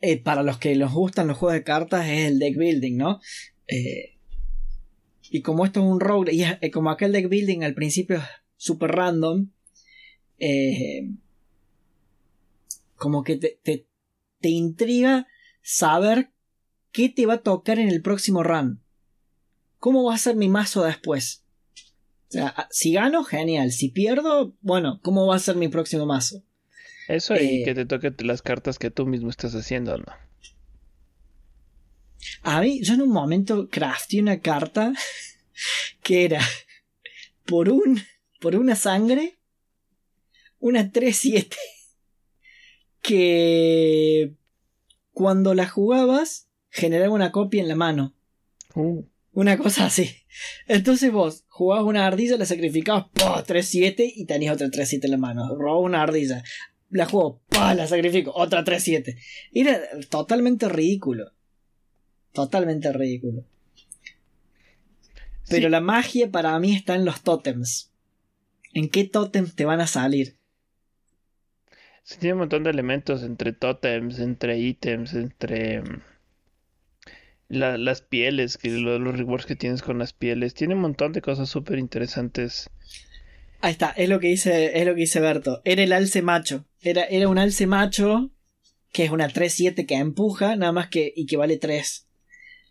eh, 0.00 0.20
para 0.20 0.42
los 0.42 0.58
que 0.58 0.74
les 0.74 0.90
gustan 0.90 1.28
los 1.28 1.38
juegos 1.38 1.54
de 1.54 1.62
cartas 1.62 2.08
es 2.08 2.26
el 2.26 2.40
deck 2.40 2.56
building, 2.56 2.96
¿no? 2.96 3.20
Eh, 3.68 4.16
y 5.30 5.42
como 5.42 5.64
esto 5.64 5.78
es 5.78 5.86
un 5.86 6.00
rogue, 6.00 6.32
y 6.32 6.42
eh, 6.42 6.70
como 6.72 6.90
aquel 6.90 7.12
deck 7.12 7.28
building 7.28 7.62
al 7.62 7.74
principio 7.74 8.16
es 8.16 8.24
super 8.56 8.90
random, 8.90 9.52
como 12.96 13.22
que 13.22 13.36
te, 13.36 13.60
te, 13.62 13.86
te, 14.40 14.48
intriga 14.48 15.28
saber 15.62 16.30
qué 16.92 17.08
te 17.08 17.26
va 17.26 17.34
a 17.34 17.42
tocar 17.42 17.78
en 17.78 17.88
el 17.88 18.02
próximo 18.02 18.42
run. 18.42 18.80
¿Cómo 19.78 20.04
va 20.04 20.14
a 20.14 20.18
ser 20.18 20.36
mi 20.36 20.48
mazo 20.48 20.84
después? 20.84 21.44
O 22.28 22.32
sea, 22.32 22.68
si 22.70 22.92
gano, 22.92 23.24
genial. 23.24 23.72
Si 23.72 23.88
pierdo, 23.88 24.54
bueno, 24.60 25.00
¿cómo 25.02 25.26
va 25.26 25.36
a 25.36 25.40
ser 25.40 25.56
mi 25.56 25.68
próximo 25.68 26.04
mazo? 26.04 26.42
Eso 27.08 27.34
y 27.36 27.62
eh, 27.62 27.64
que 27.64 27.74
te 27.74 27.86
toque 27.86 28.12
las 28.18 28.42
cartas 28.42 28.78
que 28.78 28.90
tú 28.90 29.06
mismo 29.06 29.30
estás 29.30 29.54
haciendo, 29.54 29.96
¿no? 29.96 30.12
A 32.42 32.60
mí, 32.60 32.82
yo 32.82 32.94
en 32.94 33.02
un 33.02 33.10
momento 33.10 33.68
crafté 33.70 34.20
una 34.20 34.40
carta 34.40 34.92
que 36.02 36.24
era 36.24 36.40
por 37.46 37.70
un 37.70 38.00
por 38.40 38.54
una 38.56 38.76
sangre 38.76 39.38
una 40.60 40.92
3-7 40.92 41.56
que 43.00 44.34
cuando 45.18 45.52
la 45.52 45.66
jugabas 45.66 46.48
generaba 46.70 47.12
una 47.12 47.32
copia 47.32 47.60
en 47.60 47.66
la 47.66 47.74
mano. 47.74 48.14
Uh. 48.76 49.02
Una 49.32 49.58
cosa 49.58 49.86
así. 49.86 50.08
Entonces 50.68 51.10
vos 51.10 51.44
jugabas 51.48 51.86
una 51.86 52.06
ardilla, 52.06 52.36
la 52.36 52.44
sacrificabas, 52.44 53.06
3-7 53.16 54.12
y 54.14 54.26
tenías 54.26 54.54
otra 54.54 54.68
3-7 54.68 55.06
en 55.06 55.10
la 55.10 55.16
mano. 55.16 55.56
Robaba 55.56 55.80
una 55.80 56.04
ardilla, 56.04 56.44
la 56.90 57.06
juego, 57.06 57.42
la 57.50 57.88
sacrifico, 57.88 58.30
otra 58.32 58.64
3-7. 58.64 59.16
Era 59.52 59.80
totalmente 60.08 60.68
ridículo. 60.68 61.32
Totalmente 62.30 62.92
ridículo. 62.92 63.44
Pero 65.48 65.68
la 65.68 65.80
magia 65.80 66.30
para 66.30 66.56
mí 66.60 66.76
está 66.76 66.94
en 66.94 67.04
los 67.04 67.22
tótems. 67.22 67.90
¿En 68.72 68.88
qué 68.88 69.02
tótems 69.02 69.56
te 69.56 69.64
van 69.64 69.80
a 69.80 69.88
salir? 69.88 70.37
Tiene 72.16 72.34
un 72.34 72.38
montón 72.40 72.64
de 72.64 72.70
elementos 72.70 73.22
entre 73.22 73.52
tótems, 73.52 74.18
entre 74.18 74.58
ítems, 74.58 75.12
entre 75.14 75.82
mm, 75.82 76.02
las 77.48 78.02
pieles, 78.02 78.58
los, 78.62 79.16
rewards 79.16 79.46
que 79.46 79.56
tienes 79.56 79.82
con 79.82 79.98
las 79.98 80.12
pieles. 80.12 80.54
Tiene 80.54 80.74
un 80.74 80.80
montón 80.80 81.12
de 81.12 81.20
cosas 81.20 81.48
súper 81.48 81.78
interesantes. 81.78 82.70
Ahí 83.60 83.72
está, 83.72 83.90
es 83.90 84.08
lo 84.08 84.20
que 84.20 84.28
dice, 84.28 84.78
es 84.78 84.86
lo 84.86 84.94
que 84.94 85.02
dice 85.02 85.20
Berto. 85.20 85.60
Era 85.64 85.82
el 85.82 85.92
alce 85.92 86.22
macho. 86.22 86.64
Era, 86.80 87.04
era 87.04 87.28
un 87.28 87.38
alce 87.38 87.66
macho 87.66 88.30
que 88.92 89.04
es 89.04 89.10
una 89.10 89.28
3-7 89.28 89.86
que 89.86 89.96
empuja, 89.96 90.56
nada 90.56 90.72
más 90.72 90.88
que, 90.88 91.12
y 91.14 91.26
que 91.26 91.36
vale 91.36 91.58
3. 91.58 92.06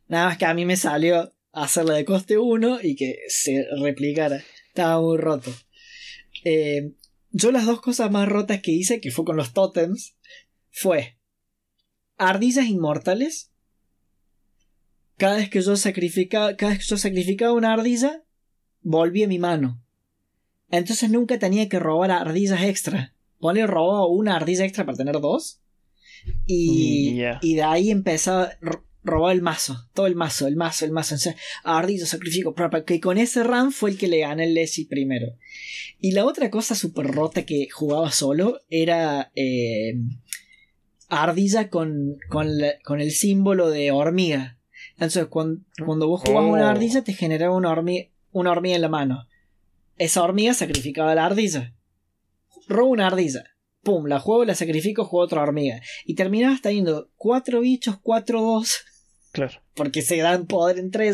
Nada 0.07 0.25
más 0.27 0.37
que 0.37 0.45
a 0.45 0.53
mí 0.53 0.65
me 0.65 0.77
salió 0.77 1.33
hacerla 1.51 1.93
de 1.93 2.05
coste 2.05 2.37
1 2.37 2.79
y 2.81 2.95
que 2.95 3.19
se 3.27 3.67
replicara. 3.79 4.43
Estaba 4.69 5.01
muy 5.01 5.17
roto. 5.17 5.51
Eh, 6.43 6.93
yo 7.31 7.51
las 7.51 7.65
dos 7.65 7.81
cosas 7.81 8.11
más 8.11 8.27
rotas 8.27 8.61
que 8.61 8.71
hice, 8.71 9.01
que 9.01 9.11
fue 9.11 9.25
con 9.25 9.37
los 9.37 9.53
totems, 9.53 10.15
fue 10.71 11.17
ardillas 12.17 12.67
inmortales. 12.67 13.51
Cada 15.17 15.37
vez 15.37 15.49
que 15.49 15.61
yo 15.61 15.75
sacrificaba, 15.75 16.55
cada 16.55 16.73
vez 16.73 16.79
que 16.79 16.89
yo 16.89 16.97
sacrificaba 16.97 17.53
una 17.53 17.73
ardilla, 17.73 18.23
volvía 18.81 19.27
mi 19.27 19.39
mano. 19.39 19.83
Entonces 20.69 21.09
nunca 21.09 21.39
tenía 21.39 21.69
que 21.69 21.79
robar 21.79 22.11
ardillas 22.11 22.61
extra. 22.61 23.15
Pone 23.39 23.65
robó 23.67 24.07
una 24.09 24.35
ardilla 24.35 24.65
extra 24.65 24.85
para 24.85 24.97
tener 24.97 25.19
dos. 25.19 25.61
Y, 26.45 27.21
y 27.41 27.55
de 27.55 27.63
ahí 27.63 27.89
empezaba, 27.89 28.51
robó 29.07 29.31
el 29.31 29.41
mazo, 29.41 29.89
todo 29.93 30.05
el 30.05 30.15
mazo, 30.15 30.47
el 30.47 30.55
mazo, 30.55 30.85
el 30.85 30.91
mazo. 30.91 31.15
Ardillo, 31.63 32.05
sacrifico, 32.05 32.53
que 32.85 32.99
con 32.99 33.17
ese 33.17 33.43
run 33.43 33.71
fue 33.71 33.91
el 33.91 33.97
que 33.97 34.07
le 34.07 34.19
gana 34.19 34.43
el 34.43 34.53
Leslie 34.53 34.87
primero. 34.87 35.35
Y 35.99 36.11
la 36.11 36.25
otra 36.25 36.51
cosa 36.51 36.75
súper 36.75 37.07
rota 37.07 37.45
que 37.45 37.67
jugaba 37.71 38.11
solo 38.11 38.61
era 38.69 39.31
eh, 39.35 39.95
Ardilla 41.09 41.69
con, 41.69 42.17
con, 42.29 43.01
el 43.01 43.11
símbolo 43.11 43.69
de 43.69 43.91
hormiga. 43.91 44.59
Entonces, 44.93 45.25
cuando, 45.27 45.61
cuando 45.83 46.07
vos 46.07 46.21
jugabas 46.21 46.51
una 46.51 46.67
oh. 46.67 46.69
ardilla, 46.69 47.03
te 47.03 47.13
generaba 47.13 47.55
una 47.55 47.71
hormiga, 47.71 48.09
una 48.31 48.51
hormiga 48.51 48.75
en 48.75 48.81
la 48.81 48.89
mano. 48.89 49.27
Esa 49.97 50.21
hormiga 50.21 50.53
sacrificaba 50.53 51.13
a 51.13 51.15
la 51.15 51.25
ardilla. 51.25 51.73
Robo 52.67 52.91
una 52.91 53.07
ardilla 53.07 53.43
pum, 53.87 54.05
la 54.05 54.19
juego, 54.19 54.43
la 54.43 54.53
sacrifico, 54.53 55.05
juego 55.05 55.23
otra 55.23 55.41
hormiga. 55.41 55.81
Y 56.05 56.15
terminabas 56.15 56.61
teniendo 56.61 57.09
cuatro 57.15 57.61
bichos, 57.61 57.97
cuatro 58.01 58.41
dos. 58.41 58.83
Porque 59.73 60.01
se 60.01 60.17
dan 60.17 60.47
poder 60.47 60.79
entre 60.79 61.09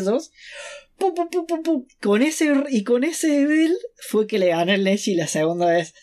pum. 1.64 1.86
Con 2.00 2.22
ese, 2.22 2.52
y 2.70 2.84
con 2.84 3.04
ese 3.04 3.46
build 3.46 3.76
fue 4.08 4.26
que 4.26 4.38
le 4.38 4.48
gané 4.48 4.74
el 4.74 4.84
Lechi 4.84 5.14
la 5.14 5.26
segunda 5.26 5.66
vez. 5.66 5.94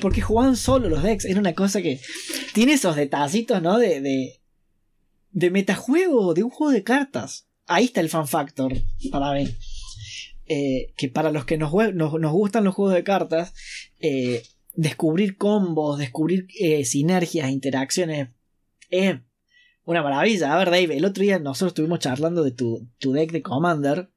Porque 0.00 0.20
jugaban 0.20 0.56
solo 0.56 0.88
los 0.88 1.02
decks. 1.02 1.24
Era 1.24 1.40
una 1.40 1.54
cosa 1.54 1.82
que. 1.82 2.00
Tiene 2.54 2.74
esos 2.74 2.96
detallitos, 2.96 3.62
¿no? 3.62 3.78
De. 3.78 4.00
de, 5.30 5.50
metajuego, 5.50 6.34
de 6.34 6.42
un 6.42 6.50
juego 6.50 6.72
de 6.72 6.82
cartas. 6.82 7.48
Ahí 7.66 7.86
está 7.86 8.00
el 8.00 8.08
fan 8.08 8.26
factor, 8.26 8.72
para 9.10 9.32
mí. 9.34 9.48
Eh, 10.46 10.94
que 10.96 11.08
para 11.08 11.30
los 11.30 11.44
que 11.44 11.58
nos, 11.58 11.72
nos, 11.94 12.32
gustan 12.32 12.64
los 12.64 12.74
juegos 12.74 12.94
de 12.94 13.04
cartas, 13.04 13.52
eh, 14.00 14.42
descubrir 14.74 15.36
combos, 15.36 15.98
descubrir 15.98 16.46
eh, 16.58 16.86
sinergias, 16.86 17.50
interacciones, 17.50 18.30
es 18.88 19.16
una 19.88 20.02
maravilla. 20.02 20.52
A 20.52 20.58
ver, 20.58 20.66
Dave, 20.66 20.98
el 20.98 21.04
otro 21.06 21.22
día 21.22 21.38
nosotros 21.38 21.70
estuvimos 21.70 22.00
charlando 22.00 22.44
de 22.44 22.50
tu, 22.50 22.86
tu 22.98 23.12
deck 23.12 23.32
de 23.32 23.40
Commander 23.40 24.10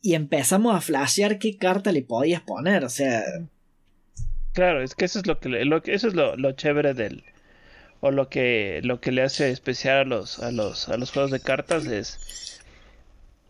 y 0.00 0.14
empezamos 0.14 0.74
a 0.74 0.80
flashear 0.80 1.40
qué 1.40 1.56
carta 1.56 1.90
le 1.90 2.02
podías 2.02 2.42
poner, 2.42 2.84
o 2.84 2.88
sea... 2.88 3.24
Claro, 4.52 4.80
es 4.80 4.94
que 4.94 5.04
eso 5.04 5.18
es 5.18 5.26
lo 5.26 5.40
que, 5.40 5.50
eso 5.86 6.06
es 6.06 6.14
lo, 6.14 6.36
lo 6.36 6.52
chévere 6.52 6.94
del, 6.94 7.24
o 8.00 8.12
lo 8.12 8.28
que 8.28 8.80
lo 8.84 9.00
que 9.00 9.10
le 9.10 9.22
hace 9.22 9.50
especial 9.50 9.98
a 9.98 10.04
los 10.04 10.38
a 10.38 10.52
los 10.52 10.88
a 10.88 10.96
los 10.96 11.10
juegos 11.10 11.30
de 11.32 11.40
cartas 11.40 11.86
es 11.86 12.60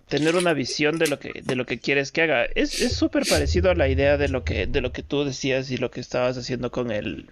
tener 0.09 0.35
una 0.37 0.55
visión 0.55 0.99
de 0.99 1.07
lo 1.07 1.19
que 1.19 1.43
de 1.43 1.57
lo 1.57 1.65
que 1.65 1.79
quieres 1.79 2.13
que 2.13 2.23
haga. 2.23 2.45
Es 2.55 2.73
súper 2.95 3.25
parecido 3.27 3.71
a 3.71 3.75
la 3.75 3.89
idea 3.89 4.19
de 4.19 4.29
lo 4.29 4.45
que 4.45 4.67
de 4.67 4.81
lo 4.83 4.93
que 4.93 5.03
tú 5.03 5.25
decías 5.25 5.71
y 5.71 5.79
lo 5.79 5.91
que 5.91 6.01
estabas 6.01 6.37
haciendo 6.37 6.71
con 6.71 6.91
el 6.91 7.31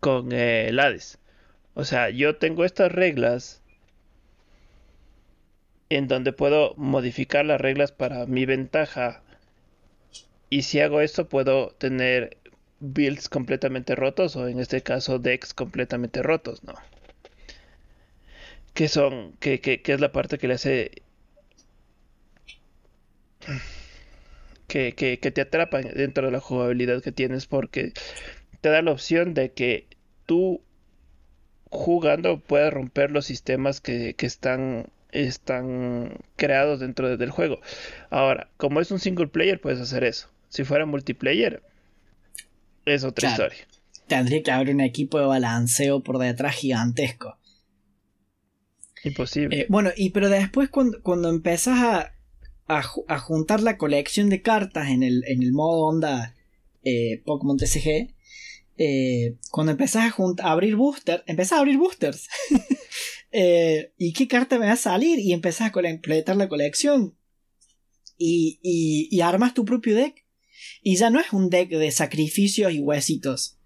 con 0.00 0.32
el 0.32 0.80
Hades 0.80 1.18
o 1.78 1.84
sea 1.84 2.10
yo 2.10 2.36
tengo 2.36 2.64
estas 2.64 2.90
reglas 2.90 3.62
en 5.90 6.08
donde 6.08 6.32
puedo 6.32 6.74
modificar 6.76 7.44
las 7.44 7.60
reglas 7.60 7.92
para 7.92 8.26
mi 8.26 8.46
ventaja 8.46 9.22
y 10.50 10.62
si 10.62 10.80
hago 10.80 11.00
esto 11.00 11.28
puedo 11.28 11.70
tener 11.78 12.36
builds 12.80 13.28
completamente 13.28 13.94
rotos 13.94 14.34
o 14.34 14.48
en 14.48 14.58
este 14.58 14.82
caso 14.82 15.20
decks 15.20 15.54
completamente 15.54 16.20
rotos, 16.20 16.64
¿no? 16.64 16.74
Que 18.74 18.88
son, 18.88 19.32
que, 19.38 19.60
que, 19.60 19.80
es 19.84 20.00
la 20.00 20.10
parte 20.10 20.38
que 20.38 20.48
le 20.48 20.54
hace 20.54 21.02
que, 24.66 24.94
que, 24.94 25.16
te 25.16 25.40
atrapa 25.40 25.80
dentro 25.80 26.26
de 26.26 26.32
la 26.32 26.40
jugabilidad 26.40 27.02
que 27.02 27.12
tienes 27.12 27.46
porque 27.46 27.92
te 28.60 28.68
da 28.68 28.82
la 28.82 28.90
opción 28.90 29.32
de 29.32 29.52
que 29.52 29.86
tú 30.26 30.60
jugando 31.70 32.40
puedas 32.40 32.72
romper 32.72 33.10
los 33.10 33.26
sistemas 33.26 33.80
que, 33.80 34.14
que 34.14 34.26
están, 34.26 34.86
están 35.10 36.18
creados 36.36 36.80
dentro 36.80 37.16
del 37.16 37.30
juego. 37.30 37.60
Ahora, 38.10 38.48
como 38.56 38.80
es 38.80 38.90
un 38.90 38.98
single 38.98 39.28
player, 39.28 39.60
puedes 39.60 39.80
hacer 39.80 40.04
eso. 40.04 40.28
Si 40.48 40.64
fuera 40.64 40.86
multiplayer, 40.86 41.62
es 42.84 43.04
otra 43.04 43.30
historia. 43.30 43.58
Tendría 44.06 44.42
que 44.42 44.50
haber 44.50 44.70
un 44.70 44.80
equipo 44.80 45.18
de 45.18 45.26
balanceo 45.26 46.02
por 46.02 46.18
detrás 46.18 46.54
gigantesco. 46.54 47.36
Imposible. 49.04 49.60
Eh, 49.60 49.66
bueno, 49.68 49.90
y 49.96 50.10
pero 50.10 50.28
después 50.28 50.70
cuando, 50.70 51.02
cuando 51.02 51.28
empezás 51.28 51.78
a, 51.78 52.12
a, 52.66 53.18
juntar 53.18 53.62
la 53.62 53.76
colección 53.76 54.28
de 54.28 54.42
cartas 54.42 54.88
en 54.88 55.02
el, 55.02 55.24
en 55.26 55.42
el 55.42 55.52
modo 55.52 55.86
onda 55.86 56.34
eh, 56.84 57.22
Pokémon 57.24 57.56
TCG, 57.56 58.14
eh, 58.78 59.36
cuando 59.50 59.72
empezás 59.72 60.12
a, 60.12 60.50
abrir 60.50 60.76
boosters, 60.76 61.22
empezás 61.26 61.58
a 61.58 61.60
abrir 61.60 61.76
boosters. 61.78 62.28
¿Y 63.98 64.12
qué 64.12 64.28
carta 64.28 64.58
me 64.58 64.66
va 64.66 64.72
a 64.72 64.76
salir? 64.76 65.18
Y 65.18 65.32
empezás 65.32 65.68
a 65.68 65.72
completar 65.72 66.36
la 66.36 66.48
colección. 66.48 67.16
Y, 68.16 69.20
armas 69.20 69.54
tu 69.54 69.64
propio 69.64 69.94
deck. 69.94 70.24
Y 70.82 70.96
ya 70.96 71.10
no 71.10 71.20
es 71.20 71.32
un 71.32 71.50
deck 71.50 71.70
de 71.70 71.90
sacrificios 71.90 72.72
y 72.72 72.80
huesitos. 72.80 73.58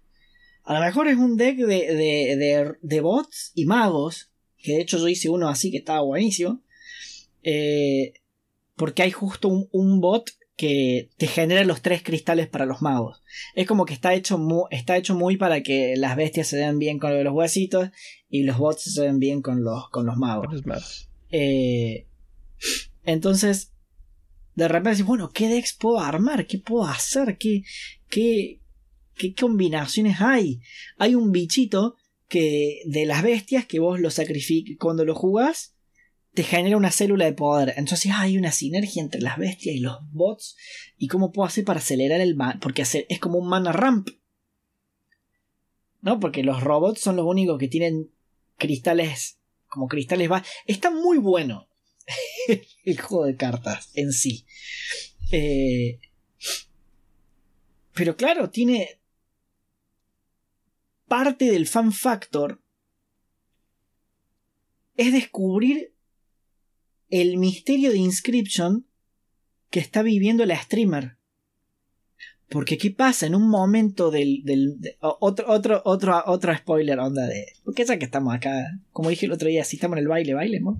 A 0.63 0.73
lo 0.73 0.85
mejor 0.85 1.07
es 1.07 1.17
un 1.17 1.37
deck 1.37 1.57
de, 1.57 1.95
de, 1.95 2.75
de, 2.81 3.01
bots 3.01 3.51
y 3.53 3.65
magos. 3.65 4.31
Que 4.57 4.73
de 4.73 4.81
hecho 4.81 4.97
yo 4.97 5.07
hice 5.07 5.29
uno 5.29 5.49
así 5.49 5.71
que 5.71 5.77
estaba 5.77 6.01
buenísimo. 6.01 6.61
Eh, 7.43 8.13
porque 8.75 9.03
hay 9.03 9.11
justo 9.11 9.49
un, 9.49 10.01
bot 10.01 10.31
que 10.55 11.09
te 11.17 11.27
genera 11.27 11.63
los 11.63 11.81
tres 11.81 12.03
cristales 12.03 12.47
para 12.47 12.65
los 12.65 12.81
magos. 12.81 13.23
Es 13.55 13.65
como 13.67 13.85
que 13.85 13.93
está 13.93 14.13
hecho, 14.13 14.37
muy, 14.37 14.65
está 14.71 14.97
hecho 14.97 15.15
muy 15.15 15.37
para 15.37 15.63
que 15.63 15.95
las 15.97 16.15
bestias 16.15 16.47
se 16.47 16.57
den 16.57 16.79
bien 16.79 16.99
con 16.99 17.23
los 17.23 17.33
huesitos 17.33 17.89
y 18.29 18.43
los 18.43 18.57
bots 18.57 18.93
se 18.93 19.01
den 19.03 19.19
bien 19.19 19.41
con 19.41 19.63
los, 19.63 19.89
con 19.89 20.05
los 20.05 20.17
magos. 20.17 21.09
Eh, 21.31 22.07
entonces, 23.03 23.73
de 24.55 24.67
repente 24.67 24.91
decís, 24.91 25.05
bueno, 25.05 25.31
¿qué 25.31 25.47
decks 25.47 25.73
puedo 25.73 25.99
armar? 25.99 26.45
¿Qué 26.45 26.59
puedo 26.59 26.85
hacer? 26.85 27.37
¿Qué, 27.39 27.63
qué, 28.09 28.61
qué 29.15 29.33
combinaciones 29.33 30.21
hay? 30.21 30.61
Hay 30.97 31.15
un 31.15 31.31
bichito 31.31 31.95
que 32.27 32.81
de 32.85 33.05
las 33.05 33.23
bestias 33.23 33.65
que 33.65 33.79
vos 33.79 33.99
lo 33.99 34.11
sacrificas 34.11 34.77
cuando 34.79 35.03
lo 35.03 35.15
jugás 35.15 35.72
te 36.33 36.43
genera 36.43 36.77
una 36.77 36.91
célula 36.91 37.25
de 37.25 37.33
poder. 37.33 37.73
Entonces 37.77 38.11
hay 38.15 38.37
una 38.37 38.51
sinergia 38.51 39.01
entre 39.01 39.21
las 39.21 39.37
bestias 39.37 39.75
y 39.75 39.79
los 39.79 39.97
bots. 40.11 40.57
¿Y 40.97 41.07
cómo 41.07 41.31
puedo 41.31 41.47
hacer 41.47 41.63
para 41.63 41.79
acelerar 41.79 42.21
el 42.21 42.35
man? 42.35 42.59
Porque 42.59 42.81
es 42.81 43.19
como 43.19 43.37
un 43.37 43.47
mana 43.47 43.71
ramp. 43.71 44.09
¿No? 46.01 46.19
Porque 46.19 46.43
los 46.43 46.61
robots 46.61 47.01
son 47.01 47.15
los 47.15 47.25
únicos 47.25 47.57
que 47.59 47.67
tienen 47.67 48.11
cristales. 48.57 49.39
Como 49.67 49.87
cristales 49.87 50.31
va. 50.31 50.43
Está 50.65 50.89
muy 50.89 51.17
bueno. 51.17 51.69
el 52.85 52.99
juego 52.99 53.25
de 53.25 53.35
cartas 53.35 53.91
en 53.93 54.11
sí. 54.11 54.45
Eh, 55.31 55.99
pero 57.93 58.17
claro, 58.17 58.49
tiene 58.49 58.99
parte 61.07 61.45
del 61.45 61.67
fan 61.67 61.91
factor 61.91 62.59
es 64.95 65.11
descubrir 65.11 65.92
el 67.09 67.37
misterio 67.37 67.91
de 67.91 67.97
Inscription 67.97 68.85
que 69.69 69.79
está 69.79 70.01
viviendo 70.01 70.45
la 70.45 70.61
streamer. 70.61 71.17
Porque 72.49 72.77
qué 72.77 72.91
pasa 72.91 73.25
en 73.25 73.35
un 73.35 73.49
momento 73.49 74.11
del... 74.11 74.43
otro, 74.99 75.45
otro, 75.49 75.81
otro, 75.85 76.23
otro 76.27 76.55
spoiler 76.55 76.99
onda 76.99 77.25
de... 77.25 77.47
Porque 77.63 77.83
ya 77.85 77.97
que 77.97 78.05
estamos 78.05 78.33
acá, 78.33 78.79
como 78.91 79.09
dije 79.09 79.25
el 79.25 79.31
otro 79.31 79.47
día, 79.47 79.63
si 79.63 79.77
estamos 79.77 79.97
en 79.97 80.03
el 80.03 80.07
baile, 80.07 80.33
baile, 80.35 80.59
¿no? 80.59 80.79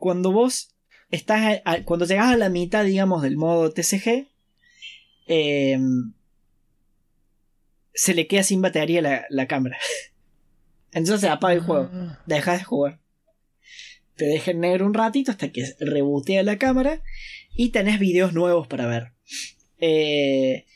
cuando 0.00 0.32
vos 0.32 0.74
estás, 1.10 1.60
cuando 1.84 2.06
llegas 2.06 2.32
a 2.32 2.36
la 2.36 2.48
mitad, 2.48 2.84
digamos, 2.84 3.22
del 3.22 3.36
modo 3.36 3.70
TCG, 3.70 4.26
em, 5.26 6.14
se 7.94 8.14
le 8.14 8.26
queda 8.26 8.42
sin 8.42 8.62
batería 8.62 9.02
la, 9.02 9.26
la 9.28 9.46
cámara. 9.46 9.78
Entonces 10.92 11.20
se 11.20 11.28
apaga 11.28 11.54
el 11.54 11.60
juego, 11.60 11.88
ah. 11.92 12.18
dejas 12.26 12.58
de 12.58 12.64
jugar. 12.64 12.99
Te 14.20 14.26
deja 14.26 14.50
en 14.50 14.60
negro 14.60 14.84
un 14.84 14.92
ratito 14.92 15.30
hasta 15.30 15.50
que 15.50 15.64
rebotea 15.80 16.42
la 16.42 16.58
cámara 16.58 17.02
y 17.54 17.70
tenés 17.70 17.98
videos 17.98 18.34
nuevos 18.34 18.66
para 18.66 18.86
ver. 18.86 19.12
Eh, 19.78 20.66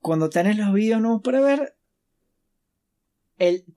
cuando 0.00 0.28
tenés 0.28 0.58
los 0.58 0.70
videos 0.74 1.00
nuevos 1.00 1.22
para 1.22 1.40
ver, 1.40 1.74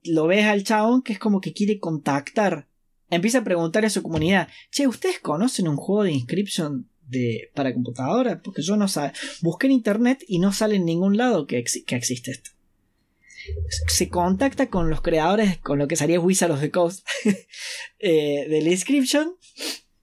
lo 0.02 0.26
ves 0.26 0.44
al 0.44 0.64
chabón 0.64 1.00
que 1.00 1.14
es 1.14 1.18
como 1.18 1.40
que 1.40 1.54
quiere 1.54 1.78
contactar 1.78 2.68
empieza 3.08 3.38
a 3.38 3.44
preguntar 3.44 3.86
a 3.86 3.90
su 3.90 4.02
comunidad, 4.02 4.48
che, 4.70 4.86
¿ustedes 4.86 5.18
conocen 5.18 5.66
un 5.68 5.76
juego 5.76 6.04
de 6.04 6.12
inscription 6.12 6.90
de, 7.06 7.50
para 7.54 7.72
computadora? 7.72 8.42
Porque 8.42 8.60
yo 8.60 8.76
no 8.76 8.86
sé. 8.86 9.12
Busqué 9.40 9.66
en 9.66 9.72
internet 9.72 10.22
y 10.28 10.40
no 10.40 10.52
sale 10.52 10.76
en 10.76 10.84
ningún 10.84 11.16
lado 11.16 11.46
que, 11.46 11.56
existe 11.58 12.30
esto. 12.30 12.50
Se 13.88 14.08
contacta 14.08 14.68
con 14.68 14.90
los 14.90 15.00
creadores, 15.00 15.58
con 15.58 15.78
lo 15.78 15.88
que 15.88 15.96
sería 15.96 16.20
Wizard 16.20 16.52
of 16.52 16.60
the 16.60 16.70
Coast 16.70 17.06
eh, 17.98 18.46
de 18.48 18.62
la 18.62 18.70
inscription 18.70 19.34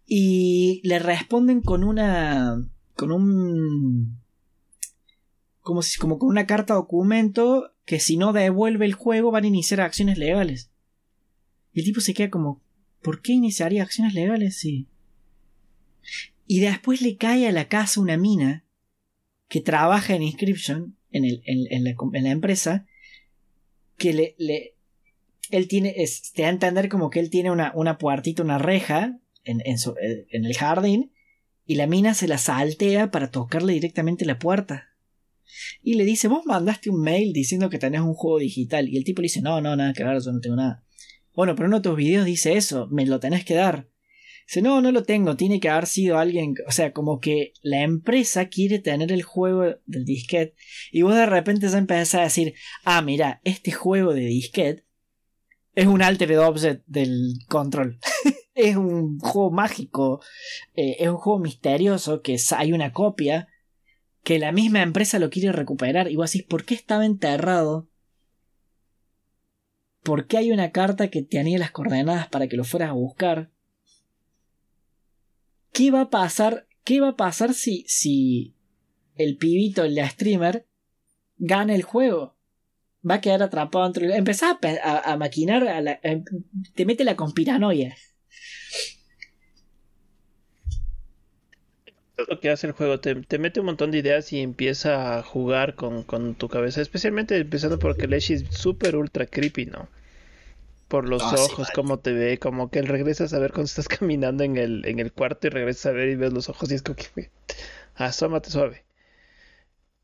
y 0.05 0.81
le 0.83 0.99
responden 0.99 1.61
con 1.61 1.83
una. 1.83 2.65
con 2.95 3.11
un. 3.11 4.19
Como, 5.61 5.81
si, 5.83 5.99
como 5.99 6.17
con 6.17 6.29
una 6.29 6.47
carta 6.47 6.73
documento 6.73 7.73
que 7.85 7.99
si 7.99 8.17
no 8.17 8.33
devuelve 8.33 8.85
el 8.85 8.93
juego 8.93 9.31
van 9.31 9.43
a 9.43 9.47
iniciar 9.47 9.81
acciones 9.81 10.17
legales. 10.17 10.71
Y 11.73 11.79
el 11.79 11.85
tipo 11.85 12.01
se 12.01 12.13
queda 12.13 12.29
como, 12.29 12.61
¿Por 13.01 13.21
qué 13.21 13.33
iniciaría 13.33 13.83
acciones 13.83 14.13
legales? 14.13 14.63
Y 14.63 16.59
después 16.59 17.01
le 17.01 17.17
cae 17.17 17.47
a 17.47 17.51
la 17.51 17.67
casa 17.67 17.99
una 17.99 18.17
mina 18.17 18.63
que 19.47 19.61
trabaja 19.61 20.15
en 20.15 20.21
Inscription, 20.21 20.97
en, 21.11 21.25
el, 21.25 21.41
en, 21.45 21.83
la, 21.83 22.31
empresa, 22.31 22.85
que 24.01 24.13
le, 24.13 24.35
le 24.39 24.75
él 25.51 25.67
tiene, 25.67 25.93
te 26.33 26.41
da 26.41 26.47
a 26.47 26.51
entender 26.51 26.89
como 26.89 27.09
que 27.09 27.19
él 27.19 27.29
tiene 27.29 27.51
una, 27.51 27.71
una 27.75 27.97
puertita, 27.97 28.41
una 28.41 28.57
reja 28.57 29.19
en, 29.43 29.61
en, 29.65 29.75
eh, 29.75 30.25
en, 30.31 30.45
el 30.45 30.55
jardín, 30.55 31.11
y 31.65 31.75
la 31.75 31.87
mina 31.87 32.13
se 32.13 32.27
la 32.27 32.37
saltea 32.37 33.11
para 33.11 33.29
tocarle 33.29 33.73
directamente 33.73 34.25
la 34.25 34.39
puerta. 34.39 34.89
Y 35.83 35.95
le 35.95 36.05
dice, 36.05 36.27
vos 36.27 36.45
mandaste 36.45 36.89
un 36.89 37.01
mail 37.01 37.33
diciendo 37.33 37.69
que 37.69 37.77
tenés 37.77 38.01
un 38.01 38.13
juego 38.13 38.39
digital. 38.39 38.89
Y 38.89 38.97
el 38.97 39.03
tipo 39.03 39.21
le 39.21 39.25
dice, 39.25 39.41
no, 39.41 39.61
no, 39.61 39.75
nada 39.75 39.93
ver, 39.95 40.21
yo 40.21 40.31
no 40.31 40.39
tengo 40.39 40.55
nada. 40.55 40.83
Bueno, 41.35 41.55
pero 41.55 41.67
uno 41.67 41.77
de 41.77 41.83
tus 41.83 41.95
videos 41.95 42.25
dice 42.25 42.53
eso, 42.53 42.87
me 42.89 43.05
lo 43.05 43.19
tenés 43.19 43.45
que 43.45 43.53
dar. 43.53 43.89
Dice, 44.51 44.63
no, 44.63 44.81
no 44.81 44.91
lo 44.91 45.03
tengo, 45.03 45.37
tiene 45.37 45.61
que 45.61 45.69
haber 45.69 45.87
sido 45.87 46.17
alguien, 46.17 46.55
o 46.67 46.73
sea, 46.73 46.91
como 46.91 47.21
que 47.21 47.53
la 47.61 47.83
empresa 47.83 48.49
quiere 48.49 48.79
tener 48.79 49.13
el 49.13 49.23
juego 49.23 49.77
del 49.85 50.03
disquete 50.03 50.55
y 50.91 51.03
vos 51.03 51.15
de 51.15 51.25
repente 51.25 51.69
ya 51.69 51.77
empezás 51.77 52.15
a 52.15 52.23
decir, 52.23 52.55
ah, 52.83 53.01
mira, 53.01 53.39
este 53.45 53.71
juego 53.71 54.13
de 54.13 54.25
disquete 54.25 54.85
es 55.73 55.87
un 55.87 56.01
altered 56.01 56.37
object 56.37 56.83
del 56.85 57.35
control. 57.47 57.97
es 58.53 58.75
un 58.75 59.19
juego 59.19 59.51
mágico, 59.51 60.19
eh, 60.75 60.97
es 60.99 61.07
un 61.07 61.15
juego 61.15 61.39
misterioso 61.39 62.21
que 62.21 62.35
hay 62.57 62.73
una 62.73 62.91
copia 62.91 63.47
que 64.21 64.37
la 64.37 64.51
misma 64.51 64.81
empresa 64.81 65.17
lo 65.17 65.29
quiere 65.29 65.53
recuperar 65.53 66.11
y 66.11 66.17
vos 66.17 66.29
decís, 66.29 66.45
¿por 66.45 66.65
qué 66.65 66.73
estaba 66.73 67.05
enterrado? 67.05 67.87
¿Por 70.03 70.27
qué 70.27 70.39
hay 70.39 70.51
una 70.51 70.71
carta 70.73 71.07
que 71.07 71.23
tenía 71.23 71.57
las 71.57 71.71
coordenadas 71.71 72.27
para 72.27 72.49
que 72.49 72.57
lo 72.57 72.65
fueras 72.65 72.89
a 72.89 72.95
buscar? 72.95 73.49
¿Qué 75.71 75.91
va 75.91 76.01
a 76.01 76.09
pasar? 76.09 76.67
¿Qué 76.83 76.99
va 76.99 77.09
a 77.09 77.15
pasar 77.15 77.53
si, 77.53 77.85
si 77.87 78.55
el 79.15 79.37
pibito, 79.37 79.83
el 79.83 79.95
de 79.95 80.07
streamer, 80.09 80.67
gana 81.37 81.75
el 81.75 81.83
juego? 81.83 82.37
Va 83.07 83.15
a 83.15 83.21
quedar 83.21 83.43
atrapado 83.43 83.85
entre... 83.85 84.15
Empezás 84.15 84.57
a, 84.83 85.11
a, 85.11 85.17
maquinar, 85.17 85.99
em, 86.03 86.23
te 86.75 86.85
mete 86.85 87.03
la 87.03 87.15
conspiranoia. 87.15 87.95
lo 92.29 92.39
que 92.39 92.49
hace 92.49 92.67
el 92.67 92.73
juego, 92.73 92.99
te, 92.99 93.15
mete 93.39 93.59
un 93.59 93.65
montón 93.65 93.91
de 93.91 93.99
ideas 93.99 94.31
y 94.33 94.39
empieza 94.39 95.17
a 95.17 95.23
jugar 95.23 95.75
con, 95.75 96.35
tu 96.35 96.49
cabeza, 96.49 96.81
especialmente 96.81 97.37
empezando 97.37 97.79
porque 97.79 98.07
Leshi 98.07 98.33
es 98.33 98.45
súper 98.49 98.95
ultra 98.95 99.25
creepy, 99.25 99.65
¿no? 99.65 99.89
Por 100.91 101.07
los 101.07 101.23
ah, 101.23 101.35
ojos, 101.37 101.69
cómo 101.73 101.99
te 101.99 102.11
ve, 102.11 102.37
como 102.37 102.69
que 102.69 102.79
él 102.79 102.87
regresas 102.87 103.33
a 103.33 103.39
ver 103.39 103.51
cuando 103.51 103.67
estás 103.67 103.87
caminando 103.99 104.43
en 104.43 104.57
el, 104.57 104.85
en 104.85 104.99
el 104.99 105.13
cuarto 105.13 105.47
y 105.47 105.49
regresas 105.49 105.85
a 105.85 105.91
ver 105.91 106.09
y 106.09 106.15
ves 106.17 106.33
los 106.33 106.49
ojos 106.49 106.69
y 106.69 106.75
es 106.75 106.81
como 106.81 106.97
que 106.97 107.31
asómate 107.95 108.49
suave. 108.49 108.83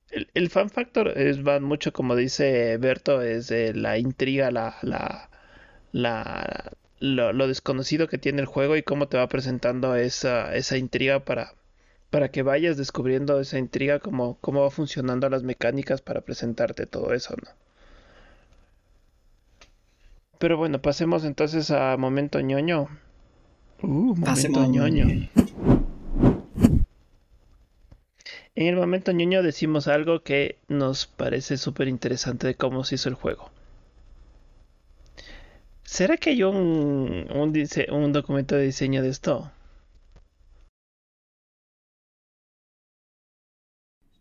El, 0.09 0.29
el 0.33 0.49
fan 0.49 0.69
factor 0.69 1.09
es 1.17 1.45
va 1.45 1.59
mucho 1.59 1.91
como 1.91 2.15
dice 2.15 2.77
Berto, 2.77 3.21
es 3.21 3.51
la 3.51 3.97
intriga, 3.97 4.49
la, 4.49 4.77
la, 4.81 5.29
la 5.91 6.71
lo, 7.01 7.33
lo, 7.33 7.47
desconocido 7.49 8.07
que 8.07 8.17
tiene 8.17 8.39
el 8.39 8.47
juego 8.47 8.77
y 8.77 8.83
cómo 8.83 9.09
te 9.09 9.17
va 9.17 9.27
presentando 9.27 9.93
esa, 9.95 10.55
esa 10.55 10.77
intriga 10.77 11.25
para, 11.25 11.55
para 12.09 12.31
que 12.31 12.43
vayas 12.43 12.77
descubriendo 12.77 13.41
esa 13.41 13.59
intriga, 13.59 13.99
como 13.99 14.39
cómo 14.39 14.61
va 14.61 14.71
funcionando 14.71 15.29
las 15.29 15.43
mecánicas 15.43 16.01
para 16.01 16.21
presentarte 16.21 16.85
todo 16.85 17.13
eso, 17.13 17.35
¿no? 17.43 17.66
Pero 20.39 20.57
bueno, 20.57 20.81
pasemos 20.81 21.23
entonces 21.23 21.71
a 21.71 21.97
momento 21.97 22.39
ñoño. 22.41 22.87
Uh, 23.81 24.15
momento 24.15 24.65
ñoño. 24.65 25.05
En 28.55 28.67
el 28.67 28.75
momento 28.75 29.11
ñoño 29.13 29.41
decimos 29.41 29.87
algo 29.87 30.21
que 30.23 30.57
nos 30.67 31.07
parece 31.07 31.57
súper 31.57 31.87
interesante 31.87 32.47
de 32.47 32.55
cómo 32.55 32.83
se 32.83 32.95
hizo 32.95 33.09
el 33.09 33.15
juego. 33.15 33.51
¿Será 35.83 36.17
que 36.17 36.31
hay 36.31 36.43
un, 36.43 37.27
un, 37.31 37.53
un 37.91 38.13
documento 38.13 38.55
de 38.55 38.63
diseño 38.63 39.01
de 39.01 39.09
esto? 39.09 39.51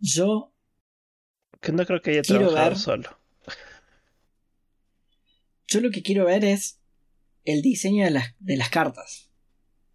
Yo. 0.00 0.52
Que 1.60 1.72
no 1.72 1.84
creo 1.84 2.00
que 2.00 2.10
haya 2.12 2.22
trabajado 2.22 2.76
solo. 2.76 3.10
Yo 5.68 5.80
lo 5.80 5.90
que 5.90 6.02
quiero 6.02 6.24
ver 6.26 6.44
es 6.44 6.78
el 7.44 7.62
diseño 7.62 8.04
de 8.04 8.10
las, 8.10 8.34
de 8.38 8.56
las 8.56 8.70
cartas. 8.70 9.30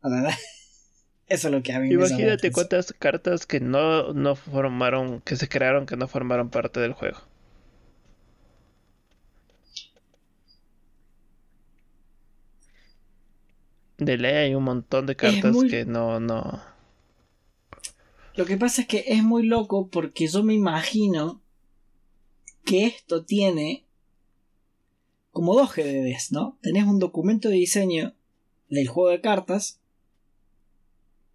Eso 1.27 1.47
es 1.47 1.53
lo 1.53 1.63
que 1.63 1.71
a 1.71 1.79
mí 1.79 1.93
Imagínate 1.93 2.49
me 2.49 2.51
cuántas 2.51 2.91
cartas 2.91 3.45
que 3.45 3.61
no, 3.61 4.11
no 4.13 4.35
formaron, 4.35 5.21
que 5.21 5.37
se 5.37 5.47
crearon, 5.47 5.85
que 5.85 5.95
no 5.95 6.07
formaron 6.07 6.49
parte 6.49 6.81
del 6.81 6.93
juego. 6.93 7.19
De 13.97 14.17
ley 14.17 14.33
hay 14.33 14.55
un 14.55 14.63
montón 14.63 15.05
de 15.05 15.15
cartas 15.15 15.55
que 15.69 15.85
no, 15.85 16.19
no. 16.19 16.61
Lo 18.35 18.45
que 18.45 18.57
pasa 18.57 18.81
es 18.81 18.87
que 18.87 19.05
es 19.07 19.23
muy 19.23 19.43
loco 19.43 19.89
porque 19.89 20.27
yo 20.27 20.43
me 20.43 20.53
imagino 20.53 21.41
que 22.65 22.87
esto 22.87 23.23
tiene 23.23 23.85
como 25.31 25.55
dos 25.55 25.73
GDDs, 25.75 26.31
¿no? 26.31 26.57
Tenés 26.61 26.85
un 26.85 26.99
documento 26.99 27.49
de 27.49 27.55
diseño 27.55 28.15
del 28.69 28.87
juego 28.87 29.09
de 29.09 29.21
cartas, 29.21 29.79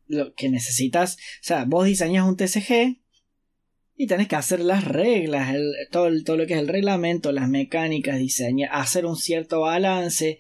lo 0.07 0.34
que 0.34 0.49
necesitas, 0.49 1.16
o 1.16 1.42
sea, 1.42 1.64
vos 1.64 1.86
diseñas 1.86 2.26
un 2.26 2.36
TCG 2.36 2.99
y 3.97 4.07
tenés 4.07 4.28
que 4.28 4.36
hacer 4.36 4.61
las 4.61 4.84
reglas, 4.84 5.55
todo, 5.90 6.11
todo, 6.22 6.36
lo 6.36 6.47
que 6.47 6.55
es 6.55 6.61
el 6.61 6.68
reglamento, 6.68 7.32
las 7.32 7.49
mecánicas, 7.49 8.18
diseñar, 8.18 8.70
hacer 8.72 9.07
un 9.07 9.16
cierto 9.16 9.61
balance, 9.61 10.38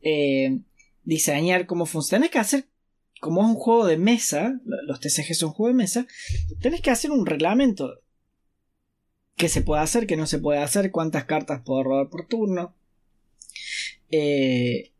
eh, 0.00 0.60
diseñar 1.04 1.66
cómo 1.66 1.84
funciona. 1.84 2.20
Tenés 2.20 2.32
que 2.32 2.38
hacer 2.38 2.64
como 3.20 3.42
es 3.42 3.48
un 3.48 3.54
juego 3.54 3.86
de 3.86 3.98
mesa, 3.98 4.60
los 4.64 4.98
TCG 4.98 5.34
son 5.34 5.52
juego 5.52 5.68
de 5.68 5.74
mesa, 5.74 6.06
tenés 6.60 6.80
que 6.80 6.90
hacer 6.90 7.12
un 7.12 7.24
reglamento. 7.24 8.00
¿Qué 9.36 9.48
se 9.48 9.62
puede 9.62 9.80
hacer? 9.80 10.08
¿Qué 10.08 10.16
no 10.16 10.26
se 10.26 10.40
puede 10.40 10.58
hacer? 10.58 10.90
¿Cuántas 10.90 11.24
cartas 11.24 11.62
puedo 11.64 11.84
rodar 11.84 12.08
por 12.08 12.26
turno? 12.26 12.74
Eh, 14.12 14.92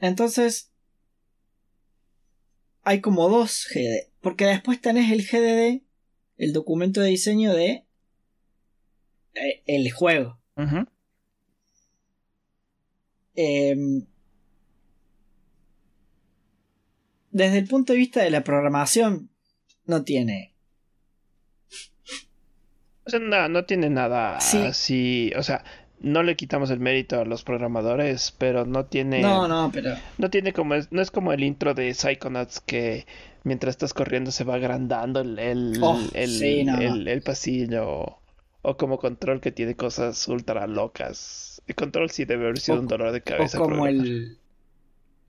entonces, 0.00 0.70
hay 2.82 3.00
como 3.00 3.28
dos 3.28 3.66
GD. 3.72 4.10
Porque 4.20 4.44
después 4.44 4.80
tenés 4.80 5.10
el 5.10 5.22
GDD, 5.26 5.82
el 6.36 6.52
documento 6.52 7.00
de 7.00 7.08
diseño 7.08 7.54
de 7.54 7.86
eh, 9.34 9.62
el 9.66 9.90
juego. 9.92 10.38
desde 17.30 17.58
el 17.58 17.66
punto 17.66 17.92
de 17.92 17.98
vista 17.98 18.22
de 18.22 18.30
la 18.30 18.44
programación, 18.44 19.30
no 19.86 20.04
tiene. 20.04 20.54
O 23.06 23.10
sea, 23.10 23.18
no, 23.18 23.48
no 23.48 23.64
tiene 23.64 23.90
nada 23.90 24.36
así. 24.36 25.32
O 25.36 25.42
sea, 25.42 25.64
no 26.04 26.22
le 26.22 26.36
quitamos 26.36 26.70
el 26.70 26.80
mérito 26.80 27.18
a 27.18 27.24
los 27.24 27.42
programadores, 27.42 28.34
pero 28.36 28.66
no 28.66 28.84
tiene. 28.84 29.20
No, 29.20 29.48
no, 29.48 29.70
pero. 29.72 29.96
No 30.18 30.30
tiene 30.30 30.52
como. 30.52 30.74
No 30.90 31.02
es 31.02 31.10
como 31.10 31.32
el 31.32 31.42
intro 31.42 31.74
de 31.74 31.92
Psychonauts 31.92 32.60
que 32.60 33.06
mientras 33.42 33.72
estás 33.72 33.94
corriendo 33.94 34.30
se 34.30 34.44
va 34.44 34.54
agrandando 34.54 35.20
el, 35.20 35.38
el, 35.38 35.78
oh, 35.82 35.98
el, 36.12 37.22
pasillo. 37.22 38.18
O 38.66 38.76
como 38.76 38.98
control 38.98 39.40
que 39.40 39.52
tiene 39.52 39.74
cosas 39.74 40.26
ultra 40.28 40.66
locas. 40.66 41.62
El 41.66 41.74
control 41.74 42.10
sí 42.10 42.24
debe 42.24 42.44
haber 42.44 42.58
sido 42.58 42.80
un 42.80 42.86
dolor 42.86 43.12
de 43.12 43.22
cabeza. 43.22 43.58
O 43.58 43.62
como 43.62 43.86
el 43.86 44.38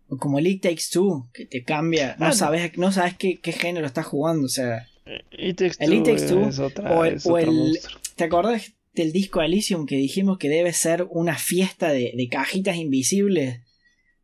o 0.08 0.18
como 0.18 0.40
el 0.40 0.48
It 0.48 0.62
Takes 0.62 0.84
Two, 0.92 1.28
que 1.34 1.46
te 1.46 1.64
cambia. 1.64 2.16
No 2.20 2.34
sabes, 2.34 2.78
no 2.78 2.92
sabes 2.92 3.16
qué, 3.18 3.40
género 3.52 3.88
estás 3.88 4.06
jugando. 4.06 4.46
O 4.46 4.50
sea. 4.50 4.88
el 5.06 5.50
It 5.50 5.58
Takes 5.58 6.28
Two. 6.28 6.50
o 6.84 7.38
el, 7.38 7.80
¿Te 8.16 8.24
acordás 8.26 8.74
del 8.96 9.12
disco 9.12 9.42
Elysium 9.42 9.86
que 9.86 9.98
dijimos 9.98 10.38
que 10.38 10.50
debe 10.50 10.74
ser 10.74 11.08
una 11.10 11.38
fiesta 11.38 11.90
de, 11.90 12.28
cajitas 12.32 12.78
invisibles 12.78 13.62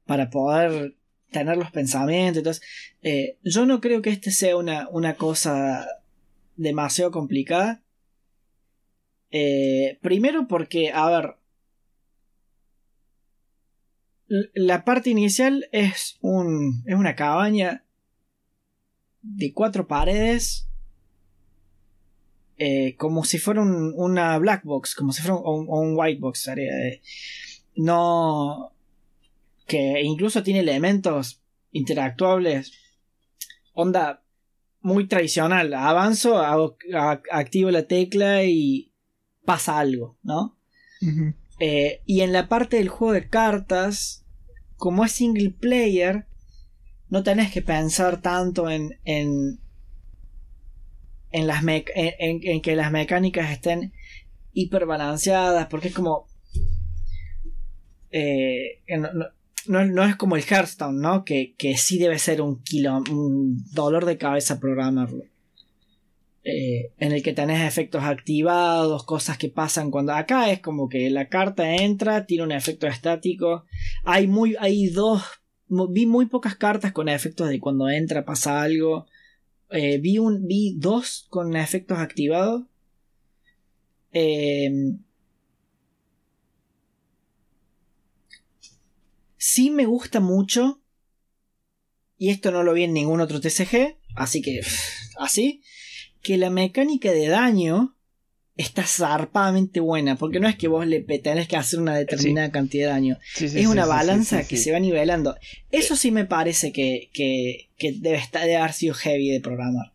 para 0.06 0.30
poder 0.30 0.96
tener 1.32 1.58
los 1.58 1.72
pensamientos? 1.72 2.38
Entonces, 2.40 2.64
eh, 3.02 3.38
yo 3.44 3.66
no 3.66 3.82
creo 3.82 4.02
que 4.02 4.10
este 4.10 4.32
sea 4.32 4.58
una, 4.58 4.88
una 4.90 5.16
cosa 5.16 5.88
demasiado 6.56 7.12
complicada. 7.12 7.84
Eh, 9.32 9.98
primero 10.02 10.48
porque, 10.48 10.92
a 10.92 11.10
ver, 11.10 11.36
la 14.54 14.86
parte 14.86 15.10
inicial 15.10 15.68
es, 15.72 16.18
un, 16.22 16.84
es 16.86 16.96
una 16.96 17.16
cabaña 17.16 17.84
de 19.22 19.54
cuatro 19.54 19.88
paredes. 19.88 20.68
Eh, 22.64 22.96
como 22.96 23.24
si 23.24 23.40
fuera 23.40 23.64
una 23.64 24.38
black 24.38 24.64
box, 24.64 24.94
como 24.94 25.12
si 25.12 25.24
fuera 25.24 25.36
un, 25.36 25.66
un 25.68 25.96
white 25.98 26.20
box. 26.20 26.48
no. 27.76 28.72
que 29.66 30.02
incluso 30.04 30.44
tiene 30.44 30.60
elementos 30.60 31.42
interactuables. 31.72 32.72
Onda 33.74 34.24
muy 34.80 35.08
tradicional. 35.08 35.74
Avanzo, 35.74 36.38
activo 37.32 37.72
la 37.72 37.88
tecla 37.88 38.44
y 38.44 38.94
pasa 39.44 39.80
algo, 39.80 40.20
¿no? 40.22 40.56
Eh, 41.60 42.04
y 42.06 42.22
en 42.22 42.32
la 42.32 42.48
parte 42.48 42.78
del 42.78 42.90
juego 42.90 43.14
de 43.14 43.28
cartas, 43.28 44.24
como 44.76 45.04
es 45.04 45.14
single 45.14 45.50
player, 45.50 46.28
no 47.10 47.24
tenés 47.24 47.52
que 47.52 47.64
pensar 47.64 48.22
tanto 48.22 48.70
en, 48.70 49.00
en, 49.04 49.61
en, 51.32 51.48
las 51.48 51.64
en, 51.66 52.62
que 52.62 52.76
las 52.76 52.92
mecánicas 52.92 53.52
estén 53.52 53.94
hiperbalanceadas, 54.54 55.68
porque 55.68 55.90
es 55.90 55.94
como... 55.94 56.28
Eh, 58.12 58.82
no, 59.68 60.04
es 60.04 60.16
como 60.16 60.36
el 60.36 60.44
Hearthstone, 60.44 61.00
¿no? 61.00 61.24
Que, 61.24 61.56
que 61.58 61.78
sí 61.78 61.98
debe 61.98 62.20
ser 62.20 62.42
un, 62.42 62.62
kilo, 62.64 63.04
un 63.10 63.64
dolor 63.74 64.06
de 64.06 64.18
cabeza 64.18 64.60
programarlo. 64.60 65.24
Eh, 66.44 66.92
en 66.98 67.12
el 67.12 67.22
que 67.22 67.34
tenés 67.34 67.62
efectos 67.68 68.04
activados, 68.04 69.04
cosas 69.04 69.38
que 69.38 69.50
pasan 69.50 69.92
cuando 69.92 70.14
acá 70.14 70.52
es 70.52 70.60
como 70.60 70.90
que 70.90 71.12
la 71.12 71.30
carta 71.30 71.76
entra, 71.76 72.26
tiene 72.26 72.44
un 72.44 72.52
efecto 72.52 72.88
estático. 72.88 73.66
Hay 74.04 74.26
muy, 74.28 74.56
hay 74.60 74.88
dos, 74.88 75.24
vi 75.68 76.08
muy 76.08 76.26
pocas 76.26 76.56
cartas 76.56 76.94
con 76.94 77.10
efectos 77.10 77.50
de 77.50 77.60
cuando 77.60 77.90
entra 77.90 78.26
pasa 78.26 78.62
algo. 78.62 79.06
Eh, 79.72 80.00
vi 80.00 80.18
un, 80.18 80.48
vi 80.48 80.76
dos 80.78 81.28
con 81.30 81.56
efectos 81.56 81.98
activados. 81.98 82.64
Eh, 84.12 84.70
sí 89.38 89.70
me 89.70 89.86
gusta 89.86 90.20
mucho. 90.20 90.82
Y 92.18 92.30
esto 92.30 92.52
no 92.52 92.64
lo 92.64 92.74
vi 92.74 92.84
en 92.84 92.94
ningún 92.94 93.22
otro 93.22 93.42
TCG. 93.42 93.98
Así 94.16 94.42
que. 94.42 94.62
Así 95.18 95.64
que 96.22 96.38
la 96.38 96.50
mecánica 96.50 97.12
de 97.12 97.28
daño 97.28 97.96
está 98.58 98.84
zarpadamente 98.84 99.80
buena, 99.80 100.16
porque 100.16 100.40
no 100.40 100.48
es 100.48 100.56
que 100.56 100.68
vos 100.68 100.86
le 100.86 101.02
tenés 101.02 101.48
que 101.48 101.58
hacer 101.58 101.80
una 101.80 101.96
determinada 101.96 102.52
cantidad 102.52 102.88
de 102.88 102.94
daño, 102.94 103.20
es 103.40 103.68
una 103.68 103.86
balanza 103.86 104.48
que 104.48 104.58
se 104.58 104.72
va 104.72 104.80
nivelando. 104.80 105.36
Eso 105.72 105.96
sí 105.96 106.12
me 106.12 106.26
parece 106.26 106.72
que, 106.72 107.10
que, 107.14 107.70
debe, 108.00 108.18
estar, 108.18 108.42
debe 108.44 108.58
haber 108.58 108.74
sido 108.74 108.94
heavy 108.94 109.30
de 109.32 109.42
programar. 109.42 109.94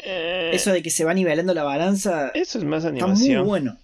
Eh, 0.00 0.50
eso 0.52 0.72
de 0.72 0.82
que 0.82 0.90
se 0.90 1.04
va 1.04 1.14
nivelando 1.14 1.54
la 1.54 1.64
balanza. 1.64 2.30
Eso 2.34 2.58
es 2.58 2.64
más 2.64 2.84
animación. 2.84 3.30
Está 3.30 3.38
muy 3.40 3.48
bueno. 3.48 3.78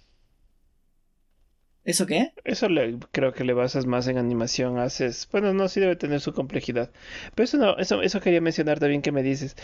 ¿Eso 1.85 2.07
qué? 2.07 2.33
Eso 2.43 2.67
le, 2.67 2.97
creo 3.11 3.31
que 3.31 3.43
le 3.43 3.53
basas 3.53 3.85
más 3.85 4.07
en 4.07 4.17
animación, 4.17 4.79
haces... 4.79 5.29
Bueno, 5.31 5.53
no, 5.53 5.69
sí 5.69 5.79
debe 5.79 5.95
tener 5.95 6.19
su 6.19 6.33
complejidad. 6.33 6.89
Pero 7.35 7.43
eso 7.43 7.57
no, 7.57 7.77
eso, 7.77 8.01
eso 8.01 8.19
quería 8.21 8.41
mencionar 8.41 8.79
también 8.79 9.03
que 9.03 9.11
me 9.11 9.21
dices. 9.21 9.55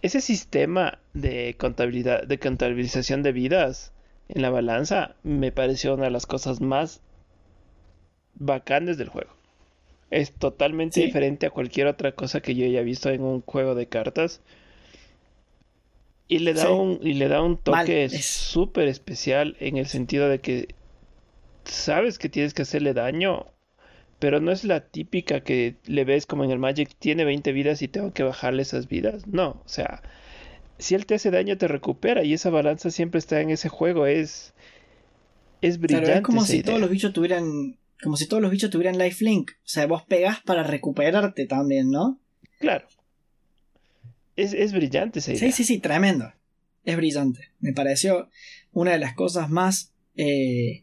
Ese 0.00 0.22
sistema 0.22 0.98
de 1.12 1.54
contabilidad, 1.58 2.26
de 2.26 2.38
contabilización 2.38 3.22
de 3.22 3.32
vidas 3.32 3.92
en 4.30 4.40
la 4.40 4.48
balanza 4.48 5.16
me 5.22 5.52
pareció 5.52 5.94
una 5.94 6.04
de 6.04 6.10
las 6.10 6.24
cosas 6.24 6.62
más 6.62 7.02
bacanes 8.34 8.96
del 8.96 9.10
juego. 9.10 9.30
Es 10.10 10.32
totalmente 10.32 11.00
diferente 11.00 11.44
a 11.44 11.50
cualquier 11.50 11.88
otra 11.88 12.12
cosa 12.12 12.40
que 12.40 12.54
yo 12.54 12.64
haya 12.64 12.80
visto 12.80 13.10
en 13.10 13.22
un 13.22 13.42
juego 13.42 13.74
de 13.74 13.86
cartas. 13.86 14.40
Y 16.26 16.38
le 16.38 16.54
da 16.54 16.70
un, 16.70 17.00
y 17.02 17.14
le 17.14 17.28
da 17.28 17.42
un 17.42 17.58
toque 17.58 18.08
súper 18.08 18.88
especial 18.88 19.56
en 19.60 19.76
el 19.76 19.86
sentido 19.86 20.28
de 20.30 20.40
que 20.40 20.68
sabes 21.66 22.18
que 22.18 22.28
tienes 22.28 22.54
que 22.54 22.62
hacerle 22.62 22.94
daño, 22.94 23.46
pero 24.18 24.40
no 24.40 24.52
es 24.52 24.64
la 24.64 24.88
típica 24.88 25.42
que 25.42 25.76
le 25.84 26.04
ves 26.04 26.26
como 26.26 26.44
en 26.44 26.50
el 26.50 26.58
Magic, 26.58 26.90
tiene 26.98 27.24
20 27.24 27.52
vidas 27.52 27.82
y 27.82 27.88
tengo 27.88 28.12
que 28.12 28.22
bajarle 28.22 28.62
esas 28.62 28.88
vidas. 28.88 29.26
No, 29.26 29.62
o 29.64 29.68
sea, 29.68 30.02
si 30.78 30.94
él 30.94 31.06
te 31.06 31.14
hace 31.14 31.30
daño 31.30 31.58
te 31.58 31.68
recupera 31.68 32.24
y 32.24 32.32
esa 32.32 32.50
balanza 32.50 32.90
siempre 32.90 33.18
está 33.18 33.40
en 33.40 33.50
ese 33.50 33.68
juego, 33.68 34.06
es 34.06 34.54
es 35.60 35.78
brillante. 35.78 36.14
es 36.14 36.20
como 36.20 36.44
si 36.44 36.62
todos 36.62 36.80
los 36.80 36.90
bichos 36.90 37.12
tuvieran 37.12 37.78
como 38.02 38.16
si 38.16 38.26
todos 38.26 38.42
los 38.42 38.50
bichos 38.50 38.70
tuvieran 38.70 38.98
lifelink, 38.98 39.52
o 39.52 39.68
sea, 39.68 39.86
vos 39.86 40.02
pegás 40.04 40.40
para 40.42 40.62
recuperarte 40.62 41.46
también, 41.46 41.90
¿no? 41.90 42.20
Claro. 42.58 42.86
Es, 44.36 44.52
es 44.52 44.72
brillante 44.72 45.20
esa 45.20 45.32
idea. 45.32 45.40
Sí, 45.40 45.52
sí, 45.52 45.64
sí, 45.64 45.78
tremendo. 45.78 46.30
Es 46.84 46.96
brillante. 46.96 47.52
Me 47.58 47.72
pareció 47.72 48.28
una 48.72 48.92
de 48.92 48.98
las 48.98 49.14
cosas 49.14 49.48
más 49.48 49.94
eh, 50.14 50.82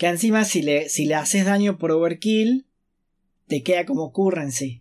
que 0.00 0.06
encima 0.06 0.44
si 0.44 0.62
le, 0.62 0.88
si 0.88 1.04
le 1.04 1.14
haces 1.14 1.44
daño 1.44 1.76
por 1.76 1.92
overkill, 1.92 2.64
te 3.48 3.62
queda 3.62 3.84
como 3.84 4.14
currency. 4.14 4.80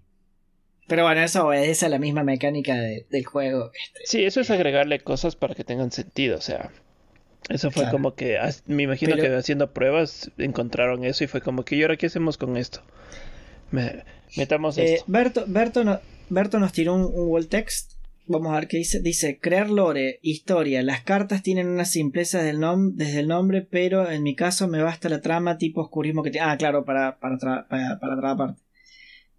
Pero 0.88 1.04
bueno, 1.04 1.20
eso 1.20 1.46
obedece 1.46 1.88
a 1.88 1.90
la 1.90 2.00
misma 2.00 2.24
mecánica 2.24 2.76
del 2.76 3.26
juego. 3.26 3.70
Este. 3.74 4.00
Sí, 4.06 4.24
eso 4.24 4.40
es 4.40 4.50
agregarle 4.50 5.02
cosas 5.02 5.36
para 5.36 5.56
que 5.56 5.66
tengan 5.66 5.92
sentido. 5.92 6.38
O 6.38 6.42
sea, 6.42 6.72
eso 7.50 7.70
fue 7.70 7.92
como 7.92 8.16
que, 8.16 8.40
me 8.66 8.84
imagino 8.84 9.18
que 9.18 9.28
haciendo 9.36 9.74
pruebas 9.74 10.32
encontraron 10.38 11.04
eso 11.04 11.26
y 11.26 11.28
fue 11.28 11.42
como 11.42 11.66
que, 11.66 11.76
¿y 11.76 11.82
ahora 11.82 11.98
qué 11.98 12.06
hacemos 12.06 12.38
con 12.38 12.56
esto? 12.56 12.82
metamos 14.38 14.78
eh, 14.78 14.94
esto. 14.94 15.06
Berto, 15.10 15.44
Berto, 16.30 16.60
nos 16.60 16.72
tiró 16.72 16.96
un, 16.96 17.02
un 17.02 17.28
wall 17.28 17.50
text 17.50 17.99
Vamos 18.30 18.52
a 18.54 18.60
ver 18.60 18.68
qué 18.68 18.78
dice. 18.78 19.02
Dice, 19.02 19.40
crear 19.40 19.72
lore, 19.72 20.20
historia. 20.22 20.84
Las 20.84 21.02
cartas 21.02 21.42
tienen 21.42 21.68
una 21.68 21.84
simpleza 21.84 22.44
del 22.44 22.60
desde 22.94 23.22
el 23.22 23.28
nombre, 23.28 23.64
pero 23.64 24.08
en 24.08 24.22
mi 24.22 24.36
caso 24.36 24.68
me 24.68 24.84
basta 24.84 25.10
la 25.10 25.20
trama 25.20 25.58
tipo 25.58 25.82
oscurismo 25.82 26.22
que 26.22 26.30
tiene. 26.30 26.46
Ah, 26.46 26.56
claro, 26.56 26.86
para, 26.86 27.20
para, 27.20 27.40
para, 27.68 28.00
para 28.00 28.38
parte. 28.38 28.62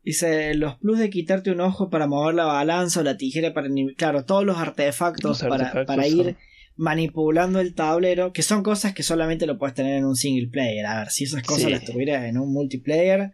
Dice, 0.03 0.55
los 0.55 0.77
plus 0.79 0.99
de 0.99 1.09
quitarte 1.09 1.53
un 1.53 1.61
ojo 1.61 1.89
para 1.89 2.09
mover 2.09 2.35
la 2.35 2.47
balanza 2.47 2.99
o 2.99 3.03
la 3.05 3.17
tijera 3.17 3.55
para... 3.55 3.69
Claro, 3.97 4.25
todos 4.25 4.45
los 4.45 4.59
artefactos, 4.59 5.45
para, 5.45 5.85
para, 5.85 6.09
ir 6.09 6.37
manipulando 6.75 7.61
el 7.61 7.75
tablero, 7.77 8.33
que 8.33 8.43
son 8.43 8.65
cosas 8.65 8.93
que 8.93 9.05
solamente 9.05 9.47
lo 9.47 9.57
puedes 9.57 9.77
tener 9.77 9.99
en 9.99 10.05
un 10.05 10.17
single 10.17 10.49
player. 10.49 10.85
A 10.87 10.99
ver, 10.99 11.11
si 11.11 11.25
esas 11.25 11.45
cosas 11.45 11.71
las 11.71 11.85
tuvieras 11.85 12.25
en 12.25 12.39
un 12.39 12.53
multiplayer, 12.53 13.31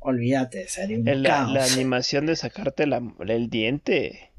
olvídate, 0.00 0.66
sería 0.66 0.98
un 0.98 1.22
la, 1.22 1.46
la 1.46 1.64
animación 1.64 2.26
de 2.26 2.34
sacarte 2.34 2.82
el 2.82 3.50
diente 3.50 4.32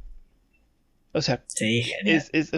o 1.17 1.21
sea, 1.21 1.43
sí, 1.47 1.83
es, 2.05 2.29
es, 2.33 2.51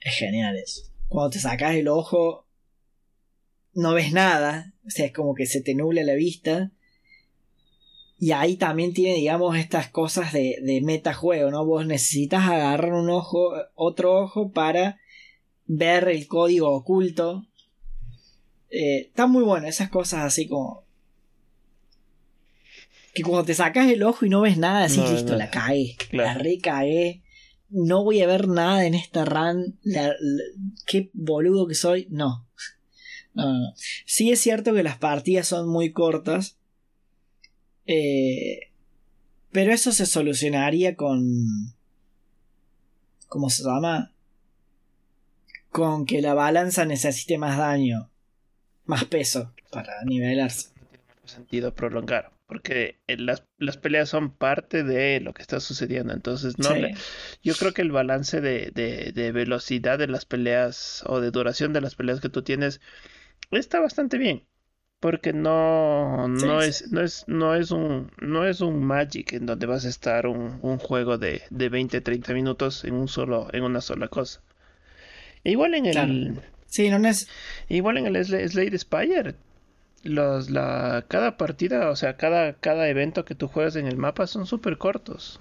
es 0.00 0.14
genial 0.14 0.56
eso. 0.56 0.82
Cuando 1.08 1.30
te 1.30 1.38
sacas 1.38 1.74
el 1.74 1.88
ojo, 1.88 2.46
no 3.74 3.94
ves 3.94 4.12
nada. 4.12 4.72
O 4.86 4.90
sea, 4.90 5.06
es 5.06 5.12
como 5.12 5.34
que 5.34 5.46
se 5.46 5.60
te 5.60 5.74
nubla 5.74 6.02
la 6.02 6.14
vista. 6.14 6.72
Y 8.18 8.32
ahí 8.32 8.56
también 8.56 8.94
tiene, 8.94 9.16
digamos, 9.16 9.56
estas 9.56 9.88
cosas 9.90 10.32
de, 10.32 10.58
de 10.62 10.80
metajuego, 10.80 11.50
¿no? 11.50 11.66
Vos 11.66 11.86
necesitas 11.86 12.48
agarrar 12.48 12.94
un 12.94 13.10
ojo, 13.10 13.52
otro 13.74 14.18
ojo 14.18 14.52
para 14.52 14.98
ver 15.66 16.08
el 16.08 16.26
código 16.26 16.70
oculto. 16.70 17.46
Eh, 18.70 19.08
está 19.08 19.26
muy 19.26 19.44
bueno, 19.44 19.68
esas 19.68 19.90
cosas 19.90 20.24
así 20.24 20.48
como 20.48 20.85
que 23.16 23.22
cuando 23.22 23.46
te 23.46 23.54
sacas 23.54 23.88
el 23.88 24.02
ojo 24.02 24.26
y 24.26 24.28
no 24.28 24.42
ves 24.42 24.58
nada, 24.58 24.84
así 24.84 25.00
listo, 25.00 25.36
la 25.36 25.48
cae, 25.48 25.96
la 26.12 26.34
recae. 26.34 27.22
No 27.70 28.04
voy 28.04 28.20
a 28.20 28.26
ver 28.26 28.46
nada 28.46 28.84
en 28.84 28.92
esta 28.94 29.24
run. 29.24 29.80
qué 30.86 31.10
boludo 31.14 31.66
que 31.66 31.74
soy. 31.74 32.08
No. 32.10 32.46
no. 33.32 33.58
No, 33.58 33.72
Sí 34.04 34.30
es 34.30 34.40
cierto 34.40 34.74
que 34.74 34.82
las 34.82 34.98
partidas 34.98 35.48
son 35.48 35.66
muy 35.66 35.92
cortas. 35.92 36.58
Eh, 37.86 38.70
pero 39.50 39.72
eso 39.72 39.92
se 39.92 40.04
solucionaría 40.04 40.94
con. 40.94 41.74
¿Cómo 43.28 43.48
se 43.48 43.64
llama? 43.64 44.12
Con 45.70 46.04
que 46.04 46.20
la 46.20 46.34
balanza 46.34 46.84
necesite 46.84 47.38
más 47.38 47.56
daño. 47.56 48.10
Más 48.84 49.06
peso 49.06 49.54
para 49.72 50.04
nivelarse. 50.04 50.68
No 50.74 50.86
tiene 50.90 51.28
sentido 51.28 51.74
prolongar 51.74 52.35
porque 52.46 53.00
eh, 53.08 53.16
las, 53.16 53.44
las, 53.58 53.76
peleas 53.76 54.08
son 54.08 54.30
parte 54.30 54.84
de 54.84 55.20
lo 55.20 55.34
que 55.34 55.42
está 55.42 55.60
sucediendo. 55.60 56.12
Entonces, 56.12 56.58
no 56.58 56.68
yo 57.42 57.54
creo 57.54 57.72
que 57.72 57.82
el 57.82 57.90
balance 57.90 58.40
de, 58.40 58.70
de, 58.70 59.32
velocidad 59.32 59.98
de 59.98 60.06
las 60.06 60.24
peleas 60.24 61.02
o 61.06 61.20
de 61.20 61.30
duración 61.30 61.72
de 61.72 61.80
las 61.80 61.96
peleas 61.96 62.20
que 62.20 62.28
tú 62.28 62.42
tienes 62.42 62.80
está 63.50 63.80
bastante 63.80 64.18
bien. 64.18 64.46
Porque 65.00 65.32
no, 65.34 66.26
no, 66.26 66.62
es, 66.62 66.90
no, 66.90 67.02
es, 67.02 67.24
no, 67.26 67.54
es 67.54 67.70
un, 67.70 68.10
no 68.20 68.46
es 68.46 68.62
un 68.62 68.82
Magic 68.82 69.34
en 69.34 69.44
donde 69.44 69.66
vas 69.66 69.84
a 69.84 69.90
estar 69.90 70.26
un, 70.26 70.58
un 70.62 70.78
juego 70.78 71.18
de, 71.18 71.42
de 71.50 71.68
20, 71.68 72.00
30 72.00 72.32
minutos 72.32 72.82
en, 72.84 72.94
un 72.94 73.06
solo, 73.06 73.48
en 73.52 73.62
una 73.62 73.82
sola 73.82 74.08
cosa. 74.08 74.40
igual 75.44 75.74
en 75.74 75.86
el... 75.86 76.40
Sí, 76.66 76.88
no 76.88 77.06
es... 77.06 77.28
Igual 77.68 77.98
en 77.98 78.06
el 78.06 78.24
Slade 78.24 78.78
Spire 78.78 79.36
los, 80.08 80.50
la, 80.50 81.04
cada 81.08 81.36
partida, 81.36 81.90
o 81.90 81.96
sea, 81.96 82.16
cada, 82.16 82.54
cada 82.54 82.88
evento 82.88 83.24
que 83.24 83.34
tú 83.34 83.48
juegas 83.48 83.76
en 83.76 83.86
el 83.86 83.96
mapa 83.96 84.26
son 84.26 84.46
súper 84.46 84.78
cortos. 84.78 85.40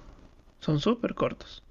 Son 0.59 0.79
súper 0.79 1.15
cortos. 1.15 1.63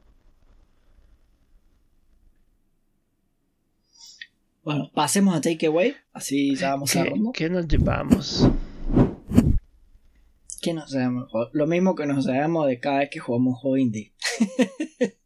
Bueno, 4.63 4.91
pasemos 4.95 5.37
a 5.37 5.41
Takeaway, 5.41 5.95
así 6.13 6.55
ya 6.57 6.71
vamos 6.71 6.97
a 6.97 7.05
¿Qué 7.35 7.51
nos 7.51 7.69
llevamos? 7.69 8.49
¿Qué 10.63 10.73
nos 10.73 10.91
llevamos? 10.91 11.31
Lo 11.53 11.67
mismo 11.67 11.95
que 11.95 12.07
nos 12.07 12.25
llevamos 12.27 12.67
de 12.67 12.81
cada 12.81 13.01
vez 13.01 13.11
que 13.11 13.19
jugamos 13.19 13.55
un 13.55 13.61
juego 13.61 13.77
indie. 13.77 14.15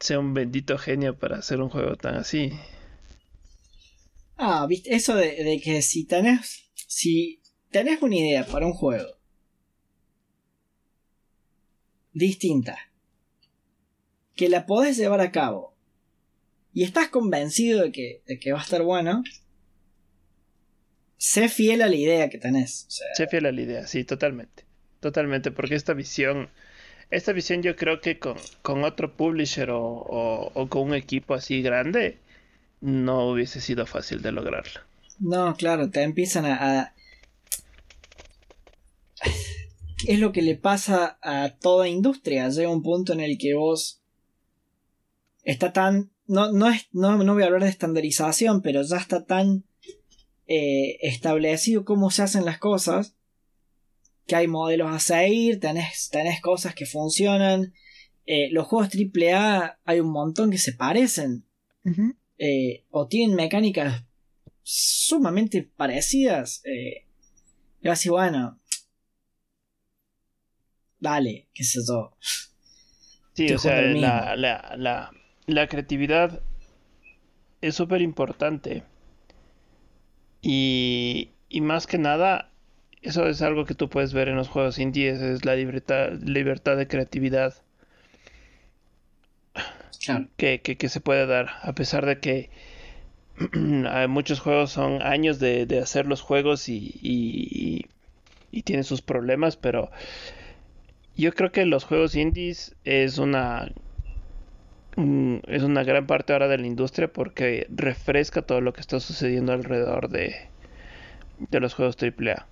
sea 0.00 0.18
un 0.18 0.32
bendito 0.32 0.78
genio 0.78 1.18
para 1.18 1.38
hacer 1.38 1.60
un 1.60 1.68
juego 1.68 1.96
tan 1.96 2.14
así. 2.14 2.52
Ah, 4.36 4.66
¿viste? 4.66 4.94
Eso 4.94 5.14
de, 5.14 5.44
de 5.44 5.60
que 5.62 5.82
si 5.82 6.06
tenés 6.06 6.71
si 6.92 7.40
tenés 7.70 8.02
una 8.02 8.16
idea 8.16 8.44
para 8.44 8.66
un 8.66 8.74
juego 8.74 9.16
distinta, 12.12 12.76
que 14.36 14.50
la 14.50 14.66
podés 14.66 14.98
llevar 14.98 15.22
a 15.22 15.32
cabo 15.32 15.74
y 16.74 16.82
estás 16.84 17.08
convencido 17.08 17.82
de 17.82 17.92
que, 17.92 18.22
de 18.26 18.38
que 18.38 18.52
va 18.52 18.60
a 18.60 18.62
estar 18.62 18.82
bueno, 18.82 19.24
sé 21.16 21.48
fiel 21.48 21.80
a 21.80 21.88
la 21.88 21.96
idea 21.96 22.28
que 22.28 22.36
tenés. 22.36 22.86
Sé 23.14 23.26
fiel 23.26 23.46
a 23.46 23.52
la 23.52 23.62
idea, 23.62 23.86
sí, 23.86 24.04
totalmente. 24.04 24.64
Totalmente, 25.00 25.50
porque 25.50 25.76
esta 25.76 25.94
visión, 25.94 26.50
esta 27.10 27.32
visión 27.32 27.62
yo 27.62 27.74
creo 27.74 28.02
que 28.02 28.18
con, 28.18 28.36
con 28.60 28.84
otro 28.84 29.16
publisher 29.16 29.70
o, 29.70 29.80
o, 29.80 30.68
con 30.68 30.82
un 30.82 30.94
equipo 30.94 31.32
así 31.32 31.62
grande, 31.62 32.18
no 32.82 33.30
hubiese 33.30 33.62
sido 33.62 33.86
fácil 33.86 34.20
de 34.20 34.32
lograrla. 34.32 34.86
No, 35.22 35.54
claro, 35.54 35.88
te 35.88 36.02
empiezan 36.02 36.46
a, 36.46 36.94
Es 40.08 40.18
lo 40.18 40.32
que 40.32 40.42
le 40.42 40.56
pasa 40.56 41.16
a 41.22 41.56
toda 41.60 41.88
industria. 41.88 42.48
Llega 42.48 42.68
un 42.68 42.82
punto 42.82 43.12
en 43.12 43.20
el 43.20 43.38
que 43.38 43.54
vos 43.54 44.02
está 45.44 45.72
tan... 45.72 46.10
No, 46.26 46.50
no, 46.50 46.68
es, 46.68 46.88
no, 46.90 47.22
no 47.22 47.34
voy 47.34 47.44
a 47.44 47.46
hablar 47.46 47.62
de 47.62 47.68
estandarización, 47.68 48.62
pero 48.62 48.82
ya 48.82 48.96
está 48.96 49.24
tan 49.24 49.64
eh, 50.48 50.98
establecido 51.02 51.84
cómo 51.84 52.10
se 52.10 52.22
hacen 52.22 52.44
las 52.44 52.58
cosas, 52.58 53.14
que 54.26 54.34
hay 54.34 54.48
modelos 54.48 54.92
a 54.92 54.98
seguir, 54.98 55.60
tenés, 55.60 56.08
tenés 56.10 56.40
cosas 56.40 56.74
que 56.74 56.86
funcionan. 56.86 57.74
Eh, 58.26 58.48
los 58.50 58.66
juegos 58.66 58.88
AAA 58.92 59.78
hay 59.84 60.00
un 60.00 60.10
montón 60.10 60.50
que 60.50 60.58
se 60.58 60.72
parecen. 60.72 61.46
Eh, 62.38 62.86
o 62.90 63.06
tienen 63.06 63.36
mecánicas 63.36 64.04
sumamente 64.62 65.62
parecidas. 65.62 66.62
y 67.80 67.88
así, 67.88 68.08
bueno. 68.08 68.60
Dale, 70.98 71.48
qué 71.52 71.64
sé 71.64 71.80
yo. 71.86 72.16
Sí, 73.34 73.52
o 73.52 73.58
sea, 73.58 73.80
la, 73.80 74.36
la, 74.36 74.74
la, 74.76 75.10
la 75.46 75.66
creatividad 75.66 76.42
es 77.60 77.74
súper 77.74 78.02
importante. 78.02 78.84
Y, 80.42 81.30
y 81.48 81.60
más 81.60 81.86
que 81.86 81.98
nada, 81.98 82.52
eso 83.00 83.26
es 83.28 83.42
algo 83.42 83.64
que 83.64 83.74
tú 83.74 83.88
puedes 83.88 84.12
ver 84.12 84.28
en 84.28 84.36
los 84.36 84.48
juegos 84.48 84.78
indies, 84.78 85.20
es 85.20 85.44
la 85.44 85.56
libertad, 85.56 86.12
libertad 86.22 86.76
de 86.76 86.88
creatividad 86.88 87.54
que, 90.36 90.60
que, 90.60 90.88
se 90.88 91.00
puede 91.00 91.26
dar, 91.26 91.50
a 91.62 91.74
pesar 91.74 92.06
de 92.06 92.18
que 92.18 92.50
muchos 94.08 94.40
juegos 94.40 94.72
son 94.72 95.02
años 95.02 95.38
de, 95.38 95.80
hacer 95.82 96.06
los 96.06 96.20
juegos 96.20 96.68
y, 96.68 96.98
y, 97.02 98.62
tienen 98.62 98.84
sus 98.84 99.02
problemas, 99.02 99.56
pero 99.56 99.90
yo 101.16 101.32
creo 101.32 101.50
que 101.50 101.66
los 101.66 101.84
juegos 101.84 102.14
indies 102.14 102.76
es 102.84 103.18
una 103.18 103.72
es 104.94 105.62
una 105.62 105.84
gran 105.84 106.06
parte 106.06 106.34
ahora 106.34 106.48
de 106.48 106.58
la 106.58 106.66
industria 106.66 107.10
porque 107.10 107.66
refresca 107.70 108.42
todo 108.42 108.60
lo 108.60 108.74
que 108.74 108.82
está 108.82 109.00
sucediendo 109.00 109.52
alrededor 109.52 110.10
de, 110.10 110.34
de 111.38 111.60
los 111.60 111.72
juegos 111.74 111.96
AAA. 112.00 112.46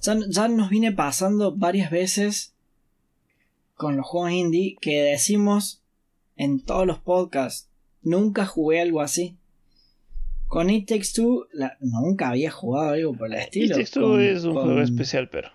Ya, 0.00 0.16
ya 0.28 0.48
nos 0.48 0.70
viene 0.70 0.92
pasando 0.92 1.54
varias 1.56 1.90
veces 1.90 2.54
con 3.74 3.96
los 3.96 4.06
juegos 4.06 4.32
indie 4.32 4.76
que 4.80 5.02
decimos 5.02 5.82
en 6.36 6.60
todos 6.60 6.86
los 6.86 6.98
podcasts, 6.98 7.69
nunca 8.02 8.46
jugué 8.46 8.80
algo 8.80 9.00
así. 9.00 9.36
Con 10.46 10.68
It 10.68 10.88
Takes 10.88 11.12
Two 11.14 11.46
nunca 11.80 12.30
había 12.30 12.50
jugado 12.50 12.90
algo 12.90 13.14
por 13.14 13.28
el 13.28 13.34
estilo. 13.34 13.66
It 13.66 13.72
Takes 13.72 13.90
Two 13.92 14.18
es 14.18 14.44
un 14.44 14.54
juego 14.54 14.80
especial, 14.80 15.28
pero... 15.28 15.50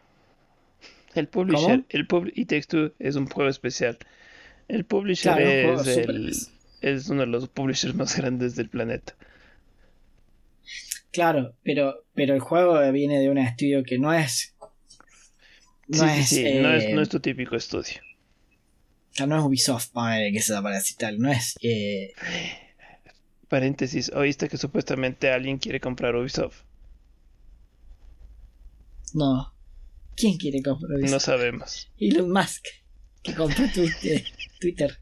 El 1.14 1.28
publisher, 1.28 1.86
el 1.90 2.08
It 2.34 2.50
Takes 2.50 2.68
Two 2.68 2.94
es 3.00 3.16
un 3.16 3.28
juego 3.28 3.50
especial. 3.50 3.98
El 4.68 4.86
publisher 4.86 5.40
es, 5.40 6.52
es 6.82 7.10
uno 7.10 7.22
de 7.22 7.28
los 7.28 7.48
publishers 7.48 7.96
más 7.96 8.18
grandes 8.18 8.56
del 8.56 8.70
planeta. 8.70 9.16
Claro, 11.12 11.56
pero, 11.64 12.04
pero 12.14 12.34
el 12.34 12.42
juego 12.42 12.92
viene 12.92 13.20
de 13.20 13.30
un 13.30 13.38
estudio 13.38 13.84
que 13.84 13.98
no 13.98 14.14
es. 14.14 14.56
No, 15.88 16.06
es, 16.06 16.34
no, 16.34 16.74
es, 16.74 16.90
no 16.90 17.02
es 17.02 17.10
tu 17.10 17.20
típico 17.20 17.56
estudio. 17.56 18.02
O 19.16 19.18
sea, 19.18 19.28
no 19.28 19.38
es 19.38 19.46
Ubisoft, 19.46 19.92
que 20.34 20.42
se 20.42 20.54
aparece 20.54 20.94
y 20.94 20.98
tal. 20.98 21.20
No 21.20 21.32
es. 21.32 21.56
Eh... 21.62 22.12
Paréntesis, 23.48 24.12
¿oíste 24.14 24.50
que 24.50 24.58
supuestamente 24.58 25.32
alguien 25.32 25.58
quiere 25.58 25.80
comprar 25.80 26.16
Ubisoft? 26.16 26.64
No. 29.14 29.54
¿Quién 30.18 30.38
quiere 30.38 30.62
comprar 30.62 30.98
Ubisoft? 30.98 31.12
No 31.12 31.20
sabemos. 31.22 31.90
Elon 31.98 32.30
Musk 32.30 32.66
que 33.26 33.34
compró 33.34 33.66
Twitter. 33.74 34.98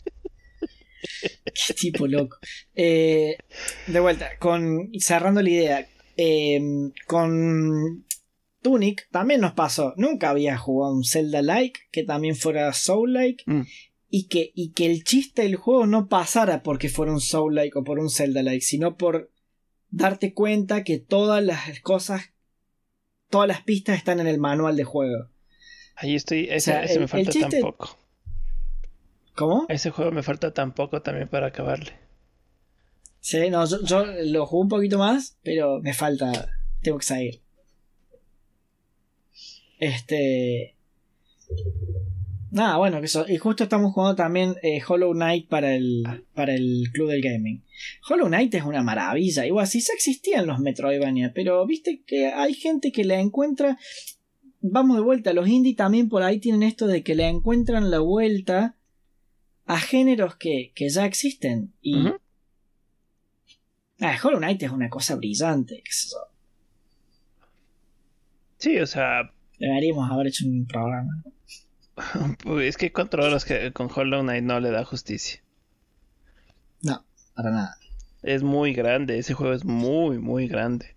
Qué 1.68 1.74
tipo 1.74 2.08
loco. 2.08 2.38
Eh, 2.74 3.38
de 3.88 4.00
vuelta, 4.00 4.38
con 4.40 4.90
cerrando 5.00 5.42
la 5.42 5.50
idea, 5.50 5.90
em, 6.16 6.92
con 7.06 8.06
Tunic 8.62 9.08
también 9.12 9.42
nos 9.42 9.54
pasó. 9.54 9.94
Nunca 9.98 10.30
había 10.30 10.58
jugado 10.58 10.94
un 10.96 11.04
Zelda-like 11.04 11.82
que 11.92 12.04
también 12.04 12.36
fuera 12.36 12.72
Soul-like. 12.72 13.44
Mm. 13.46 13.64
Y, 14.16 14.28
que, 14.28 14.52
y 14.54 14.74
que 14.74 14.86
el 14.86 15.04
chiste 15.04 15.42
del 15.42 15.56
juego 15.56 15.88
no 15.88 16.08
pasara 16.08 16.62
porque 16.62 16.88
fuera 16.88 17.12
un 17.12 17.20
Soul-like 17.20 17.80
o 17.80 17.84
por 17.84 17.98
un 17.98 18.12
Zelda-like, 18.12 18.62
sino 18.62 18.96
por 18.96 19.32
darte 19.90 20.36
cuenta 20.36 20.84
que 20.84 21.00
todas 21.00 21.44
las 21.44 21.80
cosas, 21.80 22.32
todas 23.32 23.48
las 23.48 23.62
pistas 23.62 23.98
están 23.98 24.20
en 24.20 24.28
el 24.28 24.38
manual 24.38 24.76
de 24.76 24.84
juego. 24.84 25.30
Ahí 25.96 26.14
estoy, 26.14 26.48
ese, 26.52 27.00
me 27.00 27.08
falta 27.08 27.32
tampoco. 27.50 27.98
¿Cómo? 29.34 29.66
Ese 29.68 29.90
juego 29.90 30.12
me 30.12 30.22
falta 30.22 30.54
tan 30.54 30.76
poco 30.76 31.02
también 31.02 31.28
para 31.28 31.48
acabarle. 31.48 31.94
Sí, 33.20 33.50
no, 33.50 33.66
yo, 33.66 34.06
lo 34.06 34.46
jugué 34.46 34.62
un 34.62 34.70
poquito 34.70 35.00
más, 35.00 35.40
pero 35.42 35.80
me 35.80 35.96
falta. 35.96 36.52
Tengo 36.84 37.00
que 37.00 37.06
seguir. 37.06 37.42
Este. 39.80 40.76
Nada, 42.54 42.78
bueno, 42.78 43.00
que 43.00 43.08
eso. 43.08 43.26
Y 43.28 43.38
justo 43.38 43.64
estamos 43.64 43.94
jugando 43.94 44.16
también 44.16 44.56
eh, 44.62 44.80
Hollow 44.88 45.14
Knight 45.14 45.50
para 45.50 45.74
el, 45.74 46.04
para 46.36 46.54
el 46.54 46.84
Club 46.94 47.10
del 47.10 47.24
Gaming. 47.24 47.64
Hollow 48.08 48.28
Knight 48.28 48.54
es 48.54 48.64
una 48.64 48.84
maravilla. 48.84 49.48
Igual, 49.48 49.66
sí 49.66 49.82
se 49.82 49.94
existían 49.94 50.46
los 50.46 50.60
Metroidvania, 50.60 51.32
pero 51.34 51.66
viste 51.66 52.04
que 52.06 52.28
hay 52.28 52.54
gente 52.54 52.92
que 52.92 53.06
la 53.06 53.20
encuentra. 53.20 53.80
Vamos 54.62 54.98
de 54.98 55.02
vuelta, 55.02 55.34
los 55.34 55.48
indie 55.48 55.74
también 55.74 56.10
por 56.10 56.22
ahí 56.22 56.40
tienen 56.40 56.62
esto 56.62 56.86
de 56.86 57.02
que 57.02 57.16
le 57.16 57.28
encuentran 57.28 57.90
la 57.90 58.00
vuelta 58.00 58.78
a 59.66 59.80
géneros 59.80 60.36
que, 60.36 60.74
que 60.76 60.90
ya 60.90 61.08
existen. 61.08 61.74
Y. 61.82 61.96
ah, 64.00 64.16
Hollow 64.24 64.38
Knight 64.38 64.62
es 64.62 64.72
una 64.72 64.90
cosa 64.90 65.16
brillante, 65.16 65.82
qué 65.84 65.92
sé 65.92 66.16
Sí, 68.60 68.78
o 68.78 68.86
sea. 68.86 69.34
Deberíamos 69.58 70.12
haber 70.12 70.28
hecho 70.28 70.46
un 70.46 70.68
programa. 70.68 71.24
es 72.62 72.78
que 72.78 72.92
cuatro 72.92 73.24
horas 73.24 73.46
que 73.46 73.72
con 73.72 73.90
Hollow 73.94 74.22
Knight 74.22 74.44
no 74.44 74.60
le 74.60 74.72
da 74.72 74.86
justicia. 74.86 75.42
No, 76.82 77.06
para 77.36 77.52
nada. 77.52 77.78
Es 78.22 78.44
muy 78.44 78.74
grande, 78.74 79.18
ese 79.20 79.34
juego 79.34 79.54
es 79.54 79.66
muy, 79.66 80.18
muy 80.18 80.48
grande. 80.48 80.96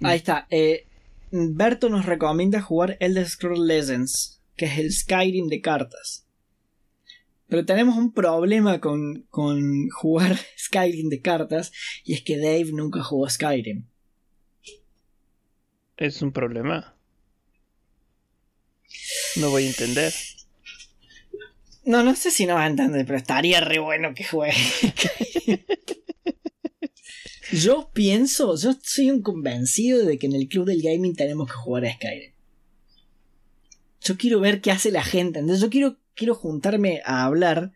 Ahí 0.00 0.16
está. 0.16 0.46
Eh, 0.50 0.86
Berto 1.30 1.88
nos 1.88 2.06
recomienda 2.06 2.60
jugar 2.60 2.96
Elder 3.00 3.28
Scrolls 3.28 3.60
Legends, 3.60 4.42
que 4.56 4.66
es 4.66 4.78
el 4.78 4.92
Skyrim 4.92 5.48
de 5.48 5.60
cartas. 5.60 6.26
Pero 7.48 7.64
tenemos 7.64 7.96
un 7.96 8.12
problema 8.12 8.80
con, 8.80 9.26
con 9.30 9.88
jugar 9.94 10.36
Skyrim 10.58 11.08
de 11.08 11.20
cartas 11.20 11.72
y 12.04 12.14
es 12.14 12.22
que 12.22 12.38
Dave 12.38 12.72
nunca 12.72 13.02
jugó 13.02 13.28
Skyrim. 13.28 13.86
Es 15.96 16.20
un 16.20 16.32
problema. 16.32 16.95
No 19.36 19.50
voy 19.50 19.64
a 19.64 19.68
entender. 19.68 20.12
No, 21.84 22.02
no 22.02 22.16
sé 22.16 22.30
si 22.30 22.46
no 22.46 22.54
va 22.54 22.64
a 22.64 22.68
entender, 22.68 23.06
pero 23.06 23.18
estaría 23.18 23.60
re 23.60 23.78
bueno 23.78 24.14
que 24.14 24.24
juegue. 24.24 24.56
yo 27.52 27.90
pienso, 27.92 28.56
yo 28.56 28.76
soy 28.82 29.10
un 29.10 29.22
convencido 29.22 30.04
de 30.04 30.18
que 30.18 30.26
en 30.26 30.34
el 30.34 30.48
club 30.48 30.66
del 30.66 30.82
gaming 30.82 31.14
tenemos 31.14 31.48
que 31.48 31.54
jugar 31.54 31.84
a 31.84 31.94
Skyrim. 31.94 32.32
Yo 34.00 34.16
quiero 34.16 34.40
ver 34.40 34.60
qué 34.60 34.72
hace 34.72 34.90
la 34.90 35.04
gente. 35.04 35.38
Entonces 35.38 35.62
yo 35.62 35.70
quiero 35.70 35.96
quiero 36.16 36.34
juntarme 36.34 37.02
a 37.04 37.24
hablar 37.24 37.72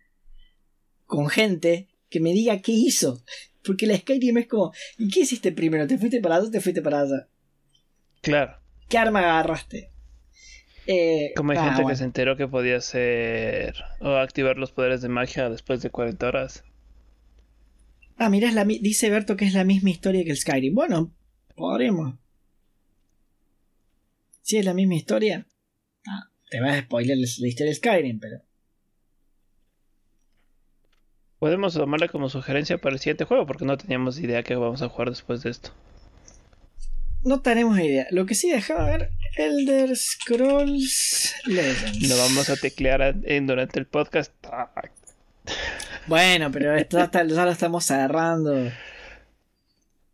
con 1.06 1.28
gente 1.28 1.88
que 2.08 2.18
me 2.18 2.32
diga 2.32 2.60
qué 2.60 2.72
hizo. 2.72 3.22
Porque 3.62 3.86
la 3.86 3.96
Skyrim 3.96 4.38
es 4.38 4.48
como, 4.48 4.72
¿y 4.98 5.08
qué 5.08 5.20
hiciste 5.20 5.52
primero? 5.52 5.86
¿Te 5.86 5.98
fuiste 5.98 6.20
para 6.20 6.36
allá 6.36 6.48
o 6.48 6.50
te 6.50 6.60
fuiste 6.60 6.82
para 6.82 7.02
allá? 7.02 7.28
Claro. 8.22 8.56
¿Qué 8.88 8.98
arma 8.98 9.20
agarraste? 9.20 9.89
Eh, 10.86 11.32
como 11.36 11.52
hay 11.52 11.58
gente 11.58 11.84
que 11.86 11.96
se 11.96 12.04
enteró 12.04 12.36
que 12.36 12.48
podía 12.48 12.76
hacer 12.76 13.74
o 14.00 14.16
activar 14.16 14.56
los 14.56 14.72
poderes 14.72 15.02
de 15.02 15.08
magia 15.08 15.48
después 15.50 15.82
de 15.82 15.90
40 15.90 16.26
horas. 16.26 16.64
Ah, 18.16 18.28
mira, 18.28 18.50
la, 18.52 18.64
dice 18.64 19.08
Berto 19.10 19.36
que 19.36 19.46
es 19.46 19.54
la 19.54 19.64
misma 19.64 19.90
historia 19.90 20.24
que 20.24 20.30
el 20.30 20.36
Skyrim. 20.36 20.74
Bueno, 20.74 21.14
podremos. 21.56 22.14
Si 24.42 24.58
es 24.58 24.64
la 24.64 24.74
misma 24.74 24.94
historia. 24.94 25.46
Ah, 26.06 26.30
te 26.50 26.60
vas 26.60 26.76
a 26.76 26.80
spoiler 26.82 27.16
la 27.16 27.48
historia 27.48 27.70
de 27.70 27.74
Skyrim, 27.74 28.20
pero. 28.20 28.42
Podemos 31.38 31.72
tomarla 31.72 32.08
como 32.08 32.28
sugerencia 32.28 32.76
para 32.78 32.94
el 32.94 33.00
siguiente 33.00 33.24
juego 33.24 33.46
porque 33.46 33.64
no 33.64 33.78
teníamos 33.78 34.18
idea 34.18 34.42
que 34.42 34.54
vamos 34.56 34.82
a 34.82 34.88
jugar 34.90 35.08
después 35.08 35.42
de 35.42 35.50
esto. 35.50 35.70
No 37.22 37.42
tenemos 37.42 37.78
idea. 37.78 38.06
Lo 38.10 38.24
que 38.24 38.34
sí 38.34 38.50
dejaba 38.50 38.86
ver, 38.86 39.10
Elder 39.36 39.94
Scrolls 39.96 41.34
Legends. 41.44 42.08
Lo 42.08 42.16
vamos 42.16 42.48
a 42.48 42.56
teclear 42.56 43.16
en, 43.24 43.46
durante 43.46 43.78
el 43.78 43.86
podcast. 43.86 44.32
Bueno, 46.06 46.50
pero 46.50 46.74
esto 46.76 46.98
ya 46.98 47.44
lo 47.44 47.50
estamos 47.50 47.84
cerrando. 47.84 48.70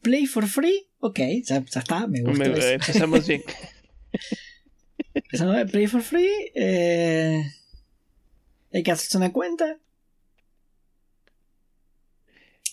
Play 0.03 0.27
for 0.27 0.47
free, 0.47 0.87
ok, 1.01 1.19
ya, 1.43 1.57
está, 1.57 2.07
me 2.07 2.23
gusta. 2.23 2.73
empezamos 2.73 3.27
bien. 3.27 3.43
empezamos 5.15 5.71
Play 5.71 5.87
for 5.87 6.03
free. 6.03 6.53
Eh, 6.55 7.43
hay 8.73 8.83
que 8.83 8.91
hacerse 8.91 9.17
una 9.17 9.33
cuenta. 9.33 9.79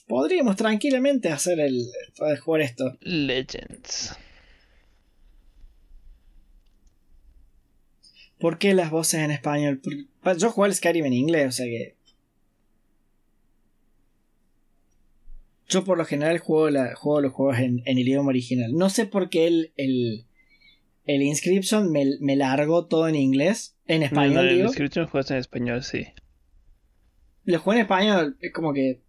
Podríamos 0.08 0.56
tranquilamente 0.56 1.30
hacer 1.30 1.60
el. 1.60 1.88
jugar 2.44 2.62
esto. 2.62 2.98
Legends. 3.02 4.16
¿Por 8.44 8.58
qué 8.58 8.74
las 8.74 8.92
voces 8.92 9.22
en 9.22 9.32
español? 9.32 9.80
Yo 10.38 10.52
juego 10.52 10.66
el 10.66 10.76
Skyrim 10.76 11.06
en 11.06 11.14
inglés, 11.14 11.48
o 11.48 11.52
sea 11.54 11.66
que. 11.66 11.96
Yo 15.70 15.86
por 15.86 15.98
lo 15.98 16.04
general 16.04 16.40
juego, 16.40 16.78
juego 16.98 17.22
los 17.22 17.32
juegos 17.32 17.60
en, 17.60 17.82
el 17.86 18.00
idioma 18.00 18.28
original. 18.28 18.74
No 18.74 18.90
sé 18.90 19.06
por 19.06 19.30
qué 19.30 19.48
el, 19.48 19.72
el, 19.78 20.26
el 21.06 21.22
Inscription 21.22 21.90
me, 21.90 22.18
me 22.20 22.36
largó 22.36 22.86
todo 22.86 23.08
en 23.08 23.16
inglés. 23.16 23.78
En 23.88 24.04
español, 24.04 24.34
no, 24.34 24.44
no, 24.44 24.50
El 24.50 24.60
Inscription 24.60 25.08
juegas 25.08 25.32
en 25.32 25.38
español, 25.38 25.82
sí. 25.82 26.08
Lo 27.46 27.60
juego 27.60 27.78
en 27.78 27.84
español, 27.84 28.38
es 28.42 28.52
como 28.52 28.74
que 28.74 29.00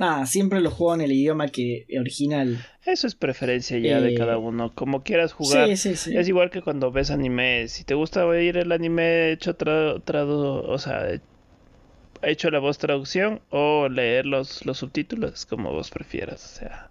Ah, 0.00 0.26
siempre 0.26 0.60
lo 0.60 0.70
juego 0.70 0.94
en 0.94 1.02
el 1.02 1.12
idioma 1.12 1.48
que 1.48 1.86
original. 1.98 2.66
Eso 2.84 3.06
es 3.06 3.14
preferencia 3.14 3.78
ya 3.78 4.00
de 4.00 4.14
cada 4.14 4.34
eh, 4.34 4.38
uno. 4.38 4.74
Como 4.74 5.04
quieras 5.04 5.32
jugar. 5.32 5.70
Es 5.70 6.28
igual 6.28 6.50
que 6.50 6.62
cuando 6.62 6.90
ves 6.90 7.10
anime. 7.10 7.68
Si 7.68 7.84
te 7.84 7.94
gusta 7.94 8.26
oír 8.26 8.56
el 8.56 8.72
anime 8.72 9.30
hecho 9.32 9.54
tradu, 9.54 10.64
o 10.66 10.78
sea, 10.78 11.06
hecho 12.22 12.50
la 12.50 12.58
voz 12.58 12.78
traducción 12.78 13.40
o 13.50 13.88
leer 13.88 14.26
los, 14.26 14.66
los 14.66 14.78
subtítulos 14.78 15.46
como 15.46 15.72
vos 15.72 15.90
prefieras. 15.90 16.44
O 16.44 16.58
sea. 16.58 16.90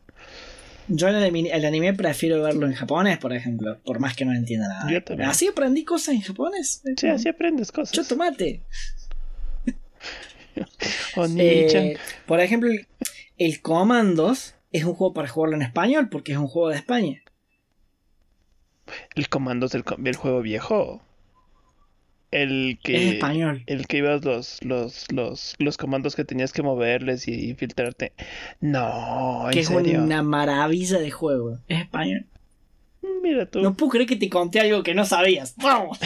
Yo 0.88 1.08
el 1.08 1.16
anime, 1.16 1.49
el 1.49 1.66
anime, 1.66 1.93
prefiero 1.93 2.41
verlo 2.41 2.68
en 2.68 2.74
japonés, 2.74 3.18
por 3.18 3.34
ejemplo, 3.34 3.80
por 3.84 3.99
más 3.99 4.16
que 4.16 4.26
no 4.26 4.34
entienda 4.34 4.68
nada. 4.68 4.91
Yo 4.91 5.04
también. 5.04 5.30
Así 5.30 5.47
aprendí 5.47 5.86
cosas 5.86 6.16
en 6.16 6.22
japonés. 6.22 6.84
Sí, 6.97 7.08
así 7.08 7.30
aprendes 7.30 7.72
cosas. 7.72 7.95
Yo 7.95 8.04
tomate. 8.04 8.64
Eh, 11.38 11.97
por 12.26 12.39
ejemplo, 12.39 12.72
el 13.38 13.62
Commandos 13.62 14.56
es 14.72 14.84
un 14.84 14.95
juego 14.95 15.14
para 15.14 15.28
jugarlo 15.28 15.56
en 15.56 15.62
español 15.62 16.10
porque 16.10 16.32
es 16.32 16.38
un 16.38 16.47
juego 16.47 16.70
de 16.70 16.76
España. 16.76 17.22
El 19.16 19.30
Commandos 19.30 19.72
del 19.72 19.84
el 20.04 20.16
juego 20.16 20.41
viejo. 20.41 21.01
El 22.32 22.80
que. 22.82 22.95
Es 22.95 23.14
español. 23.14 23.64
El 23.68 23.86
que 23.86 23.97
ibas 23.97 24.26
los, 24.26 24.58
los, 24.64 25.06
los, 25.12 25.56
los 25.60 25.78
comandos 25.78 26.16
que 26.16 26.26
tenías 26.26 26.51
que 26.51 26.64
moverles 26.64 27.28
y 27.28 27.49
infiltrarte. 27.49 28.14
No, 28.60 29.45
que 29.51 29.60
es 29.60 29.70
una 29.70 30.24
maravilla 30.24 30.97
de 30.97 31.12
juego. 31.12 31.60
Es 31.68 31.82
español. 31.82 32.26
Mira 33.22 33.45
tú. 33.45 33.62
No 33.62 33.76
puedo 33.76 33.91
creer 33.91 34.08
que 34.08 34.16
te 34.16 34.30
conté 34.30 34.60
algo 34.62 34.82
que 34.82 34.95
no 34.95 35.06
sabías. 35.06 35.54
¡Vamos! 35.58 35.99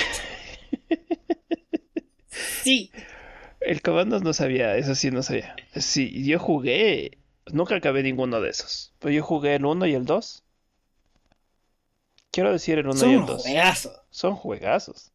sí. 2.64 2.92
El 3.68 3.82
Comandos 3.82 4.24
no 4.24 4.32
sabía, 4.32 4.78
eso 4.78 4.96
sí 4.96 5.12
no 5.12 5.22
sabía. 5.22 5.54
Sí, 5.76 6.24
yo 6.24 6.40
jugué, 6.40 7.18
nunca 7.48 7.76
acabé 7.76 8.02
ninguno 8.02 8.40
de 8.40 8.50
esos. 8.50 8.94
Pero 9.00 9.14
yo 9.14 9.24
jugué 9.24 9.56
el 9.56 9.66
1 9.66 9.88
y 9.88 9.94
el 9.94 10.06
2. 10.06 10.44
Quiero 12.32 12.54
decir 12.54 12.78
el 12.78 12.88
1 12.88 13.06
y 13.06 13.14
el 13.14 13.26
2. 13.26 13.28
Son 13.28 13.40
juegazos. 13.40 14.02
Son 14.10 14.36
juegazos. 14.36 15.12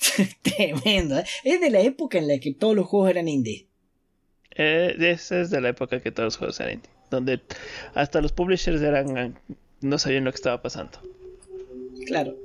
Tremendo, 0.42 1.18
¿eh? 1.18 1.24
Es 1.44 1.62
de 1.62 1.70
la 1.70 1.80
época 1.80 2.18
en 2.18 2.28
la 2.28 2.38
que 2.40 2.52
todos 2.52 2.76
los 2.76 2.86
juegos 2.86 3.08
eran 3.08 3.26
indie. 3.26 3.68
Eh, 4.54 4.94
esa 4.98 5.40
es 5.40 5.48
de 5.48 5.62
la 5.62 5.70
época 5.70 6.02
que 6.02 6.10
todos 6.10 6.26
los 6.26 6.36
juegos 6.36 6.60
eran 6.60 6.74
indie. 6.74 6.90
Donde 7.10 7.40
hasta 7.94 8.20
los 8.20 8.32
publishers 8.32 8.82
eran 8.82 9.40
no 9.80 9.98
sabían 9.98 10.24
lo 10.24 10.30
que 10.30 10.36
estaba 10.36 10.60
pasando. 10.60 11.00
Claro. 12.04 12.36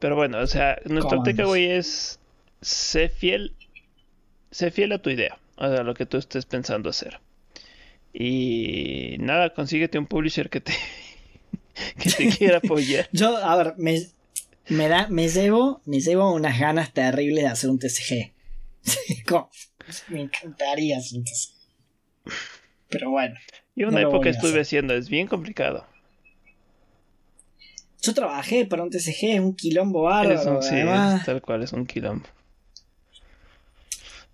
Pero 0.00 0.16
bueno, 0.16 0.40
o 0.40 0.46
sea, 0.48 0.76
nuestro 0.86 1.22
takeaway 1.22 1.70
es 1.70 2.18
sé 2.60 3.08
fiel 3.08 3.54
sé 4.50 4.70
fiel 4.70 4.92
a 4.92 4.98
tu 4.98 5.10
idea, 5.10 5.38
a 5.56 5.68
lo 5.68 5.94
que 5.94 6.06
tú 6.06 6.16
estés 6.16 6.46
pensando 6.46 6.90
hacer. 6.90 7.20
Y 8.12 9.16
nada, 9.18 9.52
consíguete 9.52 9.98
un 9.98 10.06
publisher 10.06 10.48
que 10.48 10.60
te, 10.60 10.72
que 11.98 12.10
te 12.10 12.28
quiera 12.38 12.58
apoyar. 12.58 13.08
Yo, 13.12 13.36
a 13.36 13.56
ver, 13.56 13.74
me, 13.76 14.06
me, 14.68 14.88
da, 14.88 15.08
me, 15.08 15.28
llevo, 15.28 15.82
me 15.84 16.00
llevo 16.00 16.32
unas 16.32 16.58
ganas 16.58 16.92
terribles 16.92 17.44
de 17.44 17.50
hacer 17.50 17.70
un 17.70 17.78
TCG. 17.78 18.32
me 20.08 20.22
encantaría 20.22 20.98
hacer 20.98 21.18
un 21.18 21.24
TCG. 21.24 21.52
Pero 22.88 23.10
bueno. 23.10 23.34
Y 23.74 23.84
una 23.84 24.00
época 24.00 24.30
estuve 24.30 24.60
haciendo, 24.60 24.94
es 24.94 25.10
bien 25.10 25.26
complicado. 25.26 25.86
Yo 28.00 28.14
trabajé 28.14 28.64
para 28.64 28.82
un 28.82 28.90
TCG, 28.90 29.34
es 29.34 29.40
un 29.40 29.54
quilombo 29.54 30.02
bárbaro. 30.02 30.62
sí, 30.62 30.76
tal 31.24 31.42
cual, 31.42 31.62
es 31.64 31.72
un 31.72 31.86
quilombo. 31.86 32.26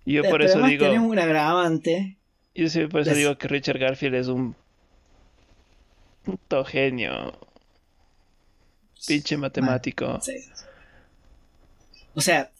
Yo 0.05 0.23
por 0.23 0.41
eso 0.41 0.61
digo. 0.63 0.85
Tienes 0.85 1.01
un 1.01 1.17
agravante. 1.17 2.17
Yo 2.55 2.69
sí, 2.69 2.85
por 2.87 3.01
eso 3.01 3.13
digo 3.13 3.37
que 3.37 3.47
Richard 3.47 3.79
Garfield 3.79 4.15
es 4.15 4.27
un 4.27 4.55
puto 6.23 6.63
genio. 6.65 7.39
Pinche 9.07 9.37
matemático. 9.37 10.19
Sí. 10.21 10.33
O 12.13 12.21
sea, 12.21 12.51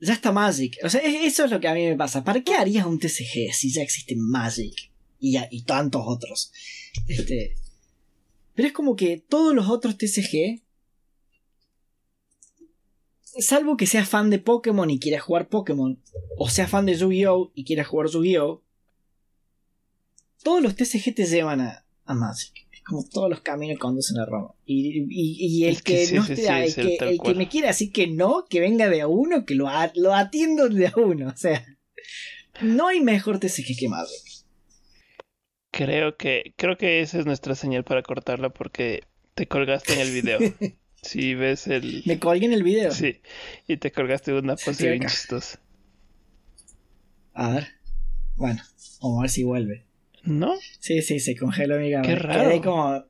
ya 0.00 0.12
está 0.12 0.32
Magic. 0.32 0.78
O 0.82 0.90
sea, 0.90 1.00
eso 1.00 1.44
es 1.44 1.50
lo 1.50 1.60
que 1.60 1.68
a 1.68 1.74
mí 1.74 1.86
me 1.86 1.96
pasa. 1.96 2.24
¿Para 2.24 2.42
qué 2.42 2.54
harías 2.54 2.86
un 2.86 2.98
TCG 2.98 3.52
si 3.52 3.72
ya 3.72 3.82
existe 3.82 4.14
Magic 4.16 4.90
y, 5.20 5.38
y 5.50 5.62
tantos 5.62 6.02
otros? 6.04 6.52
Este. 7.08 7.56
Pero 8.54 8.68
es 8.68 8.74
como 8.74 8.96
que 8.96 9.18
todos 9.18 9.54
los 9.54 9.68
otros 9.68 9.96
TCG 9.96 10.62
salvo 13.38 13.76
que 13.76 13.86
seas 13.86 14.08
fan 14.08 14.30
de 14.30 14.38
Pokémon 14.38 14.88
y 14.90 14.98
quieras 14.98 15.22
jugar 15.22 15.48
Pokémon, 15.48 16.00
o 16.36 16.48
seas 16.48 16.70
fan 16.70 16.86
de 16.86 16.94
Yu-Gi-Oh! 16.94 17.52
y 17.54 17.64
quieras 17.64 17.86
jugar 17.86 18.08
Yu-Gi-Oh! 18.08 18.62
Todos 20.42 20.62
los 20.62 20.76
TCG 20.76 21.14
te 21.14 21.26
llevan 21.26 21.60
a, 21.60 21.84
a 22.04 22.14
Magic. 22.14 22.66
Es 22.72 22.82
como 22.82 23.04
todos 23.08 23.28
los 23.28 23.40
caminos 23.40 23.78
conducen 23.78 24.18
a 24.18 24.26
Roma. 24.26 24.54
Y, 24.64 25.64
el 25.64 25.82
que, 25.82 26.08
no 26.12 26.24
el, 26.24 27.20
que, 27.20 27.34
me 27.34 27.48
quiere 27.48 27.68
decir 27.68 27.90
que 27.90 28.06
no, 28.06 28.44
que 28.48 28.60
venga 28.60 28.88
de 28.88 29.00
a 29.00 29.08
uno, 29.08 29.44
que 29.44 29.54
lo, 29.54 29.68
lo 29.94 30.14
atiendo 30.14 30.68
de 30.68 30.86
a 30.86 30.92
uno. 30.96 31.28
O 31.28 31.36
sea, 31.36 31.64
no 32.62 32.88
hay 32.88 33.00
mejor 33.00 33.40
TCG 33.40 33.76
que 33.78 33.88
Magic. 33.88 34.46
Creo 35.72 36.16
que, 36.16 36.54
creo 36.56 36.78
que 36.78 37.00
esa 37.00 37.18
es 37.18 37.26
nuestra 37.26 37.54
señal 37.54 37.84
para 37.84 38.02
cortarla 38.02 38.50
porque 38.50 39.02
te 39.34 39.46
colgaste 39.46 39.94
en 39.94 40.00
el 40.00 40.12
video. 40.12 40.38
Si 41.06 41.34
ves 41.34 41.66
el. 41.66 42.02
Me 42.06 42.18
colgué 42.18 42.46
en 42.46 42.52
el 42.52 42.62
video. 42.62 42.90
Sí. 42.90 43.20
Y 43.66 43.76
te 43.76 43.92
colgaste 43.92 44.32
una 44.32 44.56
pose 44.56 44.90
bien 44.90 45.06
chistosa. 45.06 45.60
A 47.32 47.50
ver. 47.50 47.68
Bueno, 48.36 48.62
vamos 49.00 49.18
a 49.18 49.22
ver 49.22 49.30
si 49.30 49.44
vuelve. 49.44 49.86
¿No? 50.24 50.54
Sí, 50.80 51.02
sí, 51.02 51.20
se 51.20 51.36
congeló 51.36 51.78
mi 51.78 51.92
cámara. 51.92 52.08
Qué 52.08 52.16
raro. 52.16 52.62
como. 52.62 53.04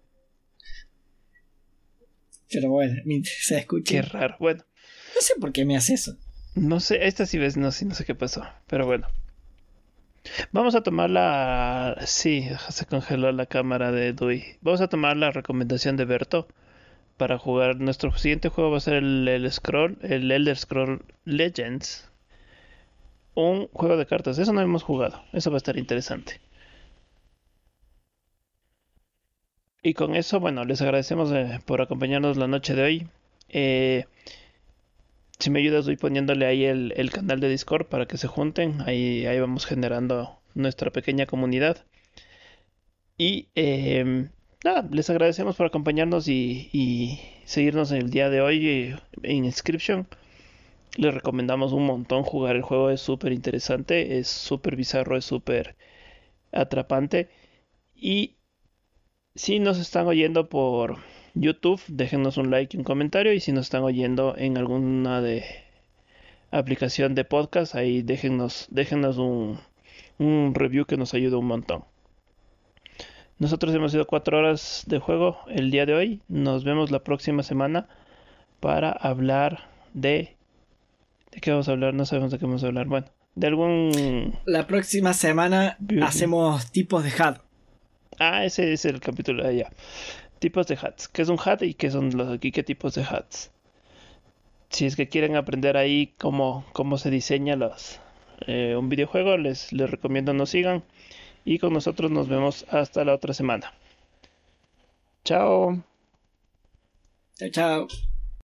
Pero 2.51 2.71
bueno, 2.71 2.95
se 3.25 3.59
escucha. 3.59 3.93
Qué 3.93 4.03
raro. 4.03 4.37
Bueno. 4.39 4.65
No 5.15 5.21
sé 5.21 5.35
por 5.41 5.53
qué 5.53 5.65
me 5.65 5.77
hace 5.77 5.95
eso. 5.95 6.17
No 6.55 6.81
sé, 6.81 7.07
esta 7.07 7.27
sí 7.27 7.39
ves, 7.39 7.57
no, 7.57 7.73
sí, 7.73 7.85
no 7.85 7.95
sé 7.95 8.05
qué 8.05 8.15
pasó. 8.15 8.45
Pero 8.67 8.87
bueno. 8.87 9.09
Vamos 10.53 10.75
a 10.75 10.83
tomar 10.83 11.11
la. 11.11 12.03
Sí, 12.07 12.49
se 12.69 12.87
congeló 12.87 13.33
la 13.33 13.47
cámara 13.47 13.93
de 13.93 14.13
Dui. 14.13 14.45
Vamos 14.61 14.81
a 14.81 14.89
tomar 14.89 15.17
la 15.17 15.31
recomendación 15.31 15.97
de 15.97 16.05
Berto 16.05 16.49
para 17.17 17.39
jugar. 17.39 17.77
Nuestro 17.81 18.17
siguiente 18.17 18.49
juego 18.49 18.71
va 18.71 18.79
a 18.79 18.81
ser 18.81 18.95
el, 18.95 19.49
Scroll, 19.51 19.99
el 20.03 20.31
Elder 20.31 20.57
Scroll 20.57 21.05
Legends. 21.25 22.11
Un 23.35 23.69
juego 23.69 23.97
de 23.97 24.07
cartas. 24.07 24.39
Eso 24.39 24.53
no 24.53 24.61
hemos 24.61 24.83
jugado. 24.83 25.23
Eso 25.33 25.51
va 25.51 25.57
a 25.57 25.59
estar 25.59 25.77
interesante. 25.77 26.41
Y 29.83 29.95
con 29.95 30.17
eso, 30.17 30.41
bueno, 30.41 30.65
les 30.65 30.83
agradecemos 30.83 31.31
eh, 31.33 31.61
por 31.65 31.81
acompañarnos 31.81 32.37
la 32.37 32.49
noche 32.49 32.75
de 32.75 32.83
hoy. 32.83 33.09
Eh, 33.49 34.07
si 35.39 35.51
me 35.51 35.61
ayudas, 35.61 35.87
voy 35.87 35.97
poniéndole 35.97 36.47
ahí 36.47 36.65
el, 36.65 36.93
el, 36.97 37.11
canal 37.11 37.41
de 37.41 37.49
Discord 37.49 37.87
para 37.87 38.07
que 38.07 38.17
se 38.19 38.27
junten. 38.27 38.81
Ahí, 38.83 39.27
ahí 39.27 39.39
vamos 39.39 39.67
generando 39.67 40.41
nuestra 40.55 40.91
pequeña 40.91 41.27
comunidad. 41.27 41.85
Y 43.19 43.49
eh, 43.55 44.29
nada, 44.67 44.89
les 44.91 45.09
agradecemos 45.11 45.57
por 45.57 45.67
acompañarnos 45.67 46.29
y, 46.29 47.21
seguirnos 47.45 47.93
en 47.93 47.99
el 47.99 48.11
día 48.11 48.31
de 48.31 48.41
hoy 48.41 48.69
eh, 48.69 48.97
en 49.23 49.45
Inscription. 49.45 50.09
Les 50.97 51.15
recomendamos 51.15 51.73
un 51.73 51.87
montón 51.87 52.25
jugar 52.25 52.57
el 52.57 52.63
juego, 52.63 52.91
es 52.91 53.01
súper 53.01 53.33
interesante, 53.33 54.19
es 54.19 54.29
súper 54.29 54.77
bizarro, 54.77 55.17
es 55.17 55.25
súper 55.25 55.77
atrapante. 56.53 57.29
Y 57.95 58.37
si 59.37 59.61
nos 59.61 59.79
están 59.79 60.07
oyendo 60.09 60.49
por 60.49 60.99
YouTube, 61.35 61.83
déjenos 61.89 62.37
un 62.39 62.51
like 62.51 62.77
y 62.77 62.79
un 62.79 62.85
comentario. 62.85 63.33
Y 63.33 63.41
si 63.41 63.53
nos 63.53 63.67
están 63.67 63.85
oyendo 63.85 64.35
en 64.37 64.59
alguna 64.59 65.23
de 65.23 65.45
aplicación 66.51 67.15
de 67.15 67.25
podcast, 67.25 67.75
ahí 67.77 68.03
déjenos, 68.03 68.67
déjenos 68.71 69.19
un, 69.19 69.61
un 70.19 70.55
review 70.55 70.87
que 70.87 70.97
nos 70.97 71.15
ayuda 71.15 71.39
un 71.39 71.47
montón. 71.47 71.85
Nosotros 73.39 73.75
hemos 73.75 73.93
ido 73.93 74.07
cuatro 74.07 74.39
horas 74.39 74.85
de 74.87 74.99
juego 74.99 75.39
el 75.49 75.71
día 75.71 75.85
de 75.85 75.93
hoy. 75.93 76.23
Nos 76.27 76.65
vemos 76.65 76.91
la 76.91 77.01
próxima 77.01 77.43
semana 77.43 77.87
para 78.61 78.91
hablar 78.91 79.69
de... 79.93 80.37
¿De 81.33 81.41
qué 81.43 81.51
vamos 81.51 81.69
a 81.69 81.73
hablar? 81.73 81.93
No 81.93 82.07
sabemos 82.07 82.33
de 82.33 82.39
qué 82.39 82.47
vamos 82.47 82.65
a 82.65 82.69
hablar. 82.69 82.87
Bueno, 82.87 83.09
de 83.35 83.47
algún... 83.47 84.39
La 84.47 84.67
próxima 84.67 85.13
semana 85.13 85.77
hacemos 86.03 86.73
tipos 86.73 87.05
de 87.05 87.13
hat. 87.23 87.41
Ah, 88.19 88.47
ese 88.47 88.73
es 88.73 88.87
el 88.87 89.01
capítulo 89.01 89.43
de 89.43 89.51
allá. 89.51 89.71
Tipos 90.39 90.67
de 90.67 90.79
hats. 90.81 91.07
¿Qué 91.07 91.21
es 91.21 91.29
un 91.29 91.39
hat 91.45 91.63
y 91.63 91.75
qué 91.75 91.91
son 91.91 92.17
los 92.17 92.33
aquí? 92.33 92.53
¿Qué 92.53 92.63
tipos 92.63 92.95
de 92.95 93.03
hats? 93.03 93.51
Si 94.71 94.87
es 94.87 94.97
que 94.97 95.11
quieren 95.11 95.37
aprender 95.37 95.77
ahí 95.77 96.15
cómo, 96.19 96.65
cómo 96.73 96.97
se 96.97 97.11
diseña 97.11 97.57
los, 97.57 98.01
eh, 98.47 98.77
un 98.79 98.89
videojuego, 98.89 99.37
les, 99.37 99.73
les 99.75 99.91
recomiendo 99.91 100.33
nos 100.33 100.51
sigan. 100.51 100.83
Y 101.47 101.59
con 101.61 101.73
nosotros 101.73 102.11
nos 102.11 102.29
vemos 102.29 102.67
hasta 102.71 103.05
la 103.05 103.15
otra 103.15 103.33
semana. 103.33 103.73
Chao. 105.25 105.83
Chao, 107.39 107.51
chao. 107.51 108.16